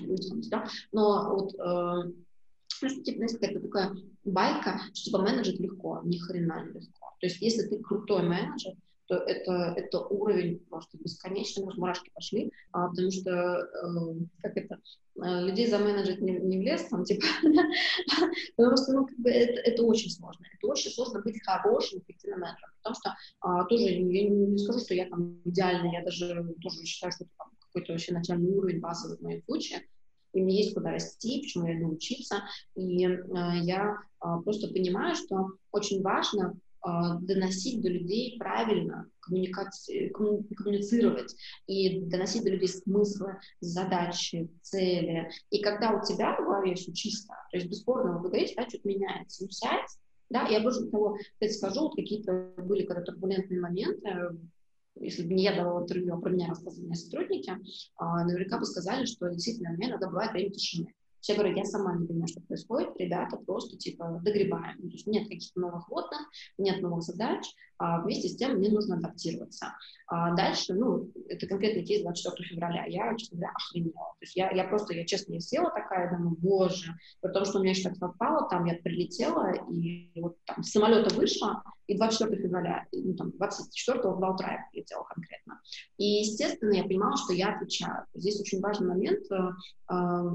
люди, 0.00 0.48
да, 0.50 0.66
но 0.92 1.34
вот, 1.34 1.54
э, 1.54 2.12
типа, 2.80 3.16
знаете, 3.16 3.38
какая-то 3.38 3.60
такая 3.60 3.96
байка, 4.24 4.80
что, 4.92 5.04
типа, 5.04 5.22
менеджер 5.22 5.54
легко, 5.60 6.00
ни 6.04 6.18
хрена 6.18 6.64
не 6.64 6.80
легко. 6.80 7.14
То 7.20 7.26
есть, 7.26 7.40
если 7.40 7.68
ты 7.68 7.78
крутой 7.78 8.22
менеджер, 8.22 8.74
то 9.06 9.16
это, 9.16 9.74
это 9.76 10.00
уровень 10.00 10.58
просто 10.70 10.96
бесконечный, 10.98 11.64
вот 11.64 11.76
мурашки 11.76 12.10
пошли, 12.14 12.52
а, 12.72 12.88
потому 12.88 13.10
что, 13.10 13.30
э, 13.30 14.14
как 14.40 14.56
это, 14.56 14.80
э, 15.22 15.46
людей 15.46 15.66
заменеджить 15.68 16.20
не, 16.20 16.38
не 16.38 16.76
в 16.76 16.88
там, 16.88 17.04
типа, 17.04 17.26
потому 18.56 18.76
что, 18.76 18.92
ну, 18.92 19.06
как 19.06 19.18
бы, 19.18 19.30
это, 19.30 19.60
это 19.60 19.82
очень 19.82 20.10
сложно, 20.10 20.46
это 20.56 20.66
очень 20.66 20.90
сложно 20.90 21.20
быть 21.20 21.44
хорошим 21.44 21.98
эффективным 21.98 22.40
менеджером, 22.40 22.70
потому 22.78 22.94
что 22.94 23.16
а, 23.40 23.64
тоже, 23.64 23.84
я 23.84 24.28
не, 24.28 24.58
скажу, 24.58 24.78
что 24.78 24.94
я 24.94 25.08
там 25.08 25.40
идеальный, 25.44 25.92
я 25.92 26.02
даже 26.02 26.54
тоже 26.62 26.84
считаю, 26.84 27.12
что 27.12 27.26
там, 27.36 27.50
какой-то 27.72 27.92
вообще 27.92 28.12
начальный 28.12 28.50
уровень 28.50 28.80
базовый 28.80 29.16
в 29.18 29.22
моем 29.22 29.42
случае, 29.44 29.82
и 30.32 30.42
мне 30.42 30.58
есть 30.62 30.74
куда 30.74 30.90
расти, 30.90 31.42
почему 31.42 31.66
я 31.66 31.78
иду 31.78 31.90
учиться, 31.90 32.42
и 32.74 33.06
э, 33.06 33.18
я 33.62 33.96
э, 34.24 34.26
просто 34.44 34.68
понимаю, 34.68 35.14
что 35.14 35.48
очень 35.72 36.02
важно 36.02 36.54
э, 36.84 36.88
доносить 37.20 37.82
до 37.82 37.88
людей 37.88 38.36
правильно, 38.38 39.06
коммуникации, 39.20 40.08
комму, 40.08 40.44
коммуницировать 40.56 41.34
и 41.66 42.00
доносить 42.00 42.44
до 42.44 42.50
людей 42.50 42.68
смыслы, 42.68 43.36
задачи, 43.60 44.48
цели. 44.62 45.30
И 45.50 45.60
когда 45.60 45.92
у 45.92 46.04
тебя 46.04 46.34
в 46.34 46.44
голове 46.44 46.74
все 46.74 46.92
чисто, 46.92 47.34
то 47.50 47.56
есть 47.58 47.68
бесспорно 47.68 48.18
вы 48.18 48.28
говорите, 48.28 48.54
да, 48.56 48.68
что-то 48.68 48.88
меняется, 48.88 49.44
ну 49.44 49.50
сядь, 49.50 49.98
да, 50.30 50.48
я 50.48 50.60
больше 50.60 50.86
того, 50.86 51.18
кстати, 51.34 51.52
скажу, 51.52 51.80
вот 51.82 51.94
какие-то 51.94 52.54
были 52.56 52.86
когда 52.86 53.02
турбулентные 53.02 53.60
моменты, 53.60 54.30
если 54.96 55.26
бы 55.26 55.34
не 55.34 55.44
я 55.44 55.54
давала 55.54 55.82
интервью, 55.82 56.14
а 56.14 56.20
про 56.20 56.30
меня 56.30 56.48
рассказывали 56.48 56.94
сотрудники, 56.94 57.52
а, 57.96 58.24
наверняка 58.24 58.58
бы 58.58 58.64
сказали, 58.64 59.04
что 59.06 59.28
действительно 59.28 59.70
мне 59.70 59.88
иногда 59.88 60.08
бывает 60.08 60.32
время 60.32 60.50
тишины. 60.50 60.94
Все 61.22 61.34
говорят, 61.34 61.56
я 61.56 61.64
сама 61.64 61.94
не 61.94 62.04
понимаю, 62.04 62.26
что 62.26 62.40
происходит, 62.40 62.90
ребята 62.98 63.36
просто 63.36 63.76
типа 63.76 64.20
догребаем. 64.24 64.76
То 64.76 64.88
есть 64.88 65.06
нет 65.06 65.28
каких-то 65.28 65.60
новых 65.60 65.88
водных, 65.88 66.20
нет 66.58 66.82
новых 66.82 67.02
задач, 67.02 67.44
а 67.78 68.00
вместе 68.00 68.28
с 68.28 68.36
тем 68.36 68.58
мне 68.58 68.70
нужно 68.70 68.96
адаптироваться. 68.96 69.74
А 70.08 70.34
дальше, 70.34 70.74
ну, 70.74 71.12
это 71.28 71.46
конкретный 71.46 71.84
кейс 71.84 72.02
24 72.02 72.48
февраля, 72.48 72.86
я, 72.86 73.16
честно 73.16 73.36
говоря, 73.36 73.52
охренела. 73.54 74.14
То 74.18 74.22
есть 74.22 74.36
я, 74.36 74.50
я 74.50 74.64
просто, 74.64 74.94
я 74.94 75.06
честно, 75.06 75.34
я 75.34 75.40
села 75.40 75.70
такая, 75.70 76.10
думаю, 76.10 76.36
боже, 76.40 76.92
потому 77.20 77.44
что 77.44 77.58
у 77.58 77.62
меня 77.62 77.70
еще 77.70 77.84
так 77.84 77.96
совпало, 77.96 78.48
там 78.48 78.64
я 78.64 78.74
прилетела, 78.74 79.52
и 79.70 80.10
вот 80.20 80.36
там 80.44 80.64
с 80.64 80.70
самолета 80.70 81.14
вышла, 81.14 81.62
и 81.86 81.96
24 81.96 82.42
февраля, 82.42 82.84
ну, 82.92 83.14
там, 83.14 83.30
24 83.30 83.98
в 83.98 84.18
2 84.18 84.30
утра 84.30 84.52
я 84.52 84.66
прилетела 84.72 85.04
конкретно. 85.04 85.60
И, 85.98 86.04
естественно, 86.04 86.72
я 86.72 86.82
понимала, 86.82 87.16
что 87.16 87.32
я 87.32 87.54
отвечаю. 87.54 88.06
Здесь 88.12 88.40
очень 88.40 88.60
важный 88.60 88.88
момент, 88.88 89.24
э, 89.30 89.50
э, 89.92 90.30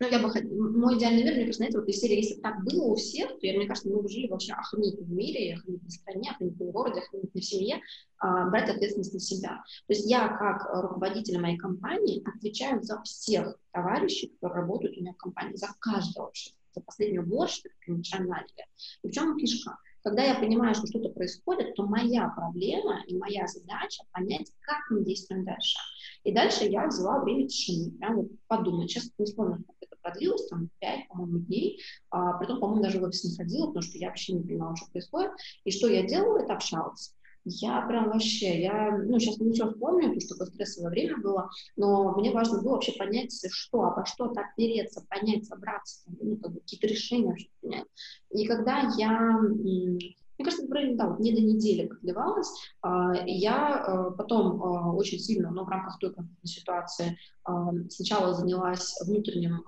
ну, 0.00 0.08
я 0.08 0.18
бы 0.20 0.28
мой 0.28 0.96
идеальный 0.96 1.24
мир, 1.24 1.32
мне 1.32 1.40
кажется, 1.40 1.58
знаете, 1.58 1.78
вот 1.78 1.88
из 1.88 1.98
серии, 1.98 2.16
если 2.16 2.40
так 2.40 2.62
было 2.62 2.84
у 2.84 2.94
всех, 2.94 3.30
то, 3.30 3.46
я, 3.46 3.56
мне 3.56 3.66
кажется, 3.66 3.88
мы 3.88 4.00
бы 4.00 4.08
жили 4.08 4.28
вообще 4.28 4.52
охренительном 4.52 5.16
мире, 5.16 5.54
охренительной 5.54 5.90
стране, 5.90 6.30
охренительном 6.30 6.70
городе, 6.72 7.00
охренительной 7.00 7.42
семье, 7.42 7.80
а, 8.18 8.48
брать 8.48 8.70
ответственность 8.70 9.14
на 9.14 9.20
себя. 9.20 9.62
То 9.88 9.94
есть 9.94 10.08
я, 10.08 10.28
как 10.28 10.68
руководитель 10.84 11.40
моей 11.40 11.56
компании, 11.56 12.22
отвечаю 12.28 12.80
за 12.82 13.02
всех 13.02 13.58
товарищей, 13.72 14.28
которые 14.28 14.62
работают 14.62 14.96
у 14.96 15.00
меня 15.00 15.12
в 15.14 15.16
компании, 15.16 15.56
за 15.56 15.68
каждого 15.80 16.26
вообще, 16.26 16.52
за 16.74 16.80
которую 16.80 17.26
мы 17.26 18.28
наняли. 18.28 18.66
И 19.02 19.08
в 19.08 19.10
чем 19.10 19.36
фишка? 19.36 19.78
Когда 20.02 20.22
я 20.22 20.36
понимаю, 20.36 20.74
что 20.74 20.86
что-то 20.86 21.10
происходит, 21.10 21.74
то 21.74 21.84
моя 21.84 22.28
проблема 22.28 23.02
и 23.06 23.16
моя 23.16 23.46
задача 23.46 24.04
понять, 24.12 24.50
как 24.60 24.78
мы 24.90 25.04
действуем 25.04 25.44
дальше. 25.44 25.76
И 26.24 26.32
дальше 26.32 26.64
я 26.64 26.86
взяла 26.86 27.20
время 27.22 27.48
тишины, 27.48 27.90
прям 27.98 28.16
вот 28.16 28.28
подумать. 28.46 28.90
Сейчас 28.90 29.10
не 29.18 29.26
это 29.26 29.87
продлилось, 30.02 30.46
там, 30.48 30.68
5, 30.80 31.08
по-моему, 31.08 31.38
дней. 31.40 31.80
А, 32.10 32.34
потом, 32.34 32.60
по-моему, 32.60 32.82
даже 32.82 33.00
в 33.00 33.04
офис 33.04 33.24
не 33.24 33.36
ходила, 33.36 33.66
потому 33.66 33.82
что 33.82 33.98
я 33.98 34.08
вообще 34.08 34.34
не 34.34 34.42
понимала, 34.42 34.76
что 34.76 34.90
происходит. 34.90 35.32
И 35.64 35.70
что 35.70 35.88
я 35.88 36.06
делала, 36.06 36.38
это 36.38 36.54
общалась. 36.54 37.14
Я 37.44 37.80
прям 37.82 38.10
вообще, 38.10 38.62
я, 38.62 38.96
ну, 38.96 39.18
сейчас 39.18 39.38
не 39.38 39.52
все 39.52 39.70
вспомню, 39.70 40.08
потому 40.08 40.20
что 40.20 40.34
такое 40.34 40.52
стрессовое 40.52 40.90
время 40.90 41.16
было, 41.18 41.48
но 41.76 42.14
мне 42.16 42.30
важно 42.30 42.60
было 42.60 42.72
вообще 42.72 42.92
понять, 42.92 43.32
что, 43.50 43.84
обо 43.84 44.04
что 44.04 44.28
так 44.28 44.54
переться, 44.56 45.06
понять, 45.08 45.46
собраться, 45.46 46.02
ну, 46.20 46.36
как 46.36 46.52
бы 46.52 46.60
какие-то 46.60 46.86
решения 46.88 47.28
вообще 47.28 47.48
принять. 47.60 47.86
И 48.32 48.46
когда 48.46 48.92
я 48.98 49.38
мне 50.38 50.44
кажется, 50.44 50.66
это 50.66 50.96
да, 50.96 51.08
вот 51.08 51.20
не 51.20 51.32
до 51.32 51.40
недели 51.40 51.86
продлевалось. 51.86 52.48
А, 52.82 53.12
я 53.26 53.76
а, 53.76 54.10
потом 54.12 54.62
а, 54.62 54.92
очень 54.92 55.18
сильно, 55.18 55.50
но 55.50 55.64
в 55.64 55.68
рамках 55.68 55.98
той 55.98 56.14
ситуации, 56.44 57.18
сначала 57.88 58.34
занялась 58.34 58.94
внутренним 59.06 59.64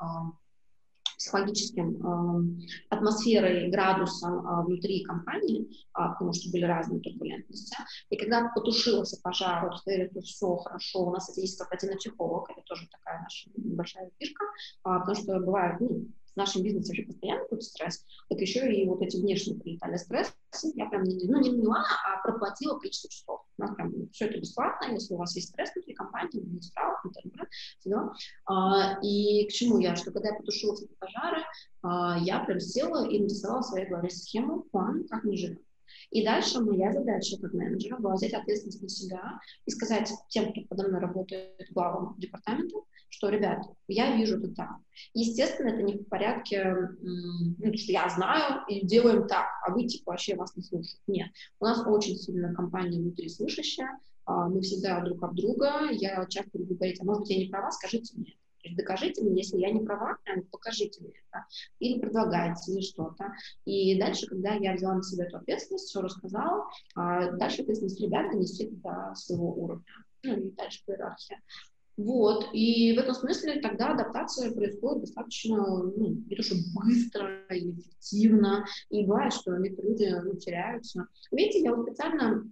психологическим 1.21 2.01
э, 2.01 2.67
атмосферой, 2.89 3.71
градусом 3.71 4.39
э, 4.39 4.65
внутри 4.65 5.05
компании, 5.05 5.69
э, 5.69 5.69
потому 5.95 6.33
что 6.33 6.51
были 6.51 6.65
разные 6.65 7.01
турбулентности. 7.01 7.77
И 8.09 8.17
когда 8.17 8.51
потушился 8.55 9.21
пожар, 9.23 9.67
вот 9.67 9.79
сказали, 9.79 10.09
что 10.09 10.21
все 10.23 10.57
хорошо, 10.57 11.01
у 11.01 11.13
нас 11.13 11.37
есть 11.37 11.59
корпоративный 11.59 11.99
психолог, 11.99 12.49
это 12.51 12.63
тоже 12.63 12.89
такая 12.91 13.21
наша 13.21 13.51
большая 13.55 14.11
фишка, 14.19 14.45
э, 14.45 14.49
потому 14.83 15.15
что 15.15 15.41
бывает, 15.41 15.79
ну, 15.81 16.07
в 16.35 16.37
нашем 16.37 16.63
бизнесе 16.63 16.89
вообще 16.89 17.05
постоянно 17.05 17.43
какой-то 17.43 17.65
стресс, 17.65 18.05
так 18.29 18.41
еще 18.41 18.73
и 18.73 18.87
вот 18.87 19.03
эти 19.03 19.17
внешние 19.17 19.59
прилетали 19.59 19.97
стрессы, 19.97 20.33
я 20.75 20.87
прям 20.87 21.05
не, 21.05 21.27
ну, 21.27 21.41
не 21.41 21.51
наняла, 21.51 21.85
а 22.05 22.23
проплатила 22.23 22.79
количество 22.79 23.11
часов. 23.11 23.41
У 23.59 23.63
нас 23.63 23.75
прям 23.75 23.93
все 24.11 24.27
это 24.27 24.39
бесплатно, 24.39 24.93
если 24.93 25.15
у 25.15 25.19
вас 25.19 25.35
есть 25.37 25.49
стресс 25.49 25.71
внутри 25.75 25.95
компании, 25.95 26.41
не 26.41 26.61
права, 26.75 27.01
все 27.79 28.13
а, 28.47 28.99
И 29.03 29.47
к 29.47 29.53
чему 29.53 29.79
я? 29.79 29.97
Что 29.97 30.13
когда 30.13 30.31
я 30.31 30.35
потушила 30.35 30.75
эти 30.75 30.89
пожары, 30.99 31.43
а, 31.83 32.19
я 32.19 32.41
прям 32.41 32.61
села 32.61 33.09
и 33.09 33.19
нарисовала 33.19 33.63
в 33.63 33.67
своей 33.67 33.89
голове 33.89 34.11
схему, 34.11 34.63
план, 34.71 35.07
как 35.09 35.25
мы 35.25 35.37
живем. 35.37 35.61
И 36.11 36.25
дальше 36.25 36.61
моя 36.61 36.93
задача 36.93 37.39
как 37.41 37.53
менеджера 37.53 37.97
была 37.99 38.15
взять 38.15 38.35
ответственность 38.35 38.83
на 38.83 38.89
себя 38.89 39.41
и 39.65 39.71
сказать 39.71 40.11
тем, 40.29 40.51
кто 40.53 40.63
подо 40.69 40.89
мной 40.89 41.01
работает 41.01 41.69
главам 41.71 42.17
департамента, 42.19 42.79
что, 43.09 43.29
ребят, 43.29 43.65
я 43.87 44.17
вижу 44.17 44.39
это 44.39 44.53
так. 44.55 44.71
Естественно, 45.15 45.69
это 45.69 45.83
не 45.83 45.99
в 45.99 46.09
порядке, 46.09 46.75
ну, 47.01 47.77
что 47.77 47.93
я 47.93 48.09
знаю 48.09 48.63
и 48.69 48.85
делаем 48.87 49.27
так, 49.29 49.47
а 49.67 49.73
вы, 49.73 49.87
типа, 49.87 50.13
вообще 50.13 50.35
вас 50.35 50.57
не 50.57 50.63
слушают. 50.63 51.01
Нет. 51.07 51.29
У 51.61 51.65
нас 51.65 51.85
очень 51.87 52.17
сильная 52.17 52.55
компания 52.55 53.01
внутри 53.01 53.29
слышащая, 53.29 53.99
а, 54.25 54.49
мы 54.49 54.61
всегда 54.61 55.01
друг 55.01 55.23
об 55.23 55.35
друга, 55.35 55.91
я 55.91 56.25
часто 56.27 56.59
люблю 56.59 56.77
говорить, 56.77 57.01
а 57.01 57.05
может 57.05 57.23
быть, 57.23 57.31
я 57.31 57.39
не 57.39 57.49
права, 57.49 57.71
скажите 57.71 58.17
мне. 58.17 58.37
То 58.63 58.69
есть 58.69 58.77
докажите 58.77 59.23
мне, 59.23 59.43
если 59.43 59.59
я 59.59 59.71
не 59.71 59.81
права, 59.81 60.17
покажите 60.51 61.03
мне 61.03 61.13
это. 61.29 61.45
Или 61.79 61.99
предлагайте, 61.99 62.73
или 62.73 62.81
что-то. 62.81 63.33
И 63.65 63.99
дальше, 63.99 64.27
когда 64.27 64.55
я 64.55 64.75
взяла 64.75 64.95
на 64.95 65.03
себя 65.03 65.27
эту 65.27 65.39
ответственность, 65.39 65.89
все 65.89 66.01
рассказала, 66.01 66.69
а 66.95 67.33
дальше 67.33 67.63
ответственность 67.63 68.01
ребят 68.01 68.31
донести 68.31 68.69
до 68.71 69.13
своего 69.15 69.53
уровня. 69.55 69.85
Ну 70.23 70.37
и 70.37 70.51
дальше 70.51 70.83
по 70.85 70.93
иерархии. 70.93 71.39
Вот, 71.97 72.47
и 72.55 72.97
в 72.97 72.99
этом 72.99 73.15
смысле 73.15 73.61
тогда 73.61 73.93
адаптация 73.93 74.53
происходит 74.53 75.03
достаточно, 75.03 75.57
ну, 75.59 76.17
не 76.29 76.35
то 76.35 76.43
что 76.43 76.55
быстро 76.75 77.45
и 77.51 77.73
эффективно, 77.73 78.65
и 78.89 79.05
бывает, 79.05 79.35
что 79.35 79.57
некоторые 79.59 79.91
люди 79.91 80.09
ну, 80.25 80.35
теряются. 80.37 81.07
Видите, 81.31 81.61
я 81.61 81.75
вот 81.75 81.87
специально 81.87 82.51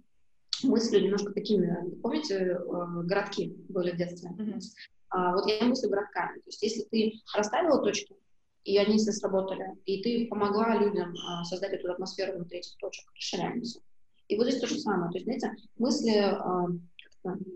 мыслю 0.61 0.99
немножко 0.99 1.33
такими, 1.33 1.75
помните, 2.01 2.35
э, 2.35 2.57
городки 3.05 3.55
были 3.69 3.91
в 3.91 3.97
детстве? 3.97 4.29
Mm-hmm. 4.37 4.61
А, 5.09 5.33
вот 5.33 5.47
я 5.47 5.65
мыслю 5.65 5.89
городками. 5.89 6.39
То 6.39 6.47
есть 6.47 6.63
если 6.63 6.83
ты 6.83 7.13
расставила 7.35 7.81
точки, 7.81 8.15
и 8.63 8.77
они 8.77 8.97
все 8.97 9.11
сработали, 9.11 9.65
и 9.85 10.03
ты 10.03 10.27
помогла 10.27 10.75
людям 10.75 11.13
а, 11.27 11.43
создать 11.43 11.73
эту 11.73 11.91
атмосферу 11.91 12.35
внутри 12.35 12.59
этих 12.59 12.77
точек, 12.77 13.05
расширяемся. 13.15 13.79
И 14.27 14.37
вот 14.37 14.47
здесь 14.47 14.59
то 14.59 14.67
же 14.67 14.77
самое. 14.79 15.11
То 15.11 15.17
есть, 15.17 15.25
знаете, 15.25 15.51
мысли, 15.77 16.17
а, 16.17 16.67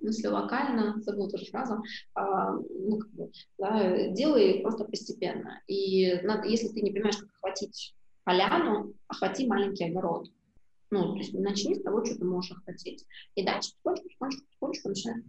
мысли 0.01 0.28
локально, 0.28 1.01
забыл 1.01 1.30
тоже 1.30 1.45
фразу, 1.45 1.84
а, 2.16 2.54
ну, 2.54 2.97
как 2.97 3.12
бы, 3.12 3.32
да, 3.58 4.08
делай 4.10 4.62
просто 4.62 4.86
постепенно. 4.86 5.62
И 5.68 6.20
надо, 6.24 6.47
если 6.47 6.70
ты 6.70 6.82
не 6.82 6.91
понимаешь, 6.91 7.18
как 7.18 7.30
охватить 7.38 7.95
поляну, 8.24 8.93
охвати 9.08 9.45
маленький 9.45 9.86
огород. 9.86 10.30
Ну, 10.89 11.14
то 11.14 11.18
есть 11.18 11.34
начни 11.34 11.76
с 11.76 11.82
того, 11.82 12.06
что 12.06 12.18
ты 12.18 12.26
можешь 12.26 12.51
охватить. 12.51 13.06
И 13.36 13.43
дальше 13.43 13.72
потихонечку, 13.84 14.14
потихонечку, 14.20 14.45
потихонечку 14.60 14.89
начинает. 14.89 15.26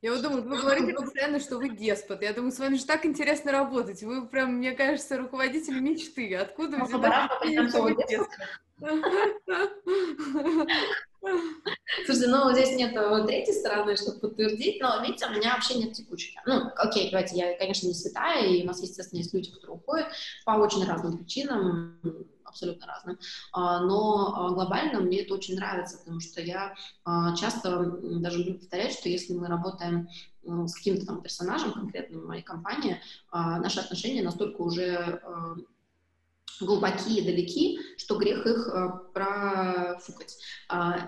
Я 0.00 0.12
вот 0.12 0.22
думаю, 0.22 0.42
вы 0.44 0.60
говорите 0.60 0.94
постоянно, 0.94 1.40
что 1.40 1.58
вы 1.58 1.70
деспот. 1.70 2.22
Я 2.22 2.32
думаю, 2.32 2.52
с 2.52 2.58
вами 2.60 2.76
же 2.76 2.84
так 2.84 3.04
интересно 3.04 3.50
работать. 3.50 4.02
Вы 4.02 4.28
прям, 4.28 4.54
мне 4.54 4.72
кажется, 4.72 5.16
руководитель 5.16 5.80
мечты. 5.80 6.36
Откуда 6.36 6.78
вы 6.78 6.86
взяли? 6.86 7.68
Слушайте, 12.06 12.28
ну 12.28 12.52
здесь 12.52 12.76
нет 12.76 12.94
третьей 13.26 13.54
стороны, 13.54 13.96
чтобы 13.96 14.20
подтвердить, 14.20 14.80
но 14.80 15.02
видите, 15.02 15.26
у 15.26 15.30
меня 15.30 15.54
вообще 15.54 15.74
нет 15.74 15.92
текучки. 15.94 16.40
Ну, 16.46 16.70
окей, 16.76 17.10
давайте, 17.10 17.36
я, 17.36 17.58
конечно, 17.58 17.88
не 17.88 17.94
святая, 17.94 18.46
и 18.46 18.62
у 18.62 18.66
нас, 18.66 18.80
естественно, 18.80 19.18
есть 19.18 19.34
люди, 19.34 19.50
которые 19.50 19.76
уходят 19.78 20.06
по 20.44 20.52
очень 20.52 20.86
разным 20.86 21.18
причинам, 21.18 21.98
абсолютно 22.48 22.86
разным. 22.86 23.18
А, 23.52 23.80
но 23.80 24.34
а, 24.34 24.50
глобально 24.50 25.00
мне 25.00 25.22
это 25.22 25.34
очень 25.34 25.56
нравится, 25.56 25.98
потому 25.98 26.20
что 26.20 26.40
я 26.40 26.74
а, 27.04 27.34
часто 27.36 27.98
даже 28.20 28.44
буду 28.44 28.58
повторять, 28.58 28.92
что 28.92 29.08
если 29.08 29.34
мы 29.34 29.46
работаем 29.46 30.08
с 30.42 30.74
каким-то 30.74 31.04
там 31.04 31.20
персонажем 31.20 31.72
конкретным 31.72 32.22
в 32.22 32.26
моей 32.26 32.42
компании, 32.42 33.02
наши 33.30 33.80
отношения 33.80 34.22
настолько 34.22 34.62
уже 34.62 35.20
глубокие, 36.58 37.22
далеки, 37.22 37.78
что 37.98 38.16
грех 38.16 38.46
их 38.46 38.72
профукать. 39.12 40.38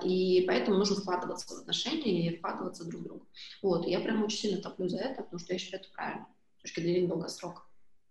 И 0.05 0.45
поэтому 0.47 0.77
нужно 0.77 0.97
вкладываться 0.97 1.55
в 1.55 1.59
отношения 1.61 2.27
и 2.27 2.37
вкладываться 2.37 2.85
друг 2.85 3.01
в 3.01 3.05
друга. 3.05 3.27
Вот, 3.63 3.87
и 3.87 3.91
я 3.91 4.01
прям 4.01 4.23
очень 4.25 4.39
сильно 4.39 4.61
топлю 4.61 4.89
за 4.89 4.99
это, 4.99 5.23
потому 5.23 5.39
что 5.39 5.55
я 5.55 5.59
считаю 5.59 5.83
это 5.83 5.93
правильно, 5.95 6.27
с 6.59 6.63
точки 6.63 6.81
зрения 6.81 7.09
долгосрока. 7.09 7.63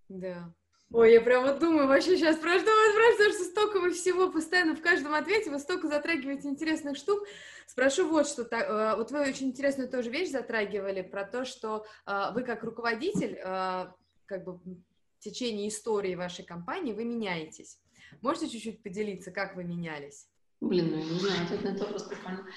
Да. 0.08 0.52
Ой, 0.92 1.14
я 1.14 1.22
прямо 1.22 1.54
думаю 1.54 1.88
вообще 1.88 2.18
сейчас 2.18 2.38
про 2.38 2.58
что 2.58 2.66
вас 2.66 2.92
спрашивать, 2.92 3.18
потому 3.18 3.34
что 3.34 3.44
столько 3.44 3.80
вы 3.80 3.92
всего 3.92 4.32
постоянно 4.32 4.76
в 4.76 4.82
каждом 4.82 5.14
ответе, 5.14 5.52
вы 5.52 5.60
столько 5.60 5.88
затрагиваете 5.88 6.48
интересных 6.48 6.98
штук. 6.98 7.28
Спрошу 7.68 8.10
вот 8.10 8.28
что, 8.28 8.42
э, 8.42 8.96
вот 8.96 9.12
вы 9.12 9.22
очень 9.22 9.50
интересную 9.50 9.88
тоже 9.88 10.10
вещь 10.10 10.32
затрагивали 10.32 11.04
про 11.04 11.26
то, 11.26 11.46
что 11.46 11.86
э, 12.08 12.32
вы 12.34 12.42
как 12.42 12.64
руководитель, 12.64 13.38
э, 13.40 13.88
как 14.26 14.44
бы 14.44 14.54
в 14.54 15.20
течение 15.20 15.68
истории 15.68 16.16
вашей 16.16 16.44
компании 16.44 16.94
вы 16.94 17.04
меняетесь. 17.04 17.80
Можете 18.22 18.50
чуть-чуть 18.50 18.82
поделиться, 18.82 19.30
как 19.30 19.56
вы 19.56 19.66
менялись? 19.66 20.28
Блин, 20.60 20.90
ну 20.90 20.98
я 20.98 21.04
не 21.04 21.20
знаю, 21.20 21.40
это, 21.52 21.68
это 21.68 21.84
вопрос 21.84 22.04
прикольно. 22.04 22.48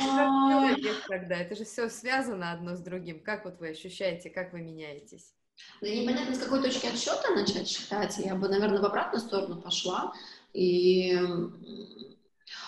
Человек 0.00 1.06
тогда, 1.08 1.36
это 1.36 1.56
же 1.56 1.64
все 1.64 1.90
связано 1.90 2.52
одно 2.52 2.74
с 2.74 2.80
другим. 2.80 3.22
Как 3.22 3.44
вот 3.44 3.58
вы 3.58 3.68
ощущаете, 3.68 4.30
как 4.30 4.54
вы 4.54 4.62
меняетесь? 4.62 5.34
Да 5.80 5.88
непонятно, 5.88 6.34
с 6.34 6.38
какой 6.38 6.62
точки 6.62 6.86
отсчета 6.86 7.34
начать 7.34 7.68
считать. 7.68 8.18
Я 8.18 8.34
бы, 8.34 8.48
наверное, 8.48 8.80
в 8.80 8.84
обратную 8.84 9.20
сторону 9.20 9.60
пошла. 9.60 10.12
И, 10.54 11.18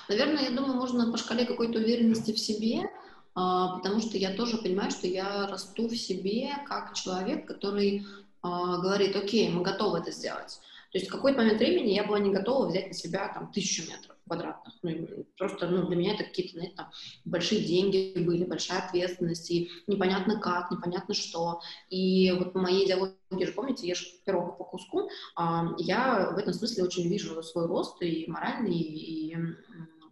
наверное, 0.09 0.45
я 0.45 0.51
думаю, 0.51 0.75
можно 0.75 1.13
по 1.13 1.19
шкале 1.19 1.45
какой-то 1.45 1.79
уверенности 1.79 2.33
в 2.33 2.39
себе, 2.39 2.91
а, 3.35 3.77
потому 3.77 4.01
что 4.01 4.17
я 4.17 4.33
тоже 4.35 4.59
понимаю, 4.59 4.91
что 4.91 5.07
я 5.07 5.47
расту 5.47 5.89
в 5.89 5.97
себе 5.97 6.51
как 6.67 6.95
человек, 6.95 7.47
который 7.47 8.07
а, 8.43 8.79
говорит, 8.79 9.17
окей, 9.17 9.49
мы 9.51 9.63
готовы 9.63 9.99
это 9.99 10.11
сделать. 10.11 10.61
То 10.93 10.99
есть 10.99 11.09
в 11.09 11.13
какой-то 11.13 11.39
момент 11.39 11.59
времени 11.59 11.93
я 11.93 12.05
была 12.05 12.19
не 12.19 12.33
готова 12.33 12.69
взять 12.69 12.89
на 12.89 12.95
себя 12.95 13.29
там 13.29 13.53
тысячу 13.53 13.83
метров 13.91 14.14
квадратных. 14.27 14.75
Ну, 14.83 15.27
просто 15.37 15.69
ну, 15.69 15.87
для 15.87 15.97
меня 15.97 16.15
это 16.15 16.25
какие-то, 16.25 16.55
знаете, 16.55 16.75
там, 16.77 16.91
большие 17.25 17.63
деньги 17.63 18.13
были, 18.17 18.45
большая 18.45 18.81
ответственность, 18.81 19.51
и 19.51 19.71
непонятно 19.87 20.41
как, 20.41 20.71
непонятно 20.71 21.15
что. 21.15 21.61
И 21.89 22.33
вот 22.33 22.53
по 22.53 22.59
моей 22.59 22.87
идеологии 22.87 23.45
же, 23.45 23.53
помните, 23.53 23.89
ешь 23.89 24.21
пирог 24.25 24.59
по 24.59 24.65
куску, 24.65 25.09
а, 25.37 25.75
я 25.79 26.31
в 26.31 26.39
этом 26.39 26.53
смысле 26.53 26.85
очень 26.85 27.09
вижу 27.09 27.43
свой 27.43 27.67
рост 27.67 28.03
и 28.03 28.25
моральный, 28.29 28.79
и 28.79 29.37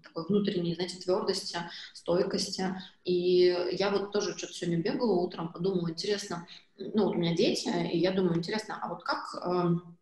такой 0.03 0.27
внутренней, 0.27 0.75
знаете, 0.75 0.99
твердости, 0.99 1.59
стойкости. 1.95 2.77
И 3.05 3.57
я 3.73 3.91
вот 3.91 4.13
тоже 4.13 4.37
что-то 4.37 4.53
сегодня 4.53 4.83
бегала 4.83 5.21
утром, 5.21 5.53
подумала, 5.53 5.91
интересно, 5.91 6.47
ну 6.77 7.05
вот 7.05 7.15
у 7.15 7.19
меня 7.19 7.35
дети, 7.35 7.69
и 7.93 7.99
я 7.99 8.13
думаю, 8.13 8.37
интересно, 8.39 8.79
а 8.83 8.89
вот 8.89 9.03
как 9.05 9.35
эм, 9.45 9.97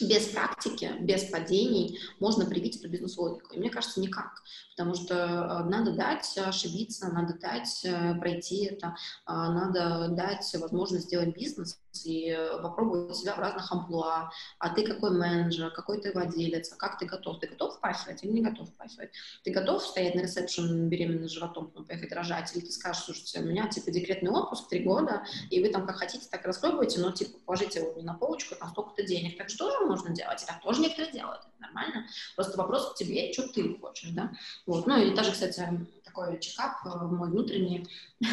без 0.00 0.26
практики, 0.28 0.92
без 1.00 1.24
падений 1.24 1.98
можно 2.20 2.46
привить 2.46 2.76
эту 2.76 2.88
бизнес-логику. 2.88 3.54
И 3.54 3.58
мне 3.58 3.70
кажется, 3.70 4.00
никак. 4.00 4.42
Потому 4.76 4.94
что 4.94 5.14
э, 5.14 5.68
надо 5.68 5.92
дать 5.92 6.36
ошибиться, 6.36 7.08
надо 7.08 7.38
дать 7.38 7.84
э, 7.84 8.14
пройти 8.16 8.66
это, 8.66 8.96
а, 9.24 9.50
надо 9.50 10.08
дать 10.08 10.52
возможность 10.58 11.06
сделать 11.06 11.34
бизнес, 11.34 11.78
и 12.04 12.36
попробовать 12.62 13.16
себя 13.16 13.34
в 13.34 13.38
разных 13.38 13.70
амплуа, 13.70 14.30
а 14.58 14.74
ты 14.74 14.84
какой 14.84 15.10
менеджер, 15.10 15.70
какой 15.70 16.00
ты 16.00 16.12
владелец, 16.12 16.72
а 16.72 16.76
как 16.76 16.98
ты 16.98 17.06
готов, 17.06 17.38
ты 17.38 17.46
готов 17.46 17.76
впахивать 17.76 18.24
или 18.24 18.32
не 18.32 18.42
готов 18.42 18.68
впахивать, 18.68 19.10
ты 19.44 19.52
готов 19.52 19.84
стоять 19.84 20.14
на 20.14 20.20
ресепшн 20.20 20.88
беременным 20.88 21.28
животом, 21.28 21.68
потом 21.68 21.84
поехать 21.84 22.12
рожать, 22.12 22.54
или 22.54 22.64
ты 22.64 22.72
скажешь, 22.72 23.04
слушайте, 23.04 23.40
у 23.40 23.44
меня 23.44 23.68
типа 23.68 23.90
декретный 23.90 24.30
отпуск 24.30 24.68
три 24.68 24.80
года, 24.80 25.24
и 25.50 25.62
вы 25.62 25.68
там 25.68 25.86
как 25.86 25.96
хотите, 25.96 26.26
так 26.30 26.44
раскладывайте, 26.44 27.00
но 27.00 27.12
типа 27.12 27.38
положите 27.44 27.80
его 27.80 28.02
на 28.02 28.14
полочку, 28.14 28.56
там 28.56 28.70
столько-то 28.70 29.04
денег, 29.04 29.38
так 29.38 29.48
что 29.48 29.83
можно 29.86 30.14
делать, 30.14 30.42
и 30.42 30.46
так 30.46 30.62
тоже 30.62 30.80
некоторые 30.80 31.12
делают, 31.12 31.40
это 31.40 31.60
нормально, 31.60 32.06
просто 32.36 32.58
вопрос 32.58 32.92
к 32.92 32.96
тебе, 32.96 33.32
что 33.32 33.48
ты 33.48 33.76
хочешь, 33.78 34.10
да, 34.10 34.32
вот, 34.66 34.86
ну 34.86 34.96
и 34.96 35.14
даже, 35.14 35.32
кстати, 35.32 35.86
такой 36.04 36.38
чекап 36.40 36.84
э, 36.86 37.04
мой 37.06 37.30
внутренний, 37.30 37.86
Ну, 38.20 38.28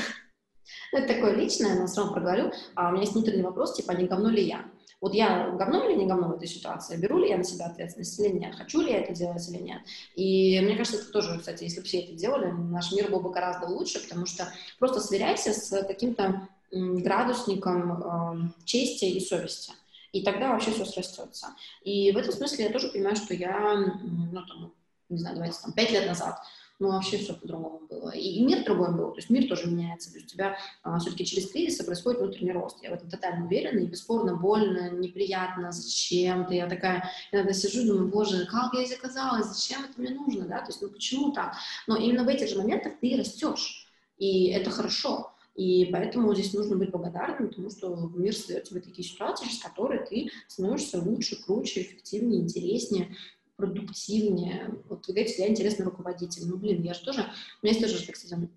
это 1.00 1.14
такое 1.16 1.36
личное, 1.36 1.80
но 1.80 1.88
все 1.88 2.02
равно 2.02 2.14
проговорю. 2.14 2.52
А 2.76 2.90
у 2.90 2.92
меня 2.92 3.02
есть 3.02 3.14
внутренний 3.14 3.44
вопрос, 3.44 3.76
типа, 3.76 3.92
не 3.94 4.08
говно 4.08 4.30
ли 4.30 4.44
я? 4.44 4.66
Вот 5.02 5.16
я 5.16 5.50
говно 5.50 5.84
или 5.90 5.98
не 5.98 6.06
говно 6.06 6.28
в 6.28 6.34
этой 6.34 6.48
ситуации? 6.48 6.96
Беру 6.96 7.18
ли 7.18 7.30
я 7.30 7.38
на 7.38 7.44
себя 7.44 7.66
ответственность 7.66 8.20
или 8.20 8.30
нет? 8.30 8.56
Хочу 8.56 8.82
ли 8.82 8.92
я 8.92 9.00
это 9.00 9.14
делать 9.14 9.50
или 9.50 9.58
нет? 9.58 9.82
И 10.16 10.60
мне 10.62 10.78
кажется, 10.78 11.02
это 11.02 11.12
тоже, 11.12 11.40
кстати, 11.40 11.64
если 11.64 11.80
бы 11.80 11.88
все 11.88 12.02
это 12.02 12.14
делали, 12.14 12.52
наш 12.52 12.92
мир 12.92 13.10
был 13.10 13.20
бы 13.20 13.32
гораздо 13.32 13.66
лучше, 13.66 14.00
потому 14.00 14.28
что 14.28 14.48
просто 14.78 15.02
сверяйся 15.02 15.54
с 15.54 15.84
каким-то 15.84 16.48
градусником 16.72 18.04
э, 18.04 18.66
чести 18.66 19.06
и 19.06 19.20
совести. 19.20 19.74
И 20.12 20.24
тогда 20.24 20.50
вообще 20.50 20.72
все 20.72 20.86
срастется. 20.86 21.56
И 21.84 22.12
в 22.12 22.18
этом 22.18 22.34
смысле 22.34 22.66
я 22.66 22.72
тоже 22.72 22.90
понимаю, 22.90 23.16
что 23.16 23.34
я, 23.34 23.76
ну, 23.76 24.46
там, 24.46 24.74
не 25.10 25.18
знаю, 25.18 25.36
давайте 25.36 25.58
там, 25.62 25.74
пять 25.74 25.92
лет 25.92 26.08
назад 26.08 26.42
ну, 26.82 26.90
вообще 26.90 27.18
все 27.18 27.36
по-другому 27.36 27.82
было. 27.88 28.10
И, 28.10 28.44
мир 28.44 28.66
другой 28.66 28.92
был, 28.92 29.12
то 29.12 29.18
есть 29.18 29.30
мир 29.30 29.48
тоже 29.48 29.70
меняется. 29.70 30.12
То 30.12 30.18
есть 30.18 30.28
у 30.28 30.34
тебя 30.34 30.58
а, 30.82 30.98
все-таки 30.98 31.26
через 31.26 31.52
кризисы 31.52 31.86
происходит 31.86 32.20
внутренний 32.20 32.52
рост. 32.52 32.82
Я 32.82 32.90
в 32.90 32.94
этом 32.94 33.08
тотально 33.08 33.46
уверена, 33.46 33.80
и 33.80 33.86
бесспорно 33.86 34.36
больно, 34.36 34.90
неприятно, 34.90 35.72
зачем-то. 35.72 36.56
Я 36.56 36.68
такая 36.68 37.08
иногда 37.32 37.54
сижу 37.54 37.82
и 37.82 37.88
думаю, 37.88 38.08
боже, 38.08 38.48
как 38.48 38.74
я 38.74 38.84
здесь 38.84 38.98
оказалась, 38.98 39.46
зачем 39.46 39.84
это 39.84 40.02
мне 40.02 40.10
нужно, 40.10 40.46
да, 40.46 40.60
то 40.60 40.68
есть 40.68 40.82
ну 40.82 40.90
почему 40.90 41.32
так? 41.32 41.54
Но 41.86 41.96
именно 41.98 42.24
в 42.24 42.28
этих 42.28 42.50
же 42.50 42.58
моментах 42.58 42.94
ты 43.00 43.16
растешь, 43.16 43.88
и 44.18 44.48
это 44.48 44.72
хорошо. 44.72 45.31
И 45.62 45.86
поэтому 45.92 46.34
здесь 46.34 46.54
нужно 46.54 46.76
быть 46.76 46.90
благодарным, 46.90 47.50
потому 47.50 47.70
что 47.70 48.12
мир 48.16 48.36
создает 48.36 48.64
тебе 48.64 48.82
такие 48.82 49.08
ситуации, 49.08 49.46
через 49.46 49.60
которые 49.60 50.04
ты 50.04 50.32
становишься 50.48 51.00
лучше, 51.00 51.42
круче, 51.44 51.84
эффективнее, 51.84 52.42
интереснее, 52.42 53.16
продуктивнее. 53.58 54.74
Вот 54.90 55.08
вы 55.08 55.14
говорите, 55.14 55.44
я 55.44 55.50
интересный 55.50 55.86
руководитель. 55.86 56.48
Ну, 56.48 56.58
блин, 56.58 56.82
я 56.82 56.96
же 56.96 57.04
тоже... 57.04 57.22
У 57.62 57.66
меня 57.66 57.78
есть 57.78 57.82
тоже, 57.86 58.04
так 58.04 58.16
сказать, 58.16 58.50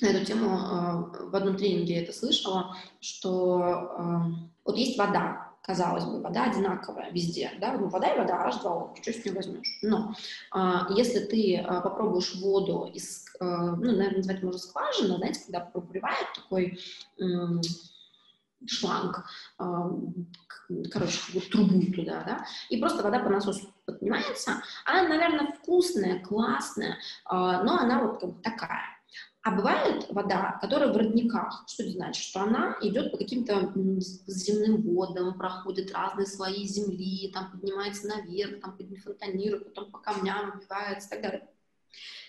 на 0.00 0.06
эту 0.06 0.24
тему 0.24 0.48
э, 0.48 1.28
в 1.28 1.36
одном 1.36 1.58
тренинге 1.58 1.96
я 1.96 2.02
это 2.02 2.14
слышала, 2.14 2.74
что 3.00 3.60
э, 3.60 4.18
вот 4.64 4.78
есть 4.78 4.96
вода, 4.96 5.49
казалось 5.62 6.04
бы, 6.04 6.20
вода 6.20 6.44
одинаковая 6.44 7.10
везде, 7.10 7.52
да, 7.60 7.72
ну, 7.72 7.88
вода 7.88 8.14
и 8.14 8.18
вода, 8.18 8.48
H2O, 8.48 9.00
что 9.00 9.12
с 9.12 9.24
нее 9.24 9.34
возьмешь. 9.34 9.78
Но 9.82 10.14
а, 10.50 10.88
если 10.90 11.20
ты 11.20 11.56
а, 11.56 11.80
попробуешь 11.80 12.34
воду 12.36 12.90
из, 12.92 13.26
а, 13.40 13.76
ну, 13.76 13.92
наверное, 13.92 14.18
называть 14.18 14.42
можно 14.42 14.58
скважина, 14.58 15.16
знаете, 15.16 15.40
когда 15.44 15.60
пробивает 15.60 16.26
такой 16.34 16.78
шланг, 18.66 19.24
короче, 19.56 21.40
трубу 21.50 21.92
туда, 21.92 22.22
да, 22.26 22.44
и 22.68 22.78
просто 22.78 23.02
вода 23.02 23.20
по 23.20 23.30
насосу 23.30 23.72
поднимается, 23.86 24.62
она, 24.84 25.08
наверное, 25.08 25.52
вкусная, 25.52 26.20
классная, 26.20 26.98
а, 27.24 27.62
но 27.62 27.78
она 27.78 28.02
вот 28.02 28.20
как 28.20 28.30
бы 28.30 28.42
такая. 28.42 28.99
А 29.42 29.52
бывает 29.52 30.06
вода, 30.10 30.58
которая 30.60 30.92
в 30.92 30.96
родниках. 30.96 31.64
Что 31.66 31.82
это 31.82 31.92
значит? 31.92 32.22
Что 32.22 32.40
она 32.40 32.76
идет 32.82 33.10
по 33.10 33.16
каким-то 33.16 33.72
земным 34.26 34.82
водам, 34.82 35.38
проходит 35.38 35.92
разные 35.92 36.26
слои 36.26 36.66
земли, 36.66 37.30
там 37.32 37.50
поднимается 37.50 38.06
наверх, 38.06 38.60
там 38.60 38.76
фонтанирует, 39.02 39.64
потом 39.64 39.90
по 39.90 39.98
камням 39.98 40.58
убивается 40.58 41.08
и 41.08 41.10
так 41.10 41.22
далее. 41.22 41.48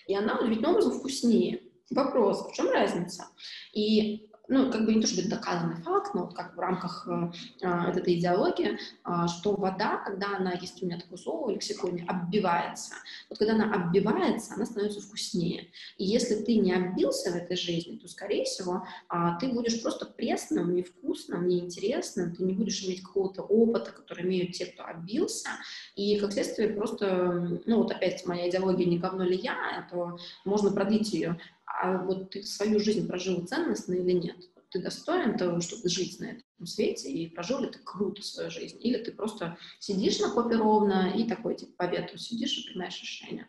И 0.06 0.14
она 0.14 0.38
удивительным 0.38 0.72
образом 0.72 0.92
вкуснее. 0.92 1.62
Вопрос, 1.90 2.48
в 2.48 2.54
чем 2.54 2.70
разница? 2.70 3.28
И 3.74 4.30
ну, 4.52 4.70
как 4.70 4.84
бы 4.84 4.94
не 4.94 5.00
то 5.00 5.08
чтобы 5.08 5.28
доказанный 5.28 5.76
факт, 5.76 6.14
но 6.14 6.24
вот 6.24 6.34
как 6.34 6.54
в 6.54 6.60
рамках 6.60 7.08
э, 7.08 7.32
э, 7.62 7.90
этой 7.96 8.18
идеологии, 8.18 8.76
э, 8.76 9.26
что 9.28 9.54
вода, 9.54 9.96
когда 10.04 10.36
она, 10.36 10.52
есть 10.52 10.82
у 10.82 10.86
меня 10.86 11.00
такое 11.00 11.16
слово 11.16 11.46
в 11.46 11.50
лексиконе, 11.50 12.04
оббивается, 12.06 12.94
вот 13.30 13.38
когда 13.38 13.54
она 13.54 13.74
оббивается, 13.74 14.54
она 14.54 14.66
становится 14.66 15.00
вкуснее. 15.00 15.68
И 15.96 16.04
если 16.04 16.34
ты 16.34 16.56
не 16.56 16.74
оббился 16.74 17.32
в 17.32 17.36
этой 17.36 17.56
жизни, 17.56 17.96
то, 17.96 18.08
скорее 18.08 18.44
всего, 18.44 18.86
э, 19.10 19.16
ты 19.40 19.48
будешь 19.48 19.80
просто 19.80 20.04
пресным, 20.04 20.74
невкусным, 20.74 21.48
неинтересным, 21.48 22.34
ты 22.34 22.42
не 22.42 22.52
будешь 22.52 22.84
иметь 22.84 23.02
какого-то 23.02 23.42
опыта, 23.42 23.90
который 23.90 24.24
имеют 24.24 24.52
те, 24.52 24.66
кто 24.66 24.84
оббился, 24.84 25.48
и, 25.96 26.18
как 26.18 26.32
следствие, 26.32 26.68
просто, 26.68 27.58
ну, 27.64 27.78
вот 27.78 27.90
опять 27.90 28.26
моя 28.26 28.50
идеология 28.50 28.86
«не 28.86 28.98
говно 28.98 29.24
ли 29.24 29.36
я», 29.36 29.88
то 29.90 30.18
можно 30.44 30.70
продлить 30.70 31.14
ее 31.14 31.38
а 31.80 31.98
вот 31.98 32.30
ты 32.30 32.42
свою 32.42 32.80
жизнь 32.80 33.06
прожил 33.06 33.46
ценностно 33.46 33.94
или 33.94 34.12
нет? 34.12 34.36
Ты 34.70 34.80
достоин 34.80 35.36
того, 35.36 35.60
чтобы 35.60 35.88
жить 35.88 36.18
на 36.20 36.26
этом 36.26 36.66
свете, 36.66 37.10
и 37.10 37.28
прожил 37.28 37.60
ли 37.60 37.68
ты 37.68 37.78
круто 37.78 38.22
свою 38.22 38.50
жизнь? 38.50 38.78
Или 38.80 38.98
ты 38.98 39.12
просто 39.12 39.58
сидишь 39.78 40.18
на 40.20 40.30
попе 40.30 40.56
ровно 40.56 41.12
и 41.14 41.24
такой, 41.28 41.56
типа, 41.56 41.72
по 41.76 41.90
ветру 41.90 42.16
сидишь 42.16 42.56
и 42.56 42.66
принимаешь 42.66 43.00
решение? 43.00 43.48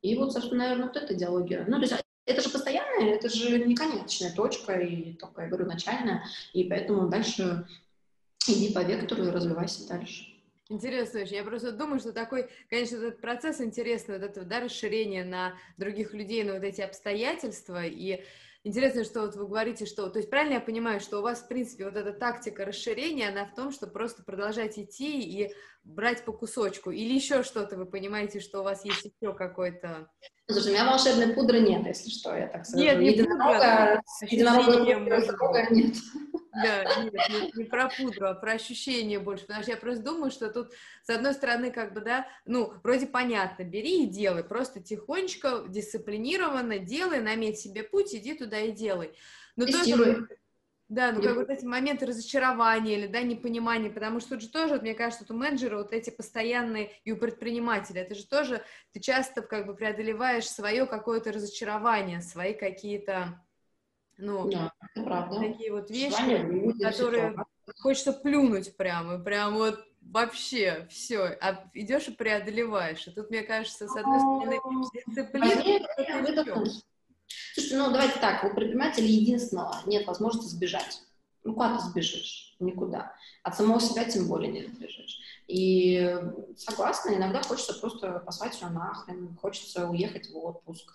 И 0.00 0.16
вот, 0.16 0.32
собственно, 0.32 0.64
наверное, 0.64 0.86
вот 0.86 0.96
эта 0.96 1.14
идеология. 1.14 1.64
Ну, 1.68 1.76
то 1.76 1.82
есть 1.82 1.94
это 2.24 2.40
же 2.40 2.48
постоянная, 2.48 3.14
это 3.14 3.28
же 3.28 3.64
не 3.64 3.74
конечная 3.74 4.34
точка, 4.34 4.78
и 4.78 5.12
только, 5.14 5.42
я 5.42 5.48
говорю, 5.48 5.66
начальная, 5.66 6.24
и 6.52 6.64
поэтому 6.64 7.08
дальше 7.08 7.66
иди 8.46 8.72
по 8.72 8.82
вектору 8.82 9.24
и 9.24 9.30
развивайся 9.30 9.86
дальше. 9.88 10.31
Интересно 10.68 11.20
очень. 11.20 11.36
Я 11.36 11.44
просто 11.44 11.72
думаю, 11.72 12.00
что 12.00 12.12
такой, 12.12 12.48
конечно, 12.70 12.96
этот 12.96 13.20
процесс 13.20 13.60
интересный, 13.60 14.18
вот 14.18 14.24
это 14.24 14.44
да, 14.44 14.60
расширение 14.60 15.24
на 15.24 15.54
других 15.76 16.14
людей, 16.14 16.44
на 16.44 16.54
вот 16.54 16.62
эти 16.62 16.80
обстоятельства. 16.80 17.84
И 17.84 18.22
Интересно, 18.64 19.02
что 19.02 19.22
вот 19.22 19.34
вы 19.34 19.48
говорите, 19.48 19.86
что... 19.86 20.08
То 20.08 20.20
есть 20.20 20.30
правильно 20.30 20.54
я 20.54 20.60
понимаю, 20.60 21.00
что 21.00 21.18
у 21.18 21.22
вас, 21.22 21.40
в 21.40 21.48
принципе, 21.48 21.84
вот 21.84 21.96
эта 21.96 22.12
тактика 22.12 22.64
расширения, 22.64 23.28
она 23.28 23.44
в 23.44 23.56
том, 23.56 23.72
что 23.72 23.88
просто 23.88 24.22
продолжать 24.22 24.78
идти 24.78 25.20
и 25.20 25.52
брать 25.82 26.24
по 26.24 26.32
кусочку? 26.32 26.92
Или 26.92 27.12
еще 27.12 27.42
что-то 27.42 27.76
вы 27.76 27.86
понимаете, 27.86 28.38
что 28.38 28.60
у 28.60 28.62
вас 28.62 28.84
есть 28.84 29.04
еще 29.04 29.34
какой-то... 29.34 30.08
Слушай, 30.48 30.68
у 30.68 30.74
меня 30.74 30.88
волшебной 30.88 31.34
пудры 31.34 31.58
нет, 31.58 31.84
если 31.86 32.08
что, 32.08 32.36
я 32.36 32.46
так 32.46 32.64
скажу. 32.64 32.84
Нет, 32.84 33.00
не 33.00 33.08
единорога, 33.08 34.00
единорога 34.30 35.74
нет. 35.74 35.96
Да, 36.52 36.84
нет, 37.02 37.14
не, 37.30 37.62
не 37.62 37.64
про 37.64 37.88
пудру, 37.88 38.26
а 38.26 38.34
про 38.34 38.52
ощущение 38.52 39.18
больше, 39.18 39.46
потому 39.46 39.62
что 39.62 39.72
я 39.72 39.78
просто 39.78 40.02
думаю, 40.02 40.30
что 40.30 40.50
тут, 40.50 40.72
с 41.02 41.10
одной 41.10 41.32
стороны, 41.32 41.70
как 41.70 41.94
бы, 41.94 42.00
да, 42.00 42.26
ну, 42.44 42.74
вроде 42.82 43.06
понятно, 43.06 43.62
бери 43.64 44.04
и 44.04 44.06
делай, 44.06 44.44
просто 44.44 44.80
тихонечко, 44.80 45.64
дисциплинированно 45.66 46.78
делай, 46.78 47.20
наметь 47.20 47.58
себе 47.58 47.82
путь, 47.82 48.14
иди 48.14 48.34
туда 48.34 48.60
и 48.60 48.72
делай. 48.72 49.14
Но 49.56 49.66
тоже, 49.66 50.28
да, 50.88 51.10
ну 51.12 51.22
как 51.22 51.36
вот 51.36 51.48
эти 51.48 51.64
моменты 51.64 52.04
разочарования 52.04 52.98
или, 52.98 53.06
да, 53.06 53.22
непонимания, 53.22 53.90
потому 53.90 54.20
что 54.20 54.30
тут 54.30 54.42
же 54.42 54.50
тоже, 54.50 54.74
вот, 54.74 54.82
мне 54.82 54.92
кажется, 54.92 55.24
у 55.26 55.34
менеджера 55.34 55.78
вот 55.78 55.92
эти 55.94 56.10
постоянные, 56.10 56.92
и 57.04 57.12
у 57.12 57.16
предпринимателя, 57.16 58.02
это 58.02 58.14
же 58.14 58.26
тоже, 58.26 58.62
ты 58.92 59.00
часто 59.00 59.40
как 59.40 59.66
бы 59.66 59.74
преодолеваешь 59.74 60.46
свое 60.46 60.84
какое-то 60.84 61.32
разочарование, 61.32 62.20
свои 62.20 62.52
какие-то, 62.52 63.42
ну, 64.18 64.50
да, 64.50 64.72
правда. 64.94 65.40
такие 65.40 65.72
вот 65.72 65.90
вещи, 65.90 66.42
люди, 66.42 66.82
которые 66.82 67.36
хочется 67.78 68.12
плюнуть 68.12 68.76
прямо, 68.76 69.18
прям 69.18 69.54
вот 69.54 69.78
вообще 70.00 70.86
все, 70.90 71.36
а 71.40 71.64
идешь 71.74 72.08
и 72.08 72.12
преодолеваешь. 72.12 73.06
И 73.06 73.10
тут, 73.10 73.30
мне 73.30 73.42
кажется, 73.42 73.88
с 73.88 73.96
одной 73.96 74.20
стороны, 74.20 74.60
дисциплина, 75.06 75.48
Слушайте, 77.54 77.76
ну 77.78 77.90
давайте 77.90 78.18
так, 78.18 78.44
у 78.44 78.54
предпринимателя 78.54 79.06
единственного 79.06 79.80
нет 79.86 80.06
возможности 80.06 80.48
сбежать. 80.48 81.02
Ну 81.44 81.54
куда 81.54 81.76
ты 81.76 81.82
сбежишь? 81.84 82.56
Никуда. 82.60 83.14
От 83.42 83.56
самого 83.56 83.80
себя 83.80 84.04
тем 84.04 84.28
более 84.28 84.52
не 84.52 84.66
сбежишь. 84.66 85.18
И 85.48 86.18
согласна, 86.56 87.14
иногда 87.14 87.42
хочется 87.42 87.74
просто 87.74 88.20
послать 88.20 88.54
все 88.54 88.68
нахрен, 88.68 89.36
хочется 89.40 89.88
уехать 89.88 90.30
в 90.30 90.36
отпуск, 90.36 90.92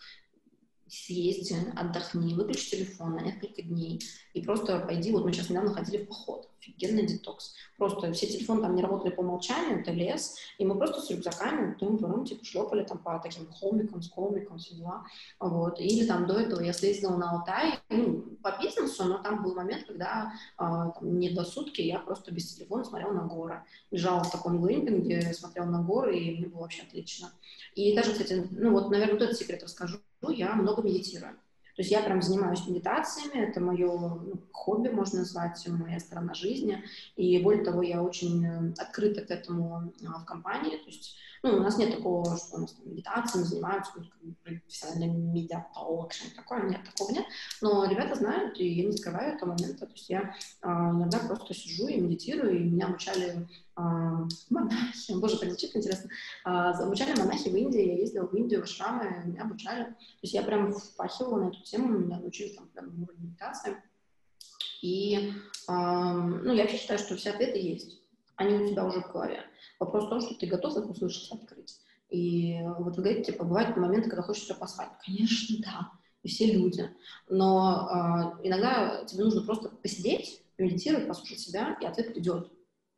съезди, 0.89 1.55
отдохни, 1.75 2.33
выключи 2.33 2.71
телефон 2.71 3.15
на 3.15 3.21
несколько 3.21 3.61
дней 3.61 4.01
и 4.37 4.41
просто 4.41 4.79
пойди, 4.79 5.11
вот 5.11 5.25
мы 5.25 5.33
сейчас 5.33 5.49
недавно 5.49 5.73
ходили 5.73 6.03
в 6.03 6.07
поход, 6.07 6.47
офигенный 6.59 7.07
детокс. 7.07 7.55
Просто 7.77 8.11
все 8.13 8.27
телефоны 8.27 8.61
там 8.61 8.75
не 8.75 8.83
работали 8.83 9.11
по 9.11 9.21
умолчанию, 9.21 9.79
это 9.79 9.91
лес, 9.91 10.35
и 10.57 10.65
мы 10.65 10.77
просто 10.77 11.01
с 11.01 11.09
рюкзаками 11.09 11.73
тум 11.75 11.95
-тум, 11.95 12.25
типа 12.25 12.45
шлепали 12.45 12.83
там 12.83 12.99
по 12.99 13.19
таким 13.19 13.51
холмикам, 13.51 14.01
с 14.01 14.11
холмиком, 14.11 14.59
все 14.59 14.75
дела. 14.75 15.05
Вот. 15.39 15.79
Или 15.79 16.05
там 16.05 16.27
до 16.27 16.39
этого 16.39 16.61
я 16.61 16.73
съездила 16.73 17.15
на 17.17 17.31
Алтай, 17.31 17.79
ну, 17.89 18.21
по 18.43 18.55
бизнесу, 18.61 19.05
но 19.05 19.17
там 19.17 19.43
был 19.43 19.55
момент, 19.55 19.85
когда 19.87 20.31
а, 20.57 20.91
там, 20.91 21.19
не 21.19 21.31
до 21.31 21.43
сутки 21.43 21.81
я 21.81 21.99
просто 21.99 22.31
без 22.31 22.53
телефона 22.53 22.83
смотрела 22.83 23.13
на 23.13 23.23
горы. 23.23 23.63
Лежала 23.91 24.23
в 24.23 24.31
таком 24.31 24.61
глэмпинге, 24.61 25.33
смотрела 25.33 25.65
на 25.65 25.81
горы, 25.81 26.17
и 26.17 26.37
мне 26.37 26.47
было 26.47 26.61
вообще 26.61 26.83
отлично. 26.83 27.31
И 27.75 27.95
даже, 27.95 28.11
кстати, 28.11 28.47
ну 28.51 28.71
вот, 28.71 28.89
наверное, 28.91 29.13
вот 29.15 29.23
этот 29.23 29.37
секрет 29.37 29.63
расскажу, 29.63 29.97
я 30.29 30.55
много 30.55 30.81
медитирую. 30.81 31.37
То 31.77 31.83
есть 31.83 31.91
я 31.91 32.01
прям 32.01 32.23
занимаюсь 32.23 32.65
медитациями, 32.67 33.47
это 33.47 33.61
мое 33.61 33.85
ну, 33.85 34.41
хобби, 34.51 34.89
можно 34.89 35.19
назвать, 35.19 35.63
моя 35.67 35.99
сторона 35.99 36.33
жизни. 36.33 36.83
И 37.15 37.39
более 37.43 37.63
того, 37.63 37.83
я 37.83 38.01
очень 38.01 38.43
э, 38.43 38.73
открыта 38.79 39.21
к 39.21 39.29
этому 39.29 39.93
а, 40.07 40.19
в 40.19 40.25
компании. 40.25 40.77
То 40.77 40.87
есть 40.87 41.17
ну, 41.43 41.57
у 41.57 41.59
нас 41.59 41.77
нет 41.77 41.95
такого, 41.95 42.37
что 42.37 42.57
у 42.57 42.59
нас 42.59 42.73
там 42.73 42.91
медитациями 42.91 43.45
занимаются, 43.45 43.91
ну, 43.95 44.33
профессиональный 44.43 45.07
медиатолог, 45.07 46.13
что-нибудь 46.13 46.37
такое, 46.37 46.63
нет, 46.63 46.81
такого 46.83 47.11
нет. 47.11 47.25
Но 47.61 47.85
ребята 47.85 48.15
знают, 48.15 48.59
и 48.59 48.67
я 48.67 48.87
не 48.87 48.97
скрываю 48.97 49.35
этого 49.35 49.49
момента. 49.51 49.85
То 49.85 49.93
есть 49.93 50.09
я 50.09 50.35
а, 50.61 50.91
иногда 50.91 51.19
просто 51.19 51.53
сижу 51.53 51.87
и 51.87 51.99
медитирую, 51.99 52.57
и 52.57 52.63
меня 52.63 52.87
обучали 52.87 53.47
а, 53.75 54.27
монахи, 54.49 55.13
боже, 55.13 55.37
как 55.37 55.49
звучит 55.49 55.75
интересно, 55.75 56.09
а, 56.43 56.71
обучали 56.71 57.17
монахи 57.17 57.49
в 57.49 57.55
Индии, 57.55 57.85
я 57.85 57.97
ездила 57.97 58.25
в 58.25 58.33
Индию, 58.33 58.61
в 58.61 58.63
ашрамы, 58.63 59.23
меня 59.25 59.43
обучали. 59.43 59.83
То 59.83 60.23
есть 60.23 60.33
я 60.33 60.41
прям 60.41 60.73
впахивала 60.73 61.43
на 61.43 61.49
эту 61.49 61.61
тему, 61.63 61.89
меня 61.89 62.19
научили 62.19 62.53
там 62.55 62.67
прям 62.69 63.07
медитации. 63.17 63.77
И, 64.81 65.33
а, 65.67 66.13
ну, 66.13 66.53
я 66.53 66.63
вообще 66.63 66.77
считаю, 66.77 66.99
что 66.99 67.15
все 67.15 67.31
ответы 67.31 67.59
есть. 67.59 68.01
Они 68.37 68.55
у 68.55 68.67
тебя 68.67 68.85
уже 68.85 69.01
в 69.01 69.11
голове. 69.11 69.43
Вопрос 69.79 70.05
в 70.05 70.09
том, 70.09 70.21
что 70.21 70.35
ты 70.35 70.47
готов 70.47 70.77
их 70.77 70.89
услышать, 70.89 71.31
открыть. 71.31 71.79
И 72.09 72.61
вот 72.63 72.95
вы 72.95 73.03
говорите, 73.03 73.31
типа, 73.31 73.43
бывают 73.43 73.75
моменты, 73.75 74.09
когда 74.09 74.23
хочется 74.23 74.55
послать. 74.55 74.91
Конечно, 75.05 75.57
да, 75.59 75.91
и 76.23 76.29
все 76.29 76.51
люди. 76.51 76.89
Но 77.27 78.37
э, 78.41 78.47
иногда 78.47 79.03
тебе 79.05 79.23
нужно 79.25 79.41
просто 79.41 79.69
посидеть, 79.69 80.41
медитировать, 80.57 81.07
послушать 81.07 81.39
себя, 81.39 81.77
и 81.81 81.85
ответ 81.85 82.13
придет. 82.13 82.51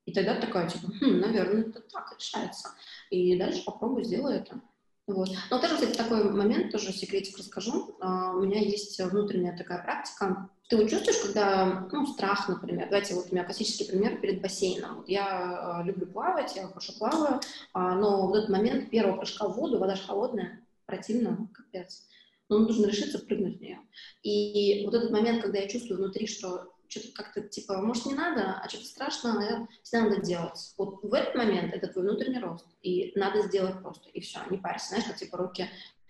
И 0.06 0.14
тогда 0.14 0.40
такая, 0.40 0.70
типа, 0.70 0.88
хм, 0.88 1.20
наверное, 1.20 1.62
это 1.62 1.82
так 1.82 2.16
решается. 2.18 2.70
И 3.10 3.38
дальше 3.38 3.64
попробуй, 3.66 4.04
сделай 4.04 4.38
это. 4.38 4.62
Вот. 5.08 5.30
Но 5.50 5.60
тоже, 5.60 5.76
кстати, 5.76 5.98
такой 5.98 6.32
момент, 6.32 6.72
тоже 6.72 6.92
секретик 6.92 7.38
расскажу. 7.38 7.96
Uh, 8.00 8.36
у 8.36 8.42
меня 8.42 8.60
есть 8.60 9.00
внутренняя 9.00 9.58
такая 9.58 9.82
практика. 9.84 10.50
Ты 10.70 10.78
вот 10.78 10.88
чувствуешь, 10.88 11.18
когда, 11.18 11.88
ну, 11.92 12.06
страх, 12.06 12.48
например, 12.48 12.90
давайте 12.90 13.16
вот 13.16 13.26
у 13.30 13.34
меня 13.34 13.44
классический 13.44 13.86
пример 13.86 14.22
перед 14.22 14.40
бассейном. 14.40 14.98
Вот 14.98 15.10
я 15.10 15.82
uh, 15.82 15.84
люблю 15.84 16.06
плавать, 16.06 16.56
я 16.56 16.68
хорошо 16.68 16.94
плаваю, 16.94 17.42
uh, 17.74 17.96
но 17.96 18.28
в 18.28 18.36
этот 18.36 18.50
момент 18.50 18.92
первого 18.92 19.18
прыжка 19.18 19.48
в 19.48 19.56
воду, 19.56 19.80
вода 19.80 19.96
же 19.96 20.04
холодная, 20.04 20.64
противно, 20.86 21.50
капец. 21.56 22.08
Но 22.50 22.60
нужно 22.60 22.86
решиться 22.86 23.18
прыгнуть 23.18 23.58
в 23.58 23.62
нее. 23.62 23.80
И 24.22 24.86
вот 24.86 24.94
этот 24.94 25.10
момент, 25.10 25.42
когда 25.42 25.58
я 25.58 25.68
чувствую 25.68 25.98
внутри, 25.98 26.28
что 26.28 26.72
что-то 26.88 27.14
как-то 27.14 27.42
типа, 27.42 27.82
может, 27.82 28.06
не 28.06 28.14
надо, 28.14 28.60
а 28.64 28.70
что-то 28.70 28.86
страшно, 28.86 29.34
наверное, 29.34 29.68
всегда 29.82 30.06
надо 30.06 30.22
делать. 30.22 30.74
Вот 30.78 31.04
в 31.04 31.14
этот 31.16 31.34
момент 31.34 31.74
это 31.74 31.88
твой 31.88 32.06
внутренний 32.06 32.40
рост, 32.40 32.68
и 32.84 33.12
надо 33.16 33.42
сделать 33.42 33.82
просто, 33.82 34.10
и 34.10 34.20
все, 34.20 34.40
не 34.52 34.58
парься, 34.58 34.90
знаешь, 34.90 35.06
как 35.06 35.18
типа 35.18 35.38
руки, 35.38 35.68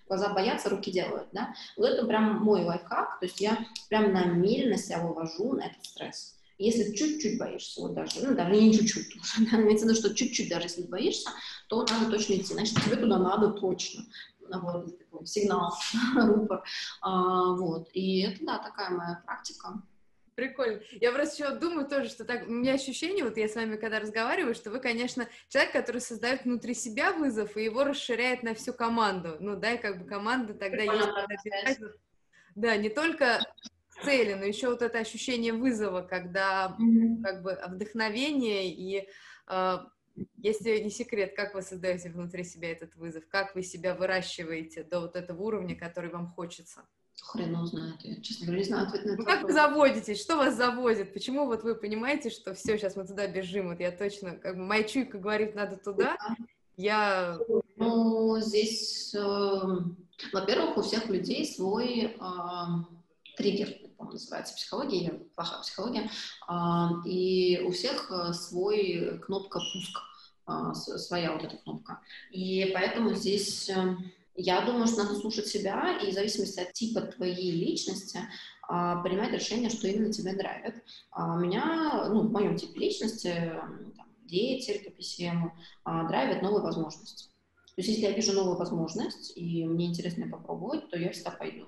глаза 0.09 0.33
боятся, 0.33 0.69
руки 0.69 0.91
делают, 0.91 1.29
да. 1.31 1.53
Вот 1.77 1.85
это 1.85 2.05
прям 2.05 2.43
мой 2.43 2.65
лайфхак, 2.65 3.19
то 3.19 3.25
есть 3.25 3.39
я 3.39 3.57
прям 3.87 4.11
намеренно 4.11 4.77
себя 4.77 4.99
вывожу 4.99 5.53
на 5.53 5.67
этот 5.67 5.85
стресс. 5.85 6.35
Если 6.57 6.93
чуть-чуть 6.93 7.39
боишься, 7.39 7.79
вот 7.79 7.93
даже, 7.93 8.19
ну, 8.21 8.35
даже 8.35 8.51
не 8.51 8.73
чуть-чуть, 8.73 9.15
имеется 9.53 9.85
в 9.85 9.89
виду, 9.89 9.97
что 9.97 10.13
чуть-чуть 10.13 10.49
даже 10.49 10.65
если 10.65 10.81
боишься, 10.81 11.29
то 11.69 11.85
надо 11.85 12.11
точно 12.11 12.33
идти, 12.33 12.53
значит, 12.53 12.75
тебе 12.83 12.97
туда 12.97 13.17
надо 13.17 13.51
точно 13.51 14.03
вот, 14.57 14.97
такой 14.97 15.27
сигнал, 15.27 15.73
рупор, 16.15 16.63
а, 17.01 17.53
вот, 17.53 17.89
и 17.93 18.21
это, 18.21 18.43
да, 18.43 18.57
такая 18.57 18.89
моя 18.89 19.21
практика, 19.25 19.81
Прикольно. 20.39 20.81
Я 21.01 21.11
просто 21.11 21.43
еще 21.43 21.59
думаю 21.59 21.85
тоже, 21.85 22.07
что 22.07 22.23
так, 22.23 22.47
у 22.47 22.51
меня 22.51 22.73
ощущение, 22.73 23.25
вот 23.25 23.35
я 23.35 23.49
с 23.49 23.55
вами 23.55 23.75
когда 23.75 23.99
разговариваю, 23.99 24.55
что 24.55 24.71
вы, 24.71 24.79
конечно, 24.79 25.27
человек, 25.49 25.73
который 25.73 25.99
создает 25.99 26.45
внутри 26.45 26.73
себя 26.73 27.11
вызов 27.11 27.57
и 27.57 27.65
его 27.65 27.83
расширяет 27.83 28.41
на 28.41 28.53
всю 28.53 28.73
команду. 28.73 29.35
Ну, 29.41 29.57
да, 29.57 29.73
и 29.73 29.77
как 29.77 30.01
бы 30.01 30.05
команда 30.07 30.53
тогда 30.53 30.83
есть... 30.83 31.79
Да, 32.55 32.77
не 32.77 32.89
только 32.89 33.39
цели, 34.03 34.33
но 34.33 34.45
еще 34.45 34.69
вот 34.69 34.81
это 34.81 34.99
ощущение 34.99 35.51
вызова, 35.51 36.01
когда 36.01 36.77
mm-hmm. 36.79 37.21
как 37.21 37.41
бы 37.41 37.59
вдохновение 37.67 38.73
и 38.73 39.09
э, 39.47 39.77
если 40.37 40.79
не 40.79 40.89
секрет, 40.89 41.35
как 41.35 41.53
вы 41.53 41.61
создаете 41.61 42.09
внутри 42.09 42.45
себя 42.45 42.71
этот 42.71 42.95
вызов, 42.95 43.27
как 43.27 43.55
вы 43.55 43.63
себя 43.63 43.93
выращиваете 43.93 44.83
до 44.83 45.01
вот 45.01 45.15
этого 45.17 45.41
уровня, 45.41 45.75
который 45.75 46.09
вам 46.09 46.27
хочется? 46.27 46.85
Хрен 47.21 47.65
знает, 47.65 47.95
я, 48.01 48.19
честно 48.21 48.47
говоря, 48.47 48.61
не 48.61 48.67
знаю 48.67 48.87
ответ 48.87 49.05
на 49.05 49.11
это. 49.11 49.23
Как 49.23 49.43
вы 49.43 49.53
заводитесь? 49.53 50.19
Что 50.19 50.37
вас 50.37 50.55
заводит? 50.55 51.13
Почему 51.13 51.45
вот 51.45 51.63
вы 51.63 51.75
понимаете, 51.75 52.29
что 52.29 52.53
все, 52.55 52.77
сейчас 52.77 52.95
мы 52.95 53.05
туда 53.05 53.27
бежим? 53.27 53.69
Вот 53.69 53.79
я 53.79 53.91
точно, 53.91 54.31
как 54.31 54.55
бы 54.55 54.63
моя 54.63 54.83
чуйка 54.83 55.19
говорит, 55.19 55.53
надо 55.53 55.77
туда. 55.77 56.17
Я... 56.75 57.37
Ну, 57.75 58.39
здесь, 58.39 59.13
э, 59.13 59.19
во-первых, 60.33 60.77
у 60.77 60.81
всех 60.81 61.07
людей 61.07 61.45
свой 61.45 62.15
э, 62.19 62.19
триггер, 63.37 63.73
по-моему, 63.97 64.13
называется 64.13 64.55
психология, 64.55 65.03
я 65.03 65.11
плохая 65.35 65.61
психология, 65.61 66.09
э, 66.49 67.07
и 67.07 67.61
у 67.65 67.71
всех 67.71 68.09
э, 68.11 68.33
свой 68.33 69.19
кнопка 69.25 69.59
пуск, 69.59 69.99
э, 70.47 70.97
своя 70.97 71.33
вот 71.33 71.43
эта 71.43 71.57
кнопка. 71.57 72.01
И 72.31 72.71
поэтому 72.73 73.13
здесь... 73.13 73.69
Э, 73.69 73.95
я 74.39 74.61
думаю, 74.61 74.87
что 74.87 75.03
надо 75.03 75.15
слушать 75.15 75.47
себя 75.47 75.97
и 75.97 76.11
в 76.11 76.13
зависимости 76.13 76.59
от 76.59 76.73
типа 76.73 77.01
твоей 77.01 77.51
личности 77.51 78.19
а, 78.67 79.01
принимать 79.01 79.33
решение, 79.33 79.69
что 79.69 79.87
именно 79.87 80.13
тебя 80.13 80.33
драйвит. 80.33 80.83
А, 81.11 81.37
меня, 81.37 82.07
ну, 82.09 82.21
в 82.21 82.31
моем 82.31 82.55
типе 82.55 82.79
личности, 82.79 83.33
там, 83.97 84.15
деятель, 84.25 84.83
КПСМ, 84.85 85.49
а, 85.83 86.07
драйвит 86.07 86.41
новые 86.41 86.63
возможности. 86.63 87.25
То 87.75 87.81
есть 87.81 87.89
если 87.89 88.03
я 88.03 88.11
вижу 88.11 88.33
новую 88.33 88.57
возможность, 88.57 89.33
и 89.35 89.65
мне 89.65 89.87
интересно 89.87 90.29
попробовать, 90.29 90.89
то 90.89 90.97
я 90.97 91.11
всегда 91.11 91.31
пойду. 91.31 91.67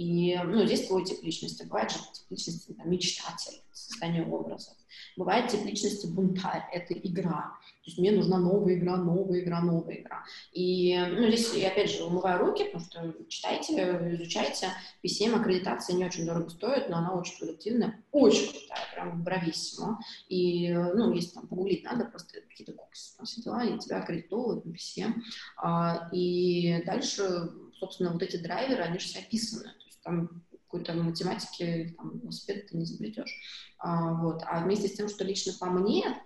И, 0.00 0.34
ну, 0.46 0.64
здесь 0.64 0.86
твой 0.86 1.04
тип 1.04 1.22
личности. 1.22 1.64
Бывает 1.64 1.90
же 1.90 1.98
тип 1.98 2.30
личности, 2.30 2.72
там, 2.72 2.90
мечтатель, 2.90 3.60
состояние 3.70 4.24
образов. 4.24 4.74
Бывает 5.16 5.50
тип 5.50 5.62
личности 5.66 6.06
бунтарь, 6.06 6.62
это 6.72 6.94
игра. 6.94 7.58
То 7.82 7.90
есть 7.90 7.98
мне 7.98 8.10
нужна 8.10 8.38
новая 8.38 8.76
игра, 8.76 8.96
новая 8.96 9.40
игра, 9.40 9.60
новая 9.60 9.96
игра. 9.96 10.24
И, 10.52 10.96
ну, 10.96 11.26
здесь 11.28 11.52
я, 11.54 11.68
опять 11.68 11.90
же, 11.90 12.04
умываю 12.04 12.38
руки, 12.38 12.64
потому 12.64 12.84
что 12.84 13.14
читайте, 13.28 13.74
изучайте. 14.14 14.68
PCM 15.04 15.38
аккредитация 15.38 15.96
не 15.96 16.06
очень 16.06 16.24
дорого 16.24 16.48
стоит, 16.48 16.88
но 16.88 16.96
она 16.96 17.12
очень 17.12 17.38
продуктивная, 17.38 18.02
очень 18.10 18.50
крутая, 18.50 18.86
прям 18.94 19.22
брависсимо. 19.22 20.00
И, 20.30 20.72
ну, 20.72 21.12
если 21.12 21.34
там 21.34 21.46
погуглить 21.46 21.84
надо, 21.84 22.06
просто 22.06 22.40
какие-то 22.40 22.72
курсы, 22.72 23.16
там 23.18 23.26
все 23.26 23.42
дела, 23.42 23.64
и 23.64 23.78
тебя 23.78 23.98
аккредитовывают 23.98 24.64
на 24.64 24.70
PCM. 24.70 25.14
А, 25.58 26.08
и 26.10 26.82
дальше, 26.86 27.50
собственно, 27.78 28.12
вот 28.12 28.22
эти 28.22 28.38
драйверы, 28.38 28.82
они 28.82 28.98
же 28.98 29.04
все 29.04 29.18
описаны. 29.18 29.72
Там 30.02 30.44
какой-то 30.70 30.94
математики, 30.94 31.94
там, 31.96 32.18
велосипед 32.20 32.68
ты 32.68 32.76
не 32.76 32.84
изобретешь. 32.84 33.40
А, 33.78 34.14
вот. 34.14 34.42
а 34.46 34.64
вместе 34.64 34.88
с 34.88 34.94
тем, 34.94 35.08
что 35.08 35.24
лично 35.24 35.52
по 35.58 35.66
мне, 35.66 36.22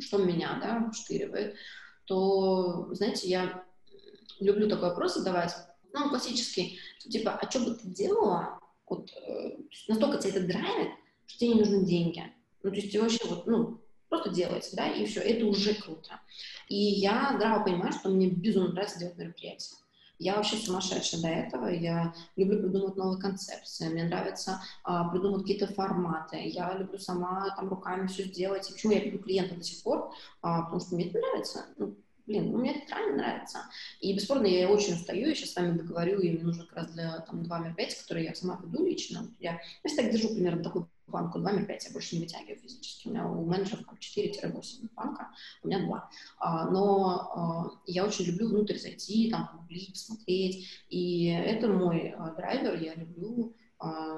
что 0.00 0.18
меня, 0.18 0.58
да, 0.60 0.90
штыривает, 0.92 1.56
то, 2.06 2.88
знаете, 2.94 3.28
я 3.28 3.64
люблю 4.40 4.68
такой 4.68 4.90
вопрос 4.90 5.14
задавать, 5.14 5.54
ну, 5.92 6.08
классический, 6.08 6.78
типа, 6.98 7.32
а 7.32 7.50
что 7.50 7.60
бы 7.60 7.74
ты 7.74 7.88
делала, 7.88 8.60
вот, 8.88 9.10
э, 9.10 9.58
настолько 9.88 10.18
тебя 10.18 10.36
это 10.36 10.46
драйвит, 10.46 10.92
что 11.26 11.38
тебе 11.38 11.54
не 11.54 11.60
нужны 11.60 11.84
деньги. 11.84 12.22
Ну, 12.62 12.70
то 12.70 12.76
есть 12.76 12.90
тебе 12.90 13.02
вообще 13.02 13.26
вот, 13.26 13.46
ну, 13.46 13.80
просто 14.08 14.30
делать, 14.30 14.68
да, 14.72 14.88
и 14.90 15.04
все, 15.06 15.20
это 15.20 15.44
уже 15.46 15.74
круто. 15.74 16.20
И 16.68 16.76
я 16.76 17.34
здраво 17.36 17.64
понимаю, 17.64 17.92
что 17.92 18.08
мне 18.08 18.28
безумно 18.28 18.72
нравится 18.72 18.98
делать 18.98 19.16
мероприятия. 19.16 19.76
Я 20.18 20.36
вообще 20.36 20.56
сумасшедшая 20.56 21.20
до 21.20 21.28
этого. 21.28 21.68
Я 21.68 22.14
люблю 22.36 22.60
придумывать 22.60 22.96
новые 22.96 23.20
концепции. 23.20 23.88
Мне 23.88 24.04
нравится 24.04 24.62
а, 24.82 25.08
придумывать 25.08 25.42
какие-то 25.42 25.72
форматы. 25.72 26.38
Я 26.48 26.74
люблю 26.74 26.98
сама 26.98 27.54
там 27.56 27.68
руками 27.68 28.06
все 28.06 28.24
сделать. 28.24 28.68
И 28.68 28.72
почему 28.72 28.92
я 28.92 29.04
люблю 29.04 29.18
клиента 29.18 29.54
до 29.54 29.62
сих 29.62 29.82
пор? 29.82 30.12
А, 30.42 30.62
потому 30.62 30.80
что 30.80 30.94
мне 30.94 31.08
это 31.08 31.18
нравится. 31.18 31.66
Ну, 31.76 31.96
блин, 32.26 32.50
ну, 32.50 32.58
мне 32.58 32.76
это 32.76 32.94
реально 32.94 33.16
нравится. 33.16 33.58
И, 34.00 34.14
бесспорно, 34.14 34.46
я 34.46 34.68
очень 34.68 34.94
устаю, 34.94 35.28
я 35.28 35.34
сейчас 35.34 35.50
с 35.50 35.56
вами 35.56 35.78
договорю, 35.78 36.20
и 36.20 36.30
мне 36.30 36.42
нужно 36.42 36.64
как 36.64 36.76
раз 36.76 36.90
для 36.92 37.20
там, 37.20 37.42
два 37.42 37.58
мероприятия, 37.58 38.00
которые 38.00 38.26
я 38.26 38.34
сама 38.34 38.60
веду 38.62 38.84
лично. 38.84 39.28
Я, 39.38 39.60
я 39.84 39.96
так 39.96 40.10
держу 40.10 40.28
примерно 40.28 40.62
такой 40.62 40.86
планку 41.10 41.38
2 41.38 41.52
мер 41.52 41.66
5, 41.66 41.84
я 41.86 41.92
больше 41.92 42.16
не 42.16 42.22
вытягиваю 42.22 42.58
физически. 42.58 43.08
У 43.08 43.10
меня 43.10 43.26
у 43.26 43.44
менеджеров 43.44 43.86
4-8 43.92 44.88
планка, 44.94 45.30
у 45.62 45.68
меня 45.68 45.84
2. 45.86 46.10
А, 46.38 46.70
но 46.70 47.30
а, 47.34 47.80
я 47.86 48.04
очень 48.04 48.26
люблю 48.26 48.48
внутрь 48.48 48.78
зайти, 48.78 49.30
там, 49.30 49.48
погуглить, 49.48 49.92
посмотреть. 49.92 50.66
И 50.88 51.26
это 51.26 51.68
мой 51.68 52.14
а, 52.16 52.34
драйвер, 52.34 52.80
я 52.80 52.94
люблю 52.94 53.54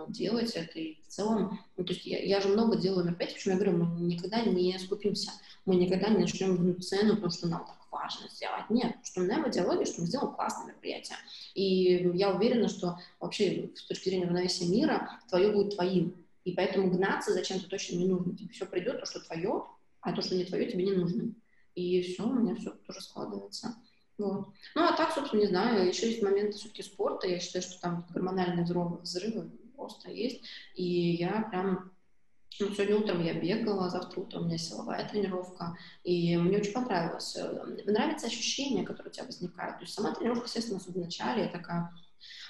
делать 0.09 0.53
это. 0.53 0.79
И 0.79 1.01
в 1.03 1.09
целом, 1.09 1.59
ну, 1.77 1.85
то 1.85 1.93
есть 1.93 2.07
я, 2.07 2.23
я 2.23 2.41
же 2.41 2.49
много 2.49 2.77
делаю 2.77 3.05
мероприятий, 3.05 3.35
почему 3.35 3.55
я 3.55 3.61
говорю, 3.61 3.85
мы 3.85 4.01
никогда 4.03 4.41
не 4.43 4.79
скупимся, 4.79 5.33
мы 5.67 5.75
никогда 5.75 6.11
не 6.11 6.19
начнем 6.19 6.81
цену, 6.81 7.15
потому 7.15 7.31
что 7.33 7.49
нам 7.49 7.67
так 7.67 7.79
важно 7.91 8.29
сделать. 8.29 8.71
Нет, 8.71 8.97
что 9.03 9.21
у 9.21 9.25
меня 9.25 9.43
в 9.43 9.53
что 9.53 10.01
мы 10.01 10.07
сделаем 10.07 10.35
классное 10.35 10.67
мероприятие. 10.67 11.17
И 11.55 12.11
я 12.15 12.31
уверена, 12.31 12.69
что 12.69 12.99
вообще 13.21 13.71
с 13.75 13.85
точки 13.85 14.09
зрения 14.09 14.27
равновесия 14.27 14.67
мира, 14.67 15.21
твое 15.29 15.53
будет 15.53 15.75
твоим. 15.75 16.15
И 16.49 16.55
поэтому 16.55 16.91
гнаться 16.91 17.35
зачем-то 17.35 17.69
точно 17.69 17.97
не 17.97 18.07
нужно. 18.07 18.35
Тебе 18.35 18.49
все 18.49 18.65
придет, 18.65 19.01
то, 19.01 19.07
что 19.07 19.21
твое, 19.21 19.65
а 20.01 20.13
то, 20.13 20.23
что 20.23 20.35
не 20.35 20.45
твое, 20.45 20.71
тебе 20.71 20.87
не 20.87 20.93
нужно. 20.93 21.35
И 21.75 22.01
все, 22.01 22.25
у 22.25 22.33
меня 22.33 22.55
все 22.55 22.71
тоже 22.71 23.03
складывается. 23.03 23.77
Вот. 24.17 24.49
Ну, 24.75 24.83
а 24.83 24.97
так, 24.97 25.13
собственно, 25.13 25.41
не 25.41 25.47
знаю, 25.47 25.87
еще 25.87 26.09
есть 26.09 26.23
моменты 26.23 26.57
все-таки 26.57 26.83
спорта, 26.83 27.29
я 27.29 27.39
считаю, 27.39 27.63
что 27.63 27.81
там 27.81 28.07
гормональные 28.15 28.65
взрывы, 28.65 28.99
взрывы 28.99 29.51
просто 29.77 30.11
есть, 30.11 30.43
и 30.75 30.85
я 30.85 31.43
прям 31.51 31.93
ну, 32.59 32.71
сегодня 32.71 32.97
утром 32.97 33.23
я 33.23 33.35
бегала, 33.35 33.91
завтра 33.91 34.21
утром 34.21 34.43
у 34.43 34.47
меня 34.47 34.59
силовая 34.59 35.07
тренировка, 35.07 35.77
и 36.03 36.37
мне 36.39 36.59
очень 36.59 36.73
понравилось. 36.73 37.37
Нравится 37.85 38.27
ощущение, 38.27 38.85
которое 38.85 39.11
у 39.11 39.13
тебя 39.13 39.27
возникает. 39.27 39.77
То 39.77 39.83
есть 39.83 39.95
сама 39.95 40.15
тренировка, 40.15 40.47
естественно, 40.47 40.81
в 40.81 40.97
начале, 40.97 41.43
я 41.43 41.49
такая, 41.49 41.93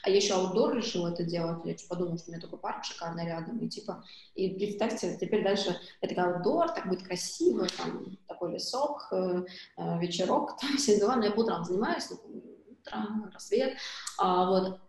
а 0.02 0.10
я 0.10 0.16
еще 0.16 0.34
аутдор 0.34 0.76
решила 0.76 1.08
это 1.08 1.24
делать, 1.24 1.64
я 1.64 1.74
подумала, 1.88 2.18
что 2.18 2.30
у 2.30 2.32
меня 2.32 2.40
такой 2.40 2.58
парк 2.58 2.84
шикарный 2.84 3.26
рядом, 3.26 3.58
и 3.58 3.68
типа, 3.68 4.04
и 4.34 4.50
представьте, 4.50 5.16
теперь 5.20 5.42
дальше 5.42 5.78
это 6.00 6.14
такой 6.14 6.34
аутдор, 6.34 6.70
так 6.70 6.88
будет 6.88 7.02
красиво, 7.02 7.66
там 7.76 8.16
такой 8.26 8.52
лесок, 8.52 9.08
э, 9.12 9.44
э, 9.76 9.98
вечерок, 10.00 10.56
там 10.60 10.76
все 10.76 10.98
дела, 10.98 11.16
но 11.16 11.24
я 11.24 11.30
по 11.30 11.40
утрам 11.40 11.64
занимаюсь, 11.64 12.10
ну, 12.10 12.42
утро, 12.70 13.30
рассвет, 13.32 13.76
а, 14.18 14.50
вот, 14.50 14.80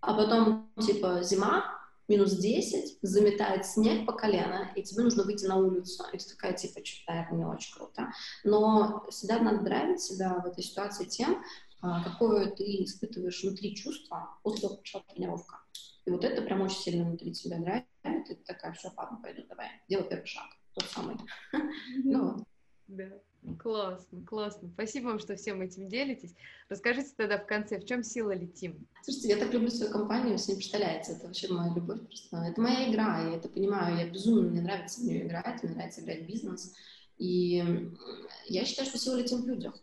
а 0.00 0.14
потом, 0.14 0.70
типа, 0.80 1.22
зима, 1.22 1.78
минус 2.08 2.32
10, 2.32 2.98
заметает 3.02 3.66
снег 3.66 4.06
по 4.06 4.12
колено, 4.12 4.70
и 4.74 4.82
тебе 4.82 5.04
нужно 5.04 5.24
выйти 5.24 5.44
на 5.44 5.56
улицу. 5.56 6.04
И 6.12 6.16
ты 6.16 6.30
такая, 6.30 6.54
типа, 6.54 6.84
что-то, 6.84 7.12
наверное, 7.12 7.38
не 7.38 7.44
очень 7.44 7.74
круто. 7.74 8.12
Но 8.44 9.04
всегда 9.10 9.38
надо 9.40 9.62
драйвить 9.62 10.00
себя 10.00 10.40
в 10.42 10.46
этой 10.46 10.64
ситуации 10.64 11.04
тем, 11.04 11.42
какое 11.80 12.50
ты 12.50 12.84
испытываешь 12.84 13.42
внутри 13.42 13.74
чувство 13.74 14.38
после 14.42 14.68
пошла 14.68 15.02
тренировка. 15.08 15.60
И 16.04 16.10
вот 16.10 16.24
это 16.24 16.42
прям 16.42 16.62
очень 16.62 16.78
сильно 16.78 17.04
внутри 17.04 17.32
тебя 17.32 17.58
драйвит, 17.58 17.86
и 18.30 18.34
ты 18.34 18.42
такая, 18.44 18.72
все, 18.72 18.90
ладно, 18.96 19.20
пойду, 19.22 19.44
давай, 19.48 19.68
делай 19.88 20.08
первый 20.08 20.26
шаг, 20.26 20.46
тот 20.74 20.84
самый. 20.84 21.16
Ну. 22.04 22.44
Да. 22.86 23.20
Классно, 23.58 24.24
классно. 24.24 24.68
Спасибо 24.68 25.06
вам, 25.06 25.18
что 25.18 25.36
всем 25.36 25.60
этим 25.62 25.88
делитесь. 25.88 26.34
Расскажите 26.68 27.10
тогда 27.16 27.38
в 27.38 27.46
конце, 27.46 27.78
в 27.78 27.86
чем 27.86 28.02
сила 28.02 28.32
летим? 28.32 28.86
Слушайте, 29.02 29.28
я 29.28 29.36
так 29.36 29.52
люблю 29.52 29.70
свою 29.70 29.92
компанию, 29.92 30.32
вы 30.32 30.38
себе 30.38 30.54
не 30.54 30.58
представляете. 30.58 31.12
Это 31.12 31.26
вообще 31.26 31.52
моя 31.52 31.72
любовь 31.74 32.00
просто. 32.06 32.36
Это 32.36 32.60
моя 32.60 32.90
игра, 32.90 33.20
я 33.22 33.36
это 33.36 33.48
понимаю. 33.48 33.96
Я 33.96 34.08
безумно, 34.08 34.48
мне 34.48 34.60
нравится 34.60 35.00
в 35.00 35.04
нее 35.04 35.26
играть, 35.26 35.62
мне 35.62 35.74
нравится 35.74 36.00
играть 36.00 36.22
в 36.22 36.26
бизнес. 36.26 36.74
И 37.18 37.92
я 38.46 38.64
считаю, 38.64 38.88
что 38.88 38.98
сила 38.98 39.16
летим 39.16 39.42
в 39.42 39.46
людях. 39.46 39.80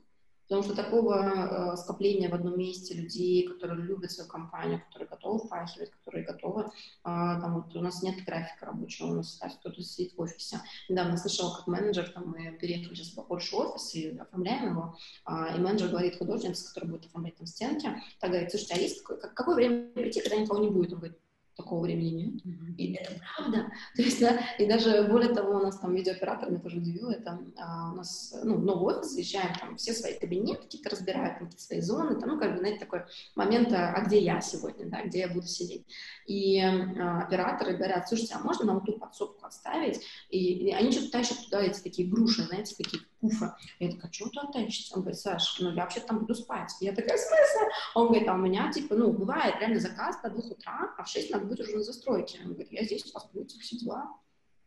Потому 0.48 0.64
что 0.64 0.76
такого 0.76 1.74
э, 1.74 1.78
скопления 1.78 2.30
в 2.30 2.36
одном 2.36 2.58
месте 2.58 2.94
людей, 2.94 3.48
которые 3.48 3.82
любят 3.82 4.12
свою 4.12 4.30
компанию, 4.30 4.82
которые 4.88 5.10
готовы 5.10 5.40
впахивать, 5.40 5.92
которые 5.92 6.24
готовы, 6.24 6.64
э, 6.64 6.68
там 7.04 7.56
вот 7.56 7.76
у 7.76 7.82
нас 7.82 8.04
нет 8.04 8.24
графика 8.26 8.68
рабочего, 8.68 9.08
у 9.08 9.16
нас 9.16 9.40
кто-то 9.60 9.82
сидит 9.82 10.14
в 10.16 10.22
офисе. 10.22 10.62
Недавно 10.88 11.18
слышала, 11.18 11.56
как 11.56 11.68
менеджер, 11.68 12.10
там 12.10 12.30
мы 12.30 12.58
переехали 12.60 12.94
сейчас 12.94 13.16
в 13.16 13.28
больше 13.28 13.56
офис 13.56 13.96
и 13.96 14.18
оформляем 14.18 14.72
его, 14.72 14.98
э, 15.28 15.58
и 15.58 15.60
менеджер 15.60 15.90
говорит 15.90 16.18
художнице, 16.18 16.68
которая 16.68 16.92
будет 16.92 17.06
оформлять 17.08 17.36
там 17.38 17.48
стенки, 17.48 17.90
так 18.20 18.30
говорит, 18.30 18.52
слушайте, 18.52 18.76
а 18.76 18.78
есть 18.78 19.02
какое, 19.02 19.18
какое 19.18 19.56
время 19.56 19.92
прийти, 19.94 20.22
когда 20.22 20.38
никого 20.38 20.60
не 20.60 20.70
будет? 20.70 20.94
Он 20.94 21.00
говорит, 21.00 21.18
такого 21.56 21.84
времени 21.84 22.24
нет. 22.24 22.46
Mm-hmm. 22.46 22.76
И 22.78 22.94
это 22.94 23.22
правда. 23.36 23.72
То 23.96 24.02
есть, 24.02 24.20
да, 24.20 24.40
и 24.60 24.68
даже 24.68 25.04
более 25.04 25.34
того, 25.34 25.58
у 25.58 25.64
нас 25.64 25.80
там 25.80 25.96
видеооператор 25.96 26.50
меня 26.50 26.60
тоже 26.60 26.78
удивил, 26.78 27.10
это 27.10 27.40
а, 27.58 27.94
у 27.94 27.96
нас, 27.96 28.36
ну, 28.44 28.58
новый 28.58 28.96
офис, 28.96 29.12
заезжаем, 29.12 29.54
там 29.60 29.78
все 29.78 29.94
свои 29.94 30.18
кабинеты 30.20 30.64
какие-то 30.64 30.90
разбирают, 30.90 31.40
какие-то 31.40 31.62
свои 31.62 31.82
зоны, 31.82 32.20
там, 32.20 32.30
ну, 32.30 32.40
как 32.40 32.54
бы, 32.54 32.60
знаете, 32.60 32.80
такой 32.80 33.04
момент, 33.36 33.72
а, 33.72 33.94
а 33.94 34.02
где 34.02 34.20
я 34.20 34.42
сегодня, 34.42 34.90
да, 34.90 35.04
где 35.04 35.20
я 35.20 35.28
буду 35.30 35.48
сидеть. 35.48 35.86
И 36.28 36.60
а, 36.60 37.22
операторы 37.22 37.78
говорят, 37.78 38.08
слушайте, 38.08 38.36
а 38.36 38.40
можно 38.40 38.66
нам 38.66 38.86
ту 38.86 38.94
подсобку 38.94 39.46
отставить? 39.46 40.02
И, 40.30 40.68
и 40.68 40.72
они 40.72 40.92
что-то 40.92 41.12
тащат 41.12 41.38
туда 41.46 41.62
эти 41.62 41.80
такие 41.82 42.08
груши, 42.08 42.44
знаете, 42.44 42.76
такие 42.76 43.04
пуфа. 43.30 43.58
Я 43.80 43.92
такая, 43.92 44.12
чего 44.12 44.30
ты 44.30 44.40
оттащишься? 44.40 44.96
Он 44.96 45.02
говорит, 45.02 45.20
Саш, 45.20 45.60
ну, 45.60 45.70
я 45.72 45.84
вообще 45.84 46.00
там 46.00 46.20
буду 46.20 46.36
спать. 46.36 46.72
Я 46.80 46.94
такая, 46.94 47.18
в 47.18 47.20
смысле? 47.20 47.72
Он 47.96 48.08
говорит, 48.08 48.28
а 48.28 48.34
у 48.34 48.38
меня, 48.38 48.72
типа, 48.72 48.96
ну, 48.96 49.12
бывает 49.12 49.56
реально 49.60 49.80
заказ 49.80 50.20
до 50.22 50.30
двух 50.30 50.52
утра, 50.52 50.94
а 50.98 51.04
в 51.04 51.08
шесть 51.08 51.32
надо 51.32 51.46
быть 51.46 51.60
уже 51.60 51.76
на 51.76 51.84
застройке. 51.84 52.40
Он 52.44 52.54
говорит, 52.54 52.72
я 52.72 52.84
здесь 52.84 53.04
посплю, 53.12 53.44
эти 53.44 53.58
все 53.60 53.78
дела. 53.78 54.12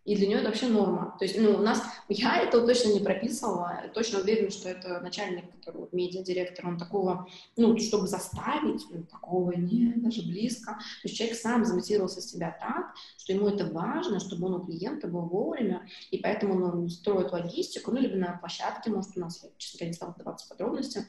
И 0.08 0.16
для 0.16 0.26
нее 0.26 0.38
это 0.38 0.46
вообще 0.46 0.68
норма. 0.68 1.14
То 1.18 1.26
есть, 1.26 1.38
ну, 1.38 1.50
у 1.50 1.58
нас, 1.58 1.82
я 2.08 2.40
этого 2.40 2.66
точно 2.66 2.94
не 2.94 3.00
прописывала, 3.00 3.82
точно 3.92 4.20
уверена, 4.20 4.50
что 4.50 4.70
это 4.70 5.00
начальник, 5.00 5.44
который 5.58 5.82
вот 5.82 5.92
медиа-директор, 5.92 6.66
он 6.66 6.78
такого, 6.78 7.28
ну, 7.58 7.78
чтобы 7.78 8.06
заставить, 8.06 8.86
ну, 8.90 9.02
такого 9.02 9.52
нет, 9.52 10.02
даже 10.02 10.22
близко. 10.22 10.72
То 11.02 11.08
есть 11.08 11.14
человек 11.18 11.36
сам 11.36 11.66
замотивировался 11.66 12.22
себя 12.22 12.56
так, 12.58 12.94
что 13.18 13.34
ему 13.34 13.48
это 13.48 13.66
важно, 13.66 14.18
чтобы 14.18 14.46
он 14.46 14.54
у 14.54 14.60
клиента 14.60 15.08
был 15.08 15.26
вовремя, 15.26 15.86
и 16.10 16.16
поэтому 16.16 16.54
он 16.64 16.88
строит 16.88 17.30
логистику, 17.30 17.90
ну, 17.90 18.00
либо 18.00 18.16
на 18.16 18.38
площадке, 18.38 18.88
может, 18.88 19.14
у 19.14 19.20
нас, 19.20 19.42
я, 19.42 19.50
честно 19.58 19.76
говоря, 19.76 19.88
не 19.88 19.94
стала 19.94 20.12
вдаваться 20.12 20.48
подробности, 20.48 21.04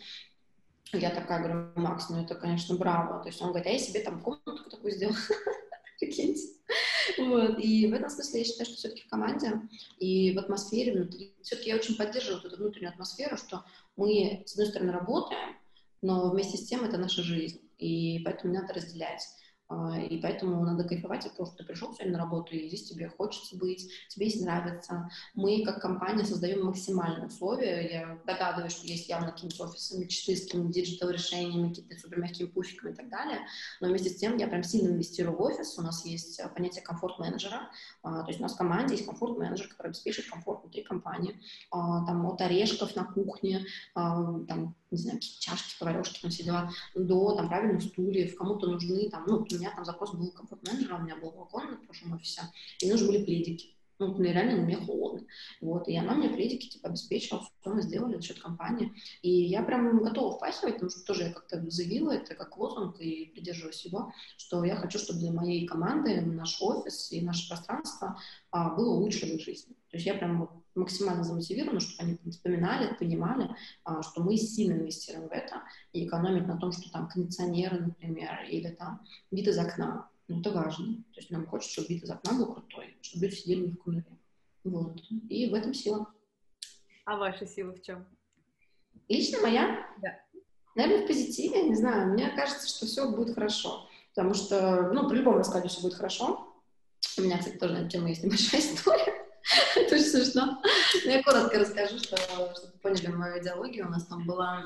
я 0.91 1.11
такая 1.11 1.39
говорю, 1.39 1.71
Макс, 1.75 2.09
ну 2.09 2.21
это, 2.21 2.35
конечно, 2.35 2.75
браво. 2.75 3.21
То 3.21 3.29
есть 3.29 3.41
он 3.41 3.49
говорит, 3.49 3.67
а 3.67 3.71
я 3.71 3.79
себе 3.79 4.01
там 4.01 4.19
комнатку 4.19 4.69
такую 4.69 4.91
сделал. 4.91 5.15
Прикиньте. 5.99 6.41
Вот. 7.17 7.59
И 7.59 7.87
в 7.87 7.93
этом 7.93 8.09
смысле 8.09 8.39
я 8.39 8.45
считаю, 8.45 8.65
что 8.65 8.75
все-таки 8.75 9.01
в 9.03 9.09
команде 9.09 9.61
и 9.99 10.33
в 10.33 10.39
атмосфере 10.39 10.93
внутри, 10.93 11.35
все-таки 11.41 11.69
я 11.69 11.75
очень 11.75 11.95
поддерживаю 11.95 12.45
эту 12.45 12.57
внутреннюю 12.57 12.91
атмосферу, 12.91 13.37
что 13.37 13.65
мы, 13.95 14.43
с 14.45 14.53
одной 14.53 14.67
стороны, 14.67 14.91
работаем, 14.91 15.57
но 16.01 16.29
вместе 16.29 16.57
с 16.57 16.65
тем 16.65 16.83
это 16.83 16.97
наша 16.97 17.23
жизнь, 17.23 17.61
и 17.77 18.19
поэтому 18.23 18.53
надо 18.53 18.73
разделять. 18.73 19.23
А, 19.69 19.99
и 19.99 20.19
поэтому 20.19 20.63
надо 20.65 20.83
кайфовать 20.83 21.27
от 21.27 21.35
того, 21.35 21.45
что 21.45 21.57
ты 21.57 21.63
пришел 21.63 21.93
сегодня 21.93 22.13
на 22.13 22.23
работу, 22.23 22.55
и 22.55 22.67
здесь 22.67 22.89
тебе 22.89 23.07
хочется 23.07 23.55
быть, 23.55 23.87
тебе 24.09 24.27
здесь 24.27 24.43
нравится. 24.43 25.09
Мы, 25.35 25.63
как 25.63 25.79
компания, 25.81 26.25
создаем 26.25 26.65
максимальные 26.65 27.27
условия. 27.27 27.87
Я 27.87 28.19
догадываюсь, 28.25 28.73
что 28.73 28.87
есть 28.87 29.07
явно 29.07 29.31
какие-то 29.31 29.67
с 29.67 29.89
какими-то 29.89 30.73
диджитал-решениями, 30.73 31.69
какими-то 31.69 31.99
супер 31.99 32.19
мягкими 32.19 32.47
пуфиками 32.47 32.93
и 32.93 32.95
так 32.95 33.09
далее. 33.09 33.39
Но 33.79 33.87
вместе 33.87 34.09
с 34.09 34.15
тем 34.15 34.37
я 34.37 34.47
прям 34.47 34.63
сильно 34.63 34.89
инвестирую 34.89 35.37
в 35.37 35.41
офис. 35.41 35.77
У 35.77 35.81
нас 35.83 36.03
есть 36.05 36.41
понятие 36.55 36.83
комфорт-менеджера. 36.83 37.69
То 38.01 38.25
есть 38.27 38.39
у 38.39 38.43
нас 38.43 38.55
в 38.55 38.57
команде 38.57 38.95
есть 38.95 39.05
комфорт-менеджер, 39.05 39.67
который 39.67 39.87
обеспечивает 39.89 40.31
комфорт 40.31 40.61
внутри 40.63 40.83
компании. 40.83 41.39
Там 41.71 42.25
от 42.25 42.41
орешков 42.41 42.95
на 42.95 43.03
кухне, 43.03 43.65
там 43.93 44.75
не 44.91 44.97
знаю, 44.97 45.19
чашки, 45.19 45.79
поварешки, 45.79 46.19
там 46.21 46.31
все 46.31 46.43
дела, 46.43 46.71
до 46.95 47.35
там 47.35 47.47
правильных 47.47 47.83
стульев, 47.83 48.35
кому-то 48.35 48.67
нужны, 48.67 49.09
там, 49.09 49.23
ну, 49.27 49.45
меня 49.59 49.73
там 49.75 49.85
запрос 49.85 50.13
был 50.13 50.31
комфорт-менеджера, 50.31 50.95
у 50.95 51.03
меня 51.03 51.15
был 51.17 51.31
балкон 51.31 51.77
в 51.77 51.85
прошлом 51.85 52.13
офисе, 52.13 52.41
и 52.81 52.89
нужны 52.89 53.07
были 53.07 53.23
пледики. 53.23 53.75
Ну, 53.99 54.17
реально 54.21 54.63
мне 54.63 54.77
холодно. 54.77 55.27
Вот, 55.59 55.89
и 55.89 55.97
она 55.97 56.13
мне 56.13 56.29
пледики, 56.29 56.69
типа, 56.69 56.87
обеспечила, 56.87 57.41
все 57.59 57.73
мы 57.73 57.81
сделали 57.81 58.15
за 58.15 58.21
счет 58.21 58.39
компании. 58.39 58.93
И 59.21 59.29
я 59.29 59.61
прям 59.61 60.01
готова 60.01 60.37
впахивать, 60.37 60.75
потому 60.75 60.89
что 60.89 61.03
тоже 61.03 61.23
я 61.23 61.33
как-то 61.33 61.69
заявила 61.69 62.11
это 62.11 62.33
как 62.33 62.57
лозунг 62.57 63.01
и 63.01 63.25
придерживаюсь 63.25 63.83
его, 63.83 64.13
что 64.37 64.63
я 64.63 64.77
хочу, 64.77 64.99
чтобы 64.99 65.19
для 65.19 65.33
моей 65.33 65.67
команды 65.67 66.21
наш 66.21 66.61
офис 66.61 67.11
и 67.11 67.19
наше 67.19 67.49
пространство 67.49 68.17
а, 68.51 68.73
было 68.73 68.93
лучше 68.93 69.25
в 69.25 69.35
их 69.35 69.41
жизни. 69.41 69.73
То 69.91 69.97
есть 69.97 70.05
я 70.05 70.13
прям 70.13 70.63
максимально 70.79 71.23
замотивирована, 71.23 71.79
чтобы 71.79 72.09
они 72.09 72.31
вспоминали, 72.31 72.95
понимали, 72.95 73.49
а, 73.83 74.01
что 74.01 74.23
мы 74.23 74.37
сильно 74.37 74.73
инвестируем 74.73 75.27
в 75.27 75.31
это, 75.31 75.63
и 75.93 76.07
экономить 76.07 76.47
на 76.47 76.57
том, 76.57 76.71
что 76.71 76.91
там 76.91 77.07
кондиционеры, 77.07 77.79
например, 77.79 78.43
или 78.49 78.69
там 78.69 79.01
вид 79.31 79.47
из 79.47 79.57
окна. 79.57 80.09
Ну, 80.27 80.41
это 80.41 80.51
важно. 80.51 80.95
То 81.13 81.19
есть 81.19 81.31
нам 81.31 81.47
хочется, 81.47 81.73
чтобы 81.73 81.89
вид 81.89 82.03
из 82.03 82.09
окна 82.09 82.33
был 82.37 82.53
крутой, 82.53 82.97
чтобы 83.01 83.25
люди 83.25 83.35
сидели 83.35 83.61
не 83.61 83.71
в 83.71 83.77
кунуре. 83.77 84.05
Вот. 84.63 85.01
И 85.29 85.49
в 85.49 85.53
этом 85.53 85.73
сила. 85.73 86.07
А 87.05 87.17
ваша 87.17 87.45
сила 87.47 87.73
в 87.73 87.81
чем? 87.81 88.05
Лично 89.07 89.41
моя? 89.41 89.87
Да. 90.01 90.19
Наверное, 90.75 91.03
в 91.03 91.07
позитиве, 91.07 91.63
не 91.63 91.75
знаю. 91.75 92.13
Мне 92.13 92.29
кажется, 92.29 92.67
что 92.67 92.85
все 92.85 93.09
будет 93.09 93.33
хорошо. 93.33 93.87
Потому 94.13 94.33
что, 94.33 94.91
ну, 94.93 95.09
при 95.09 95.17
любом 95.17 95.37
раскладе 95.37 95.67
все 95.67 95.81
будет 95.81 95.95
хорошо. 95.95 96.47
У 97.17 97.21
меня, 97.21 97.37
кстати, 97.37 97.57
тоже 97.57 97.73
на 97.73 97.77
эту 97.79 97.89
тему 97.89 98.07
есть 98.07 98.23
небольшая 98.23 98.61
история. 98.75 99.18
Это 99.75 99.95
очень 99.95 100.05
смешно. 100.05 100.61
Но 101.05 101.11
я 101.11 101.23
коротко 101.23 101.59
расскажу, 101.59 101.97
что, 101.97 102.17
чтобы 102.17 102.73
поняли 102.81 103.07
мою 103.07 103.41
идеологию. 103.41 103.87
У 103.87 103.91
нас 103.91 104.05
там 104.05 104.25
была... 104.25 104.65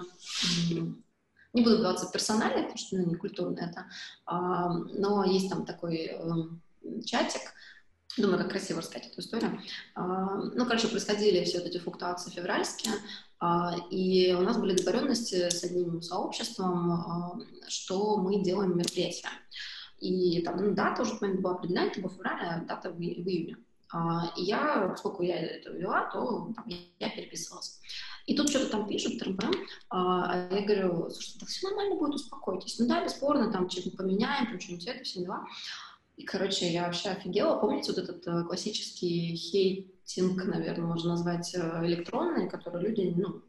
Не 1.53 1.61
буду 1.61 1.77
говорить 1.77 2.11
персонально, 2.11 2.63
потому 2.63 2.77
что 2.77 2.97
ну, 2.97 3.05
не 3.05 3.15
культурно 3.15 3.59
это, 3.59 3.85
а, 4.25 4.69
но 4.69 5.23
есть 5.23 5.51
там 5.51 5.67
такой 5.67 6.09
э, 6.11 6.19
чатик, 7.05 7.41
Думаю, 8.17 8.37
как 8.37 8.51
красиво 8.51 8.79
рассказать 8.79 9.07
эту 9.07 9.21
историю. 9.21 9.59
А, 9.95 10.35
ну, 10.35 10.65
короче, 10.65 10.87
происходили 10.87 11.43
все 11.43 11.59
вот 11.59 11.67
эти 11.67 11.79
флуктуации 11.79 12.29
февральские, 12.29 12.93
а, 13.39 13.75
и 13.89 14.33
у 14.33 14.41
нас 14.41 14.57
были 14.57 14.75
договоренности 14.75 15.49
с 15.49 15.63
одним 15.63 16.01
сообществом, 16.03 17.43
что 17.67 18.17
мы 18.17 18.43
делаем 18.43 18.77
мероприятие. 18.77 19.29
И 19.99 20.41
там 20.43 20.57
ну, 20.57 20.75
дата 20.75 21.01
уже 21.01 21.15
была 21.15 21.53
определена, 21.53 21.85
это 21.85 22.01
был 22.01 22.09
февраль, 22.09 22.45
а 22.45 22.59
дата 22.59 22.91
в, 22.91 22.97
в 22.97 23.01
июне. 23.01 23.57
А, 23.93 24.33
я, 24.35 24.87
поскольку 24.89 25.21
я 25.21 25.39
это 25.39 25.69
вела, 25.71 26.09
то 26.11 26.51
там, 26.55 26.65
я 26.99 27.09
переписывалась. 27.09 27.79
И 28.25 28.35
тут 28.35 28.49
что-то 28.49 28.69
там 28.69 28.87
пишут, 28.87 29.19
трм 29.19 29.37
а 29.89 30.47
я 30.49 30.61
говорю, 30.61 31.09
слушайте, 31.11 31.39
так 31.39 31.49
все 31.49 31.67
нормально 31.67 31.95
будет, 31.95 32.15
успокойтесь. 32.15 32.79
Ну 32.79 32.87
да, 32.87 33.03
бесспорно, 33.03 33.51
там 33.51 33.69
что-нибудь 33.69 33.97
поменяем, 33.97 34.47
там 34.47 34.59
что-нибудь 34.59 34.87
это, 34.87 35.03
все 35.03 35.21
дела. 35.21 35.45
И, 36.15 36.23
короче, 36.23 36.71
я 36.71 36.85
вообще 36.85 37.09
офигела. 37.09 37.59
Помните 37.59 37.91
вот 37.91 38.03
этот 38.03 38.27
э, 38.27 38.43
классический 38.45 39.35
хейтинг, 39.35 40.43
наверное, 40.45 40.87
можно 40.87 41.11
назвать 41.11 41.53
э, 41.53 41.85
электронный, 41.85 42.49
который 42.49 42.81
люди, 42.81 43.13
ну, 43.15 43.43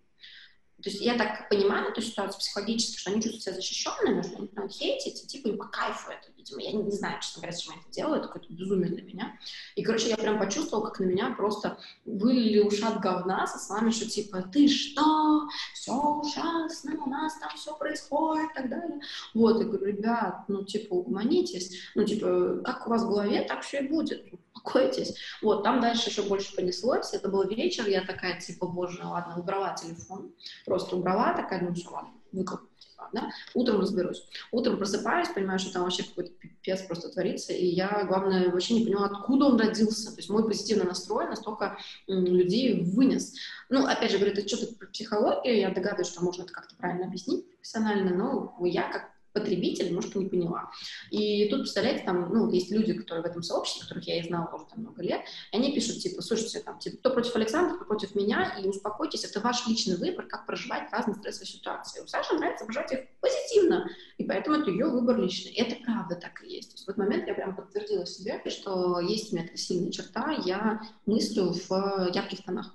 то 0.85 0.91
есть 0.91 1.01
я 1.01 1.17
так 1.17 1.49
понимаю 1.49 1.89
эту 1.89 2.03
ситуацию 2.03 2.39
психологически, 2.39 2.99
что 2.99 3.11
они 3.11 3.23
чувствуют 3.23 3.43
себя 3.43 3.55
защищенными, 3.55 4.21
что 4.21 4.37
они 4.37 4.43
начинают 4.43 4.73
хейтить, 4.73 5.25
и 5.25 5.27
типа 5.27 5.49
им 5.49 5.57
по 5.57 5.65
кайфу 5.65 6.11
это, 6.11 6.31
видимо. 6.37 6.61
Я 6.61 6.73
не, 6.73 6.83
не 6.83 6.91
знаю, 6.91 7.23
честно 7.23 7.41
говоря, 7.41 7.57
зачем 7.57 7.73
я 7.73 7.81
это 7.81 7.91
делаю, 7.91 8.19
это 8.19 8.27
какое-то 8.29 8.53
безумие 8.53 8.91
для 8.91 9.03
меня. 9.03 9.39
И, 9.77 9.83
короче, 9.83 10.11
я 10.11 10.19
прям 10.19 10.39
почувствовала, 10.39 10.85
как 10.85 11.01
на 11.01 11.05
меня 11.05 11.31
просто 11.31 11.79
вылили 12.05 12.59
ушат 12.59 13.01
говна 13.01 13.47
со 13.47 13.59
словами, 13.59 13.93
что 13.93 14.11
типа, 14.11 14.43
ты 14.43 14.69
что, 14.69 15.49
все 15.73 15.95
ужасно, 15.95 17.03
у 17.03 17.09
нас 17.09 17.39
там 17.39 17.49
все 17.57 17.75
происходит 17.75 18.51
и 18.51 18.55
так 18.55 18.69
далее. 18.69 19.01
Вот, 19.33 19.61
я 19.61 19.65
говорю, 19.65 19.87
ребят, 19.87 20.45
ну, 20.49 20.67
типа, 20.67 20.93
угомонитесь, 20.93 21.81
ну, 21.95 22.05
типа, 22.05 22.61
как 22.63 22.87
у 22.87 22.91
вас 22.91 23.05
в 23.05 23.09
голове, 23.09 23.41
так 23.49 23.63
все 23.63 23.79
и 23.79 23.89
будет 23.89 24.23
успокойтесь. 24.65 25.15
Вот, 25.43 25.63
там 25.63 25.81
дальше 25.81 26.11
еще 26.11 26.23
больше 26.23 26.55
понеслось, 26.55 27.13
это 27.13 27.29
был 27.29 27.47
вечер, 27.47 27.87
я 27.87 28.05
такая, 28.05 28.41
типа, 28.41 28.67
боже, 28.67 29.05
ладно, 29.05 29.39
убрала 29.39 29.75
телефон, 29.75 30.33
просто 30.65 30.97
убрала, 30.97 31.35
такая, 31.35 31.63
ну 31.63 31.73
все, 31.75 31.89
ладно, 31.91 32.11
выкл, 32.33 32.57
типа, 32.79 33.11
да, 33.13 33.31
утром 33.55 33.81
разберусь. 33.81 34.27
Утром 34.51 34.79
просыпаюсь, 34.79 35.29
понимаю, 35.29 35.59
что 35.59 35.73
там 35.73 35.83
вообще 35.83 36.05
какой-то 36.05 36.31
пипец 36.33 36.83
просто 36.83 37.11
творится, 37.11 37.53
и 37.53 37.67
я, 37.67 38.05
главное, 38.05 38.51
вообще 38.51 38.75
не 38.75 38.85
поняла, 38.85 39.07
откуда 39.07 39.47
он 39.47 39.61
родился, 39.61 40.11
то 40.11 40.17
есть 40.17 40.31
мой 40.31 40.47
позитивный 40.47 40.87
настрой 40.87 41.29
настолько 41.29 41.79
людей 42.07 42.83
вынес. 42.83 43.35
Ну, 43.69 43.87
опять 43.87 44.11
же, 44.11 44.19
говорю, 44.19 44.35
это 44.35 44.47
что-то 44.47 44.75
про 44.75 44.87
психологию, 44.87 45.59
я 45.59 45.71
догадываюсь, 45.71 46.09
что 46.09 46.25
можно 46.25 46.43
это 46.43 46.53
как-то 46.53 46.75
правильно 46.77 47.07
объяснить 47.07 47.47
профессионально, 47.57 48.15
но 48.15 48.57
я 48.67 48.91
как 48.91 49.14
потребитель 49.35 49.89
немножко 49.89 50.19
не 50.19 50.27
поняла. 50.27 50.71
И 51.11 51.49
тут, 51.51 51.63
представляете, 51.63 52.05
там, 52.05 52.33
ну, 52.33 52.51
есть 52.51 52.71
люди, 52.71 52.95
которые 52.95 53.23
в 53.23 53.27
этом 53.27 53.43
сообществе, 53.43 53.83
которых 53.83 54.07
я 54.07 54.21
и 54.21 54.27
знала 54.27 54.49
уже 54.55 54.65
там 54.67 54.81
много 54.81 55.03
лет, 55.03 55.21
и 55.53 55.57
они 55.57 55.75
пишут, 55.75 55.99
типа, 55.99 56.23
слушайте, 56.23 56.61
там, 56.61 56.79
типа, 56.79 56.97
кто 56.99 57.11
против 57.11 57.35
Александра, 57.37 57.77
кто 57.77 57.85
против 57.85 58.15
меня, 58.15 58.57
и 58.63 58.67
успокойтесь, 58.67 59.25
это 59.25 59.41
ваш 59.41 59.67
личный 59.67 59.97
выбор, 59.97 60.27
как 60.27 60.47
проживать 60.47 60.91
разные 60.93 61.17
стрессовые 61.17 61.49
ситуации. 61.49 62.01
У 62.01 62.07
Саши 62.07 62.35
нравится 62.35 62.65
проживать 62.65 62.93
их 62.93 63.01
позитивно, 63.21 63.91
и 64.17 64.25
поэтому 64.25 64.57
это 64.57 64.71
ее 64.71 64.87
выбор 64.87 65.21
личный. 65.21 65.51
И 65.51 65.61
это 65.61 65.77
правда 65.85 66.15
так 66.15 66.43
и 66.43 66.55
есть. 66.55 66.71
То 66.71 66.75
есть 66.75 66.87
в 66.87 66.89
этот 66.89 66.99
момент 66.99 67.27
я 67.27 67.35
прям 67.35 67.57
подтвердила 67.57 68.07
себе, 68.07 68.41
что 68.49 69.01
есть 69.01 69.33
у 69.33 69.37
меня 69.37 69.45
такая 69.45 69.59
сильная 69.59 69.91
черта, 69.91 70.31
я 70.45 70.81
мыслю 71.07 71.53
в 71.53 72.11
ярких 72.15 72.45
тонах 72.45 72.73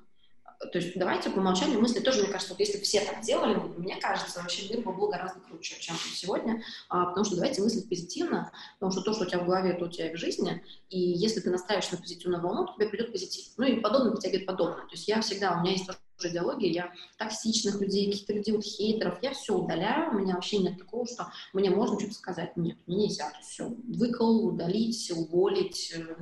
то 0.59 0.77
есть 0.77 0.97
давайте 0.97 1.29
по 1.29 1.39
умолчанию 1.39 1.79
мысли 1.79 2.01
тоже, 2.01 2.21
мне 2.21 2.31
кажется, 2.31 2.53
вот 2.53 2.59
если 2.59 2.79
все 2.79 3.01
так 3.01 3.21
делали, 3.21 3.55
мне 3.77 3.95
кажется, 3.95 4.41
вообще 4.41 4.67
мир 4.69 4.83
бы 4.83 4.91
был 4.91 5.07
гораздо 5.07 5.39
круче, 5.39 5.79
чем 5.79 5.95
сегодня, 6.13 6.61
а, 6.89 7.05
потому 7.05 7.25
что 7.25 7.35
давайте 7.35 7.61
мыслить 7.61 7.87
позитивно, 7.87 8.51
потому 8.73 8.91
что 8.91 9.01
то, 9.01 9.13
что 9.13 9.23
у 9.23 9.27
тебя 9.27 9.39
в 9.39 9.45
голове, 9.45 9.73
то 9.73 9.85
у 9.85 9.89
тебя 9.89 10.11
и 10.11 10.15
в 10.15 10.17
жизни, 10.17 10.61
и 10.89 10.99
если 10.99 11.39
ты 11.39 11.49
настраиваешь 11.49 11.91
на 11.91 11.97
позитивную 11.97 12.41
волну, 12.41 12.65
то 12.65 12.73
тебе 12.73 12.89
придет 12.89 13.11
позитив. 13.11 13.45
Ну 13.55 13.65
и 13.65 13.79
подобное 13.79 14.11
притягивает 14.11 14.45
подобное. 14.45 14.81
То 14.81 14.91
есть 14.91 15.07
я 15.07 15.21
всегда, 15.21 15.53
у 15.53 15.61
меня 15.61 15.71
есть 15.71 15.87
тоже 15.87 16.33
идеология, 16.33 16.69
я 16.69 16.93
токсичных 17.17 17.79
людей, 17.79 18.11
каких-то 18.11 18.33
людей, 18.33 18.53
вот 18.53 18.65
хейтеров, 18.65 19.19
я 19.21 19.31
все 19.31 19.55
удаляю, 19.55 20.11
у 20.11 20.19
меня 20.19 20.33
вообще 20.33 20.57
нет 20.57 20.77
такого, 20.77 21.07
что 21.07 21.31
мне 21.53 21.69
можно 21.69 21.97
что-то 21.97 22.15
сказать. 22.15 22.57
Нет, 22.57 22.77
мне 22.85 23.05
нельзя, 23.05 23.29
то 23.29 23.37
есть 23.37 23.49
все, 23.49 23.69
выкол, 23.87 24.47
удалить, 24.47 25.09
уволить, 25.11 25.93
э, 25.95 26.15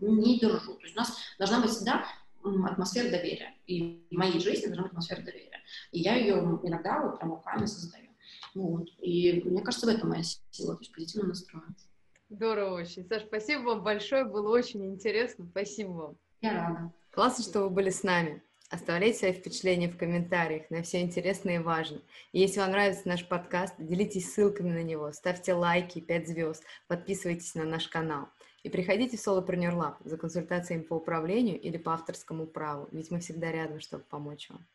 не 0.00 0.38
держу. 0.38 0.74
То 0.74 0.82
есть 0.82 0.96
у 0.96 0.98
нас 0.98 1.16
должна 1.38 1.60
быть 1.60 1.70
всегда 1.70 2.04
атмосфера 2.42 3.10
доверия. 3.10 3.54
И 3.66 4.06
в 4.10 4.16
моей 4.16 4.40
жизни 4.40 4.66
должна 4.66 4.84
быть 4.84 4.92
атмосфера 4.92 5.22
доверия. 5.22 5.60
И 5.92 6.00
я 6.00 6.16
ее 6.16 6.60
иногда 6.62 7.02
вот 7.02 7.18
прям 7.18 7.32
руками 7.32 7.66
создаю. 7.66 8.08
Вот. 8.54 8.88
И 8.98 9.42
мне 9.44 9.62
кажется, 9.62 9.86
в 9.86 9.90
этом 9.90 10.10
моя 10.10 10.22
сила, 10.22 10.74
то 10.74 10.80
есть 10.80 10.92
позитивно 10.92 11.28
настроен. 11.28 11.76
Здорово 12.28 12.74
очень. 12.76 13.04
Саш, 13.06 13.24
спасибо 13.24 13.62
вам 13.62 13.82
большое, 13.82 14.24
было 14.24 14.56
очень 14.56 14.86
интересно. 14.86 15.46
Спасибо 15.50 15.90
вам. 15.90 16.16
Я 16.40 16.52
рада. 16.54 16.92
Классно, 17.10 17.44
что 17.44 17.62
вы 17.62 17.70
были 17.70 17.90
с 17.90 18.02
нами. 18.02 18.42
Оставляйте 18.70 19.18
свои 19.18 19.32
впечатления 19.32 19.88
в 19.88 19.96
комментариях, 19.96 20.70
на 20.70 20.82
все 20.82 21.00
интересно 21.00 21.50
и 21.50 21.58
важно. 21.58 22.00
И 22.30 22.38
если 22.38 22.60
вам 22.60 22.70
нравится 22.70 23.08
наш 23.08 23.26
подкаст, 23.26 23.74
делитесь 23.78 24.32
ссылками 24.32 24.70
на 24.70 24.84
него, 24.84 25.10
ставьте 25.10 25.54
лайки, 25.54 26.00
5 26.00 26.28
звезд, 26.28 26.62
подписывайтесь 26.86 27.56
на 27.56 27.64
наш 27.64 27.88
канал. 27.88 28.28
И 28.62 28.68
приходите 28.68 29.16
в 29.16 29.20
Solopreneur 29.20 29.74
Lab 29.74 29.96
за 30.04 30.18
консультациями 30.18 30.82
по 30.82 30.94
управлению 30.94 31.58
или 31.58 31.78
по 31.78 31.94
авторскому 31.94 32.46
праву, 32.46 32.88
ведь 32.92 33.10
мы 33.10 33.20
всегда 33.20 33.50
рядом, 33.50 33.80
чтобы 33.80 34.04
помочь 34.04 34.50
вам. 34.50 34.66